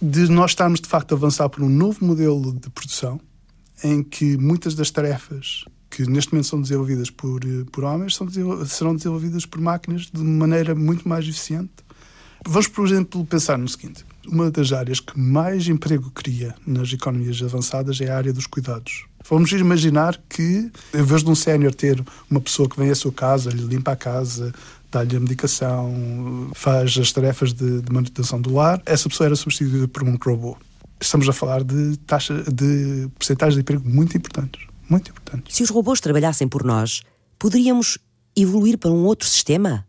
de 0.00 0.28
nós 0.28 0.52
estarmos 0.52 0.80
de 0.80 0.88
facto 0.88 1.12
a 1.12 1.16
avançar 1.16 1.48
por 1.48 1.62
um 1.62 1.68
novo 1.68 2.04
modelo 2.04 2.52
de 2.52 2.70
produção 2.70 3.20
em 3.82 4.02
que 4.02 4.36
muitas 4.36 4.74
das 4.74 4.90
tarefas 4.90 5.64
que 5.90 6.08
neste 6.08 6.32
momento 6.32 6.46
são 6.46 6.62
desenvolvidas 6.62 7.10
por, 7.10 7.42
eh, 7.44 7.64
por 7.72 7.82
homens 7.84 8.14
são, 8.14 8.28
serão 8.66 8.94
desenvolvidas 8.94 9.44
por 9.44 9.60
máquinas 9.60 10.02
de 10.02 10.22
maneira 10.22 10.74
muito 10.74 11.08
mais 11.08 11.26
eficiente. 11.26 11.72
Vamos, 12.46 12.68
por 12.68 12.86
exemplo, 12.86 13.26
pensar 13.26 13.58
no 13.58 13.68
seguinte: 13.68 14.04
uma 14.26 14.50
das 14.50 14.72
áreas 14.72 15.00
que 15.00 15.18
mais 15.18 15.68
emprego 15.68 16.10
cria 16.10 16.54
nas 16.66 16.92
economias 16.92 17.42
avançadas 17.42 18.00
é 18.00 18.10
a 18.10 18.16
área 18.16 18.32
dos 18.32 18.46
cuidados. 18.46 19.06
Vamos 19.28 19.52
imaginar 19.52 20.20
que, 20.28 20.70
em 20.94 21.02
vez 21.02 21.22
de 21.22 21.30
um 21.30 21.34
sénior 21.34 21.74
ter 21.74 22.02
uma 22.30 22.40
pessoa 22.40 22.68
que 22.68 22.76
vem 22.78 22.90
à 22.90 22.94
sua 22.94 23.12
casa, 23.12 23.50
lhe 23.50 23.62
limpa 23.62 23.92
a 23.92 23.96
casa, 23.96 24.52
dá-lhe 24.90 25.16
a 25.16 25.20
medicação, 25.20 26.50
faz 26.54 26.96
as 26.98 27.12
tarefas 27.12 27.52
de, 27.52 27.82
de, 27.82 27.92
manutenção 27.92 28.40
do 28.40 28.54
lar, 28.54 28.82
essa 28.86 29.08
pessoa 29.08 29.26
era 29.26 29.36
substituída 29.36 29.86
por 29.86 30.02
um 30.02 30.16
robô. 30.16 30.56
Estamos 31.00 31.28
a 31.28 31.32
falar 31.32 31.62
de 31.62 31.96
taxa 31.98 32.42
de 32.50 33.08
porcentagens 33.18 33.54
de 33.54 33.60
emprego 33.60 33.88
muito 33.88 34.16
importantes, 34.16 34.66
muito 34.88 35.10
importantes. 35.10 35.54
Se 35.54 35.62
os 35.62 35.70
robôs 35.70 36.00
trabalhassem 36.00 36.48
por 36.48 36.64
nós, 36.64 37.02
poderíamos 37.38 37.98
evoluir 38.36 38.78
para 38.78 38.90
um 38.90 39.04
outro 39.04 39.28
sistema? 39.28 39.86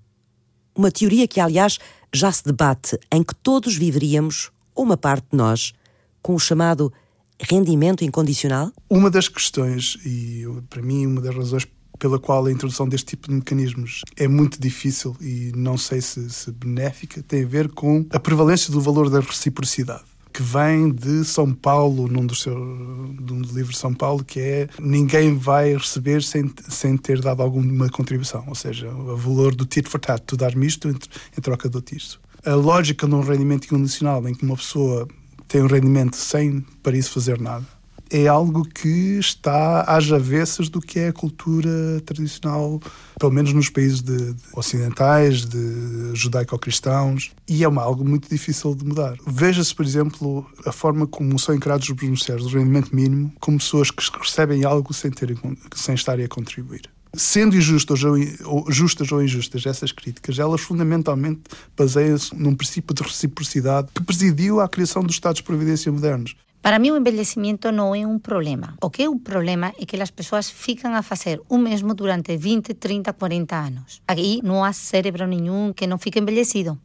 Uma 0.76 0.92
teoria 0.92 1.28
que, 1.28 1.40
aliás, 1.40 1.80
já 2.14 2.32
se 2.32 2.44
debate 2.44 2.98
em 3.12 3.24
que 3.24 3.36
todos 3.36 3.76
viveríamos, 3.76 4.52
ou 4.76 4.84
uma 4.84 4.98
parte 4.98 5.28
de 5.32 5.38
nós, 5.38 5.74
com 6.22 6.36
o 6.36 6.40
chamado 6.40 6.92
rendimento 7.40 8.04
incondicional? 8.04 8.72
Uma 8.90 9.10
das 9.10 9.28
questões, 9.28 9.98
e 10.06 10.46
para 10.70 10.82
mim, 10.82 11.06
uma 11.06 11.22
das 11.22 11.36
razões 11.36 11.68
pela 11.98 12.20
qual 12.20 12.46
a 12.46 12.52
introdução 12.52 12.90
deste 12.90 13.10
tipo 13.10 13.28
de 13.28 13.36
mecanismos 13.36 14.02
é 14.18 14.28
muito 14.28 14.60
difícil 14.60 15.16
e 15.22 15.52
não 15.56 15.78
sei 15.78 16.02
se, 16.02 16.30
se 16.32 16.52
benéfica, 16.52 17.22
tem 17.22 17.44
a 17.44 17.48
ver 17.48 17.70
com 17.70 18.06
a 18.10 18.20
prevalência 18.20 18.72
do 18.74 18.82
valor 18.82 19.08
da 19.08 19.20
reciprocidade 19.20 20.11
que 20.42 20.44
vem 20.44 20.90
de 20.90 21.24
São 21.24 21.54
Paulo, 21.54 22.08
num 22.08 22.26
dos, 22.26 22.42
seus, 22.42 22.58
num 22.58 23.42
dos 23.42 23.52
livros 23.52 23.76
de 23.76 23.82
São 23.82 23.94
Paulo, 23.94 24.24
que 24.24 24.40
é 24.40 24.68
ninguém 24.80 25.38
vai 25.38 25.78
receber 25.78 26.24
sem, 26.24 26.52
sem 26.68 26.98
ter 26.98 27.22
dado 27.22 27.44
alguma 27.44 27.88
contribuição. 27.90 28.44
Ou 28.48 28.56
seja, 28.56 28.90
o 28.90 29.16
valor 29.16 29.54
do 29.54 29.66
tit 29.66 29.88
for 29.88 30.00
tat, 30.00 30.24
tu 30.26 30.36
dar-me 30.36 30.66
isto 30.66 30.90
em, 30.90 30.94
em 30.94 31.42
troca 31.42 31.70
do 31.70 31.84
isto. 31.92 32.20
A 32.44 32.56
lógica 32.56 33.08
de 33.08 33.14
um 33.14 33.22
rendimento 33.22 33.66
incondicional 33.66 34.28
em 34.28 34.34
que 34.34 34.44
uma 34.44 34.56
pessoa 34.56 35.08
tem 35.48 35.62
um 35.62 35.68
rendimento 35.68 36.16
sem 36.16 36.66
para 36.82 36.98
isso 36.98 37.12
fazer 37.12 37.40
nada 37.40 37.66
é 38.12 38.28
algo 38.28 38.64
que 38.66 39.18
está 39.18 39.82
às 39.84 40.12
avessas 40.12 40.68
do 40.68 40.82
que 40.82 41.00
é 41.00 41.08
a 41.08 41.14
cultura 41.14 42.02
tradicional, 42.06 42.80
pelo 43.18 43.32
menos 43.32 43.54
nos 43.54 43.70
países 43.70 44.02
de, 44.02 44.34
de 44.34 44.44
ocidentais, 44.54 45.46
de 45.46 46.14
judaico-cristãos, 46.14 47.32
e 47.48 47.64
é 47.64 47.68
uma, 47.68 47.82
algo 47.82 48.04
muito 48.04 48.30
difícil 48.30 48.76
de 48.76 48.86
mudar. 48.86 49.16
Veja-se, 49.26 49.74
por 49.74 49.86
exemplo, 49.86 50.46
a 50.66 50.72
forma 50.74 51.08
como 51.08 51.40
são 51.40 51.56
encarados 51.56 51.88
os 51.88 51.96
beneficiários 51.96 52.52
do 52.52 52.58
rendimento 52.58 52.94
mínimo 52.94 53.34
como 53.40 53.58
pessoas 53.58 53.90
que 53.90 54.04
recebem 54.20 54.66
algo 54.66 54.94
sem, 54.94 55.10
terem, 55.10 55.38
sem 55.74 55.96
estarem 55.96 56.26
a 56.26 56.28
contribuir. 56.28 56.90
Sendo 57.14 57.58
injustas 57.58 58.02
ou, 58.04 58.72
justas 58.72 59.12
ou 59.12 59.22
injustas 59.22 59.66
essas 59.66 59.92
críticas, 59.92 60.40
elas 60.40 60.62
fundamentalmente 60.62 61.42
baseiam-se 61.78 62.34
num 62.36 62.56
princípio 62.56 62.96
de 62.96 63.04
reciprocidade 63.04 63.90
que 63.94 64.04
presidiu 64.04 64.62
à 64.62 64.70
criação 64.70 65.04
dos 65.04 65.16
Estados 65.16 65.40
de 65.40 65.44
Providência 65.44 65.92
modernos. 65.92 66.36
Para 66.62 66.78
mí 66.78 66.92
o 66.92 66.98
envelhecimiento 66.98 67.74
non 67.74 67.98
é 67.98 68.06
un 68.06 68.22
problema. 68.22 68.78
O 68.86 68.94
que 68.94 69.04
é 69.04 69.10
un 69.10 69.26
problema 69.26 69.74
é 69.82 69.90
que 69.90 69.98
as 69.98 70.14
persoas 70.14 70.54
fican 70.54 70.94
a 70.94 71.02
facer 71.02 71.42
o 71.50 71.58
mesmo 71.58 71.98
durante 71.98 72.38
20, 72.38 72.78
30, 72.78 73.18
40 73.18 73.58
anos. 73.58 74.06
Aquí 74.06 74.46
non 74.46 74.62
há 74.62 74.70
cérebro 74.70 75.26
nenhum 75.26 75.74
que 75.74 75.90
non 75.90 75.98
fique 75.98 76.22
envellecido, 76.22 76.78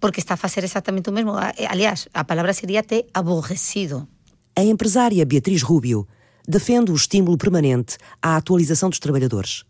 porque 0.00 0.24
está 0.24 0.40
a 0.40 0.40
facer 0.40 0.64
exactamente 0.64 1.12
o 1.12 1.14
mesmo. 1.14 1.36
Aliás, 1.68 2.08
a 2.16 2.24
palavra 2.24 2.56
sería 2.56 2.80
te 2.80 3.04
aborrecido. 3.12 4.08
A 4.56 4.64
empresária 4.64 5.28
Beatriz 5.28 5.60
Rubio 5.60 6.08
defende 6.48 6.88
o 6.88 6.96
estímulo 6.96 7.36
permanente 7.36 8.00
à 8.24 8.40
atualização 8.40 8.88
dos 8.88 8.98
trabalhadores. 8.98 9.68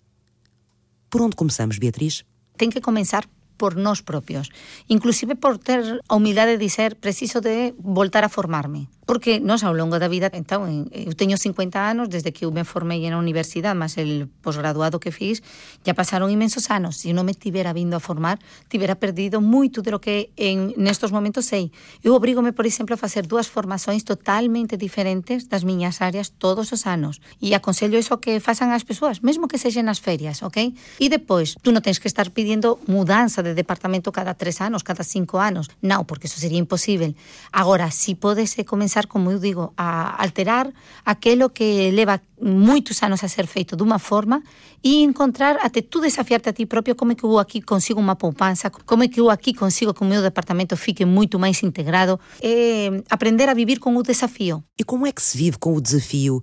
Por 1.10 1.18
onde 1.18 1.34
começamos, 1.34 1.82
Beatriz? 1.82 2.22
Tem 2.54 2.70
que 2.70 2.80
começar 2.80 3.26
por 3.58 3.74
nós 3.74 4.00
propios. 4.00 4.48
Inclusive 4.88 5.34
por 5.34 5.58
ter 5.58 6.00
a 6.08 6.14
humildade 6.14 6.54
de 6.54 6.62
dizer 6.62 6.96
preciso 6.96 7.42
de 7.42 7.74
voltar 7.76 8.22
a 8.22 8.30
formarme. 8.30 8.88
Porque 9.08 9.40
nós 9.40 9.64
ao 9.64 9.72
longo 9.72 9.96
da 9.98 10.06
vida, 10.06 10.28
então, 10.36 10.68
eu 10.92 11.16
teño 11.16 11.40
50 11.40 11.80
anos 11.80 12.12
desde 12.12 12.28
que 12.30 12.44
eu 12.44 12.52
me 12.52 12.60
formei 12.60 13.00
na 13.08 13.16
universidade, 13.16 13.72
mas 13.72 13.96
el 13.96 14.28
posgraduado 14.44 15.00
que 15.00 15.08
fiz, 15.08 15.40
já 15.80 15.96
pasaron 15.96 16.28
imensos 16.28 16.68
anos. 16.68 17.00
Se 17.00 17.08
eu 17.08 17.16
non 17.16 17.24
me 17.24 17.32
tivera 17.32 17.72
vindo 17.72 17.96
a 17.96 18.04
formar, 18.04 18.36
tivera 18.68 19.00
perdido 19.00 19.40
moito 19.40 19.80
de 19.80 19.96
lo 19.96 19.96
que 19.96 20.28
en 20.36 20.76
nestos 20.76 21.08
momentos 21.08 21.48
sei. 21.48 21.72
Eu 22.04 22.12
obrigome, 22.12 22.52
por 22.52 22.68
exemplo, 22.68 22.92
a 22.92 23.00
facer 23.00 23.24
dúas 23.24 23.48
formações 23.48 24.04
totalmente 24.04 24.76
diferentes 24.76 25.48
das 25.48 25.64
miñas 25.64 26.04
áreas 26.04 26.28
todos 26.28 26.68
os 26.76 26.84
anos. 26.84 27.24
E 27.40 27.56
aconsello 27.56 27.96
iso 27.96 28.20
que 28.20 28.44
façan 28.44 28.76
as 28.76 28.84
persoas, 28.84 29.24
mesmo 29.24 29.48
que 29.48 29.56
sexen 29.56 29.88
nas 29.88 30.04
ferias, 30.04 30.44
ok? 30.44 30.76
E 31.00 31.08
depois, 31.08 31.56
tú 31.64 31.72
non 31.72 31.80
tens 31.80 31.96
que 31.96 32.12
estar 32.12 32.28
pidiendo 32.28 32.76
mudanza 32.84 33.40
de 33.40 33.47
departamento 33.54 34.10
cada 34.10 34.34
tres 34.34 34.60
anos, 34.60 34.82
cada 34.82 35.04
cinco 35.04 35.38
anos. 35.38 35.70
Non, 35.80 36.04
porque 36.04 36.26
eso 36.26 36.40
sería 36.42 36.58
imposible. 36.58 37.14
Agora, 37.52 37.92
si 37.94 38.18
podes 38.18 38.58
comenzar 38.66 38.88
comenzar, 38.88 39.06
como 39.06 39.30
eu 39.30 39.38
digo, 39.38 39.74
a 39.76 40.16
alterar 40.22 40.72
aquilo 41.04 41.50
que 41.50 41.92
leva 41.92 42.22
moitos 42.40 43.02
anos 43.02 43.22
a 43.22 43.28
ser 43.28 43.46
feito 43.46 43.76
dunha 43.76 43.98
forma 43.98 44.42
e 44.82 45.02
encontrar 45.02 45.58
até 45.60 45.82
tú 45.82 46.00
desafiarte 46.00 46.48
a 46.48 46.52
ti 46.52 46.64
propio 46.64 46.94
como 46.94 47.12
é 47.12 47.14
que 47.14 47.24
eu 47.24 47.38
aquí 47.38 47.60
consigo 47.60 48.00
unha 48.00 48.16
poupanza, 48.16 48.70
como 48.70 49.04
é 49.04 49.08
que 49.08 49.20
eu 49.20 49.30
aquí 49.30 49.52
consigo 49.52 49.92
que 49.92 50.02
o 50.02 50.08
meu 50.08 50.22
departamento 50.22 50.76
fique 50.76 51.04
moito 51.04 51.38
máis 51.38 51.62
integrado, 51.62 52.18
é 52.40 53.02
aprender 53.10 53.48
a 53.50 53.54
vivir 53.54 53.78
con 53.78 53.94
o 53.98 54.02
desafío. 54.02 54.64
E 54.78 54.82
como 54.84 55.06
é 55.06 55.12
que 55.12 55.22
se 55.22 55.36
vive 55.36 55.58
com 55.58 55.74
o 55.74 55.80
desafio 55.82 56.40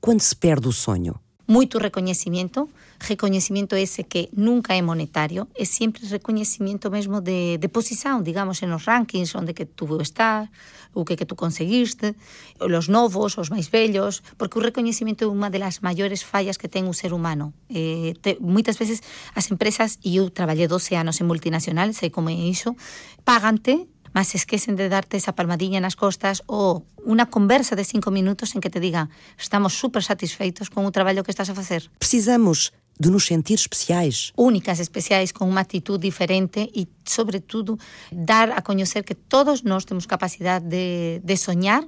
quando 0.00 0.22
se 0.22 0.34
perde 0.34 0.66
o 0.68 0.72
sonho? 0.72 1.21
moito 1.46 1.78
recoñecimento, 1.78 2.70
recoñecimento 3.02 3.74
ese 3.74 4.04
que 4.04 4.30
nunca 4.32 4.78
é 4.78 4.82
monetario, 4.82 5.50
é 5.58 5.66
sempre 5.66 6.06
recoñecimento 6.06 6.90
mesmo 6.90 7.20
de, 7.20 7.58
de 7.58 7.68
posición, 7.68 8.22
digamos, 8.22 8.62
en 8.62 8.70
os 8.72 8.86
rankings 8.86 9.34
onde 9.34 9.54
que 9.54 9.66
tú 9.66 9.98
estás, 9.98 10.48
o 10.94 11.04
que 11.04 11.16
que 11.16 11.26
tú 11.26 11.34
conseguiste, 11.34 12.14
os 12.60 12.88
novos, 12.88 13.38
os 13.38 13.48
máis 13.50 13.72
vellos, 13.72 14.22
porque 14.36 14.60
o 14.60 14.62
recoñecimento 14.62 15.24
é 15.24 15.28
unha 15.28 15.48
das 15.48 15.80
maiores 15.80 16.22
fallas 16.22 16.60
que 16.60 16.68
ten 16.68 16.86
o 16.86 16.94
ser 16.94 17.16
humano. 17.16 17.56
Eh, 17.72 18.14
te, 18.20 18.36
moitas 18.38 18.76
veces 18.76 19.02
as 19.34 19.48
empresas, 19.50 19.98
e 20.04 20.20
eu 20.20 20.28
traballei 20.30 20.68
12 20.68 20.94
anos 20.94 21.18
en 21.18 21.26
multinacional, 21.26 21.90
sei 21.96 22.12
como 22.12 22.30
é 22.30 22.36
iso, 22.36 22.76
pagante 23.24 23.91
mas 24.12 24.36
esquecen 24.36 24.76
de 24.76 24.88
darte 24.88 25.16
esa 25.16 25.32
palmadilla 25.32 25.80
nas 25.80 25.96
costas 25.96 26.44
ou 26.46 26.84
unha 27.02 27.26
conversa 27.26 27.74
de 27.74 27.84
cinco 27.84 28.12
minutos 28.12 28.54
en 28.54 28.60
que 28.60 28.70
te 28.70 28.80
digan 28.80 29.10
estamos 29.36 29.74
super 29.74 30.04
satisfeitos 30.04 30.70
con 30.70 30.84
o 30.86 30.94
traballo 30.94 31.24
que 31.24 31.32
estás 31.32 31.50
a 31.50 31.56
facer. 31.56 31.90
Precisamos 31.98 32.72
de 32.98 33.10
nos 33.10 33.26
sentir 33.26 33.56
especiais. 33.58 34.32
Únicas, 34.36 34.78
especiais, 34.78 35.32
con 35.32 35.48
unha 35.48 35.64
actitud 35.64 35.98
diferente 35.98 36.68
e, 36.70 36.86
sobretudo, 37.02 37.80
dar 38.12 38.52
a 38.52 38.60
coñecer 38.60 39.02
que 39.02 39.16
todos 39.16 39.64
nós 39.64 39.88
temos 39.88 40.06
capacidade 40.06 40.68
de, 40.68 41.18
de 41.24 41.36
soñar 41.40 41.82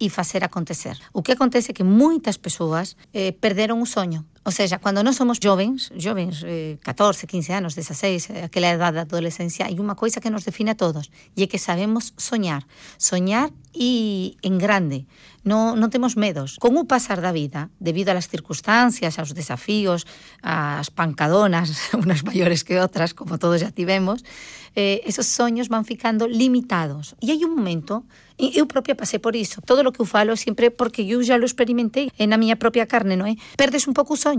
e 0.00 0.08
facer 0.08 0.44
acontecer. 0.44 0.96
O 1.12 1.20
que 1.20 1.36
acontece 1.36 1.72
é 1.72 1.76
que 1.76 1.84
moitas 1.84 2.40
persoas 2.40 2.96
eh, 3.12 3.36
perderon 3.36 3.84
o 3.84 3.88
soño. 3.88 4.24
O 4.42 4.50
sea, 4.50 4.80
cando 4.80 5.04
nós 5.04 5.16
somos 5.20 5.36
jovens, 5.36 5.92
jovens, 5.92 6.40
eh, 6.48 6.78
14, 6.80 7.26
15 7.26 7.52
anos, 7.52 7.74
16, 7.74 8.30
eh, 8.30 8.44
aquela 8.48 8.72
edad 8.72 8.94
da 8.94 9.04
adolescencia, 9.04 9.68
hai 9.68 9.76
unha 9.76 9.92
coisa 9.92 10.16
que 10.16 10.32
nos 10.32 10.48
define 10.48 10.72
a 10.72 10.80
todos, 10.80 11.12
e 11.36 11.44
é 11.44 11.46
que 11.46 11.60
sabemos 11.60 12.16
soñar. 12.16 12.64
Soñar 12.96 13.52
e 13.76 14.40
en 14.40 14.56
grande. 14.56 15.04
Non, 15.44 15.76
non 15.76 15.92
temos 15.92 16.16
medos. 16.16 16.56
Con 16.56 16.72
o 16.80 16.88
pasar 16.88 17.20
da 17.20 17.36
vida, 17.36 17.68
debido 17.84 18.16
ás 18.16 18.32
circunstancias, 18.32 19.20
aos 19.20 19.36
desafíos, 19.36 20.08
ás 20.40 20.88
pancadonas, 20.88 21.92
unas 22.00 22.24
maiores 22.24 22.64
que 22.64 22.80
outras, 22.80 23.12
como 23.12 23.36
todos 23.36 23.60
já 23.60 23.68
tivemos, 23.68 24.24
eh, 24.76 25.00
esos 25.04 25.26
soños 25.26 25.68
van 25.68 25.84
ficando 25.84 26.24
limitados. 26.24 27.16
E 27.20 27.28
hai 27.28 27.44
un 27.44 27.52
momento, 27.56 28.08
e 28.40 28.56
eu 28.56 28.64
propia 28.64 28.96
pasei 28.96 29.18
por 29.18 29.34
iso. 29.36 29.60
Todo 29.60 29.84
o 29.84 29.92
que 29.92 30.04
falo 30.06 30.32
sempre 30.36 30.70
porque 30.70 31.02
eu 31.02 31.20
já 31.20 31.36
lo 31.36 31.44
experimentei 31.44 32.08
na 32.16 32.40
miña 32.40 32.56
propia 32.56 32.86
carne, 32.86 33.18
non 33.18 33.26
é? 33.26 33.34
Perdes 33.58 33.84
un 33.90 33.94
pouco 33.94 34.14
o 34.14 34.20
soño. 34.20 34.29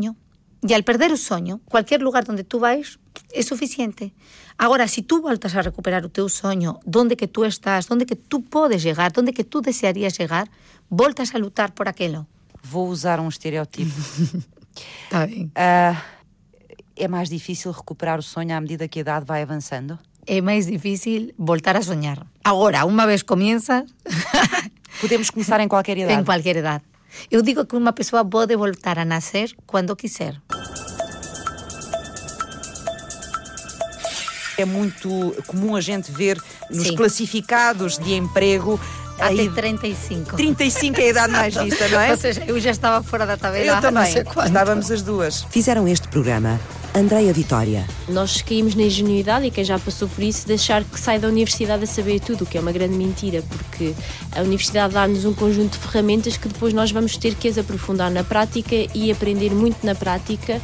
E 0.61 0.75
al 0.77 0.85
perder 0.85 1.09
o 1.09 1.17
soño, 1.17 1.57
cualquier 1.65 2.05
lugar 2.05 2.23
donde 2.23 2.45
tú 2.45 2.61
vais 2.61 3.01
é 3.33 3.41
suficiente. 3.41 4.13
Agora, 4.61 4.85
si 4.87 5.01
tú 5.01 5.21
voltas 5.21 5.57
a 5.57 5.65
recuperar 5.65 6.05
o 6.05 6.13
teu 6.13 6.29
soño, 6.29 6.77
donde 6.85 7.17
que 7.17 7.25
tú 7.25 7.49
estás, 7.49 7.89
donde 7.89 8.05
que 8.05 8.15
tú 8.15 8.45
podes 8.45 8.85
chegar, 8.85 9.09
donde 9.09 9.33
que 9.33 9.43
tú 9.43 9.61
desearías 9.65 10.13
chegar, 10.13 10.53
voltas 10.89 11.33
a 11.33 11.41
lutar 11.41 11.73
por 11.73 11.89
aquilo. 11.89 12.27
Vou 12.61 12.87
usar 12.93 13.19
um 13.19 13.27
estereotipo. 13.27 13.89
Está 15.09 15.25
bem. 15.25 15.49
Uh, 15.57 15.97
é 16.95 17.07
mais 17.07 17.29
difícil 17.29 17.71
recuperar 17.71 18.19
o 18.19 18.21
sonho 18.21 18.55
à 18.55 18.61
medida 18.61 18.87
que 18.87 18.99
a 18.99 19.01
idade 19.01 19.25
vai 19.25 19.41
avançando? 19.41 19.97
É 20.27 20.39
máis 20.41 20.67
difícil 20.69 21.33
voltar 21.39 21.75
a 21.75 21.81
soñar. 21.81 22.21
Agora, 22.45 22.85
unha 22.85 23.09
vez 23.09 23.25
comienzas... 23.25 23.89
Podemos 25.01 25.33
começar 25.33 25.57
em 25.57 25.67
qualquer 25.67 25.97
idade? 26.05 26.21
En 26.21 26.23
qualquer 26.23 26.61
idade. 26.61 26.85
Eu 27.29 27.41
digo 27.41 27.65
que 27.65 27.75
unha 27.75 27.93
persoa 27.93 28.23
pode 28.23 28.55
voltar 28.55 28.99
a 28.99 29.05
nacer 29.05 29.55
quando 29.65 29.95
quiser. 29.95 30.39
É 34.57 34.65
muito 34.65 35.09
comum 35.47 35.75
a 35.75 35.81
gente 35.81 36.11
ver 36.11 36.37
nos 36.69 36.87
Sim. 36.87 36.95
classificados 36.95 37.97
de 37.97 38.13
emprego 38.13 38.79
Até 39.19 39.25
aí 39.27 39.49
35. 39.49 40.35
35 40.35 40.99
é 40.99 41.03
a 41.03 41.09
idade 41.09 41.31
mais 41.33 41.55
vista, 41.63 41.87
não 41.89 41.99
é? 41.99 42.11
Ou 42.11 42.17
seja, 42.17 42.43
eu 42.47 42.59
já 42.59 42.71
estava 42.71 43.03
fora 43.03 43.25
da 43.25 43.37
tabela 43.37 43.65
Eu 43.65 43.81
também. 43.81 44.03
não 44.03 44.11
sei. 44.11 44.23
Estávamos 44.45 44.91
as 44.91 45.01
duas. 45.01 45.45
Fizeram 45.49 45.87
este 45.87 46.07
programa 46.07 46.59
Andreia 46.93 47.31
Vitória, 47.31 47.85
Nós 48.09 48.41
caímos 48.41 48.75
na 48.75 48.83
ingenuidade, 48.83 49.45
e 49.45 49.51
quem 49.51 49.63
já 49.63 49.79
passou 49.79 50.09
por 50.09 50.21
isso, 50.21 50.45
de 50.45 50.53
achar 50.55 50.83
que 50.83 50.99
sai 50.99 51.17
da 51.19 51.29
universidade 51.29 51.85
a 51.85 51.87
saber 51.87 52.19
tudo, 52.19 52.43
o 52.43 52.45
que 52.45 52.57
é 52.57 52.61
uma 52.61 52.73
grande 52.73 52.95
mentira, 52.95 53.41
porque 53.47 53.93
a 54.35 54.41
universidade 54.41 54.93
dá-nos 54.93 55.23
um 55.23 55.33
conjunto 55.33 55.77
de 55.77 55.87
ferramentas 55.87 56.35
que 56.35 56.49
depois 56.49 56.73
nós 56.73 56.91
vamos 56.91 57.15
ter 57.15 57.35
que 57.35 57.47
as 57.47 57.57
aprofundar 57.57 58.11
na 58.11 58.25
prática 58.25 58.75
e 58.93 59.09
aprender 59.09 59.51
muito 59.51 59.85
na 59.85 59.95
prática, 59.95 60.59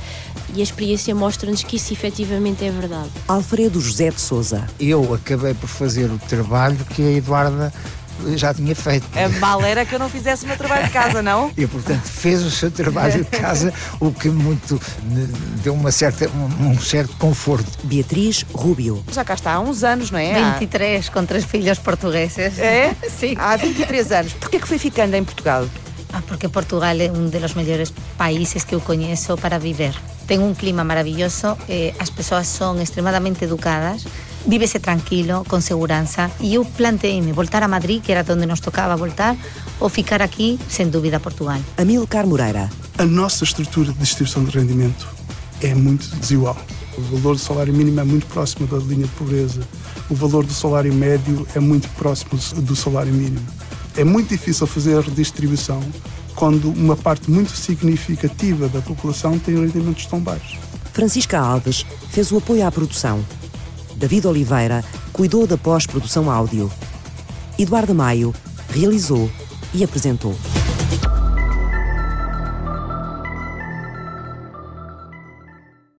e 0.53 0.59
a 0.59 0.63
experiência 0.63 1.15
mostra-nos 1.15 1.63
que 1.63 1.77
isso 1.77 1.93
efetivamente 1.93 2.65
é 2.65 2.71
verdade. 2.71 3.09
Alfredo 3.25 3.79
José 3.79 4.09
de 4.09 4.19
Souza, 4.19 4.67
Eu 4.77 5.13
acabei 5.13 5.53
por 5.53 5.69
fazer 5.69 6.11
o 6.11 6.19
trabalho 6.27 6.77
que 6.93 7.03
a 7.03 7.11
Eduarda 7.11 7.73
já 8.35 8.53
tinha 8.53 8.75
feito. 8.75 9.05
A 9.17 9.29
mal 9.39 9.61
era 9.63 9.85
que 9.85 9.95
eu 9.95 9.99
não 9.99 10.09
fizesse 10.09 10.45
o 10.45 10.47
meu 10.47 10.57
trabalho 10.57 10.85
de 10.85 10.91
casa, 10.91 11.21
não? 11.21 11.51
E, 11.57 11.65
portanto, 11.67 12.03
fez 12.03 12.43
o 12.43 12.51
seu 12.51 12.69
trabalho 12.71 13.23
de 13.23 13.29
casa, 13.37 13.73
o 13.99 14.11
que 14.11 14.29
muito 14.29 14.79
me 15.03 15.25
deu 15.63 15.73
uma 15.73 15.91
certa, 15.91 16.29
um, 16.29 16.69
um 16.71 16.79
certo 16.79 17.15
conforto. 17.17 17.67
Beatriz 17.83 18.45
Rubio, 18.53 19.03
Já 19.11 19.23
cá 19.23 19.33
está 19.33 19.53
há 19.53 19.59
uns 19.59 19.83
anos, 19.83 20.11
não 20.11 20.19
é? 20.19 20.35
Há- 20.39 20.51
23 20.53 21.09
com 21.09 21.25
três 21.25 21.45
filhos 21.45 21.79
portugueses. 21.79 22.57
É? 22.59 22.95
Sim. 23.09 23.35
Há 23.37 23.55
23 23.55 24.11
anos. 24.11 24.33
Porquê 24.33 24.59
que 24.59 24.67
foi 24.67 24.77
ficando 24.77 25.15
em 25.15 25.23
Portugal? 25.23 25.67
Ah, 26.13 26.21
porque 26.25 26.47
Portugal 26.47 26.95
é 26.99 27.11
um 27.11 27.29
dos 27.29 27.53
melhores 27.53 27.93
países 28.17 28.63
que 28.63 28.73
eu 28.73 28.81
conheço 28.81 29.35
para 29.37 29.59
viver. 29.59 29.93
Tem 30.27 30.39
um 30.39 30.53
clima 30.53 30.83
maravilhoso, 30.83 31.57
eh, 31.69 31.93
as 31.97 32.09
pessoas 32.09 32.47
são 32.47 32.79
extremadamente 32.81 33.45
educadas, 33.45 34.05
vive-se 34.45 34.77
tranquilo, 34.77 35.45
com 35.47 35.61
segurança. 35.61 36.29
E 36.41 36.55
eu 36.55 36.65
planteei-me 36.65 37.31
voltar 37.31 37.63
a 37.63 37.67
Madrid, 37.67 38.01
que 38.03 38.11
era 38.11 38.25
onde 38.33 38.45
nos 38.45 38.59
tocava 38.59 38.95
voltar, 38.97 39.37
ou 39.79 39.87
ficar 39.87 40.21
aqui, 40.21 40.59
sem 40.69 40.89
dúvida, 40.89 41.17
Portugal. 41.19 41.59
Amilcar 41.77 42.27
Moreira, 42.27 42.69
A 42.97 43.05
nossa 43.05 43.45
estrutura 43.45 43.93
de 43.93 43.99
distribuição 43.99 44.43
de 44.43 44.57
rendimento 44.57 45.07
é 45.61 45.73
muito 45.73 46.13
desigual. 46.17 46.57
O 46.97 47.01
valor 47.01 47.35
do 47.35 47.41
salário 47.41 47.73
mínimo 47.73 47.99
é 47.99 48.03
muito 48.03 48.25
próximo 48.25 48.67
da 48.67 48.77
linha 48.77 49.05
de 49.05 49.13
pobreza. 49.13 49.61
O 50.09 50.15
valor 50.15 50.45
do 50.45 50.53
salário 50.53 50.93
médio 50.93 51.47
é 51.55 51.59
muito 51.59 51.87
próximo 51.89 52.37
do 52.57 52.75
salário 52.75 53.13
mínimo. 53.13 53.45
É 53.95 54.03
muito 54.03 54.29
difícil 54.29 54.67
fazer 54.67 54.97
a 54.97 55.01
redistribuição 55.01 55.81
quando 56.37 56.69
uma 56.69 56.95
parte 56.95 57.29
muito 57.31 57.51
significativa 57.51 58.69
da 58.69 58.79
população 58.79 59.37
tem 59.39 59.59
rendimentos 59.59 60.05
tão 60.05 60.19
baixos. 60.19 60.57
Francisca 60.93 61.39
Alves 61.39 61.85
fez 62.09 62.31
o 62.31 62.37
apoio 62.37 62.65
à 62.65 62.71
produção. 62.71 63.25
David 63.95 64.27
Oliveira 64.27 64.83
cuidou 65.11 65.47
da 65.47 65.57
pós-produção 65.57 66.29
áudio. 66.31 66.71
Eduardo 67.57 67.93
Maio 67.93 68.33
realizou 68.69 69.29
e 69.73 69.83
apresentou. 69.83 70.35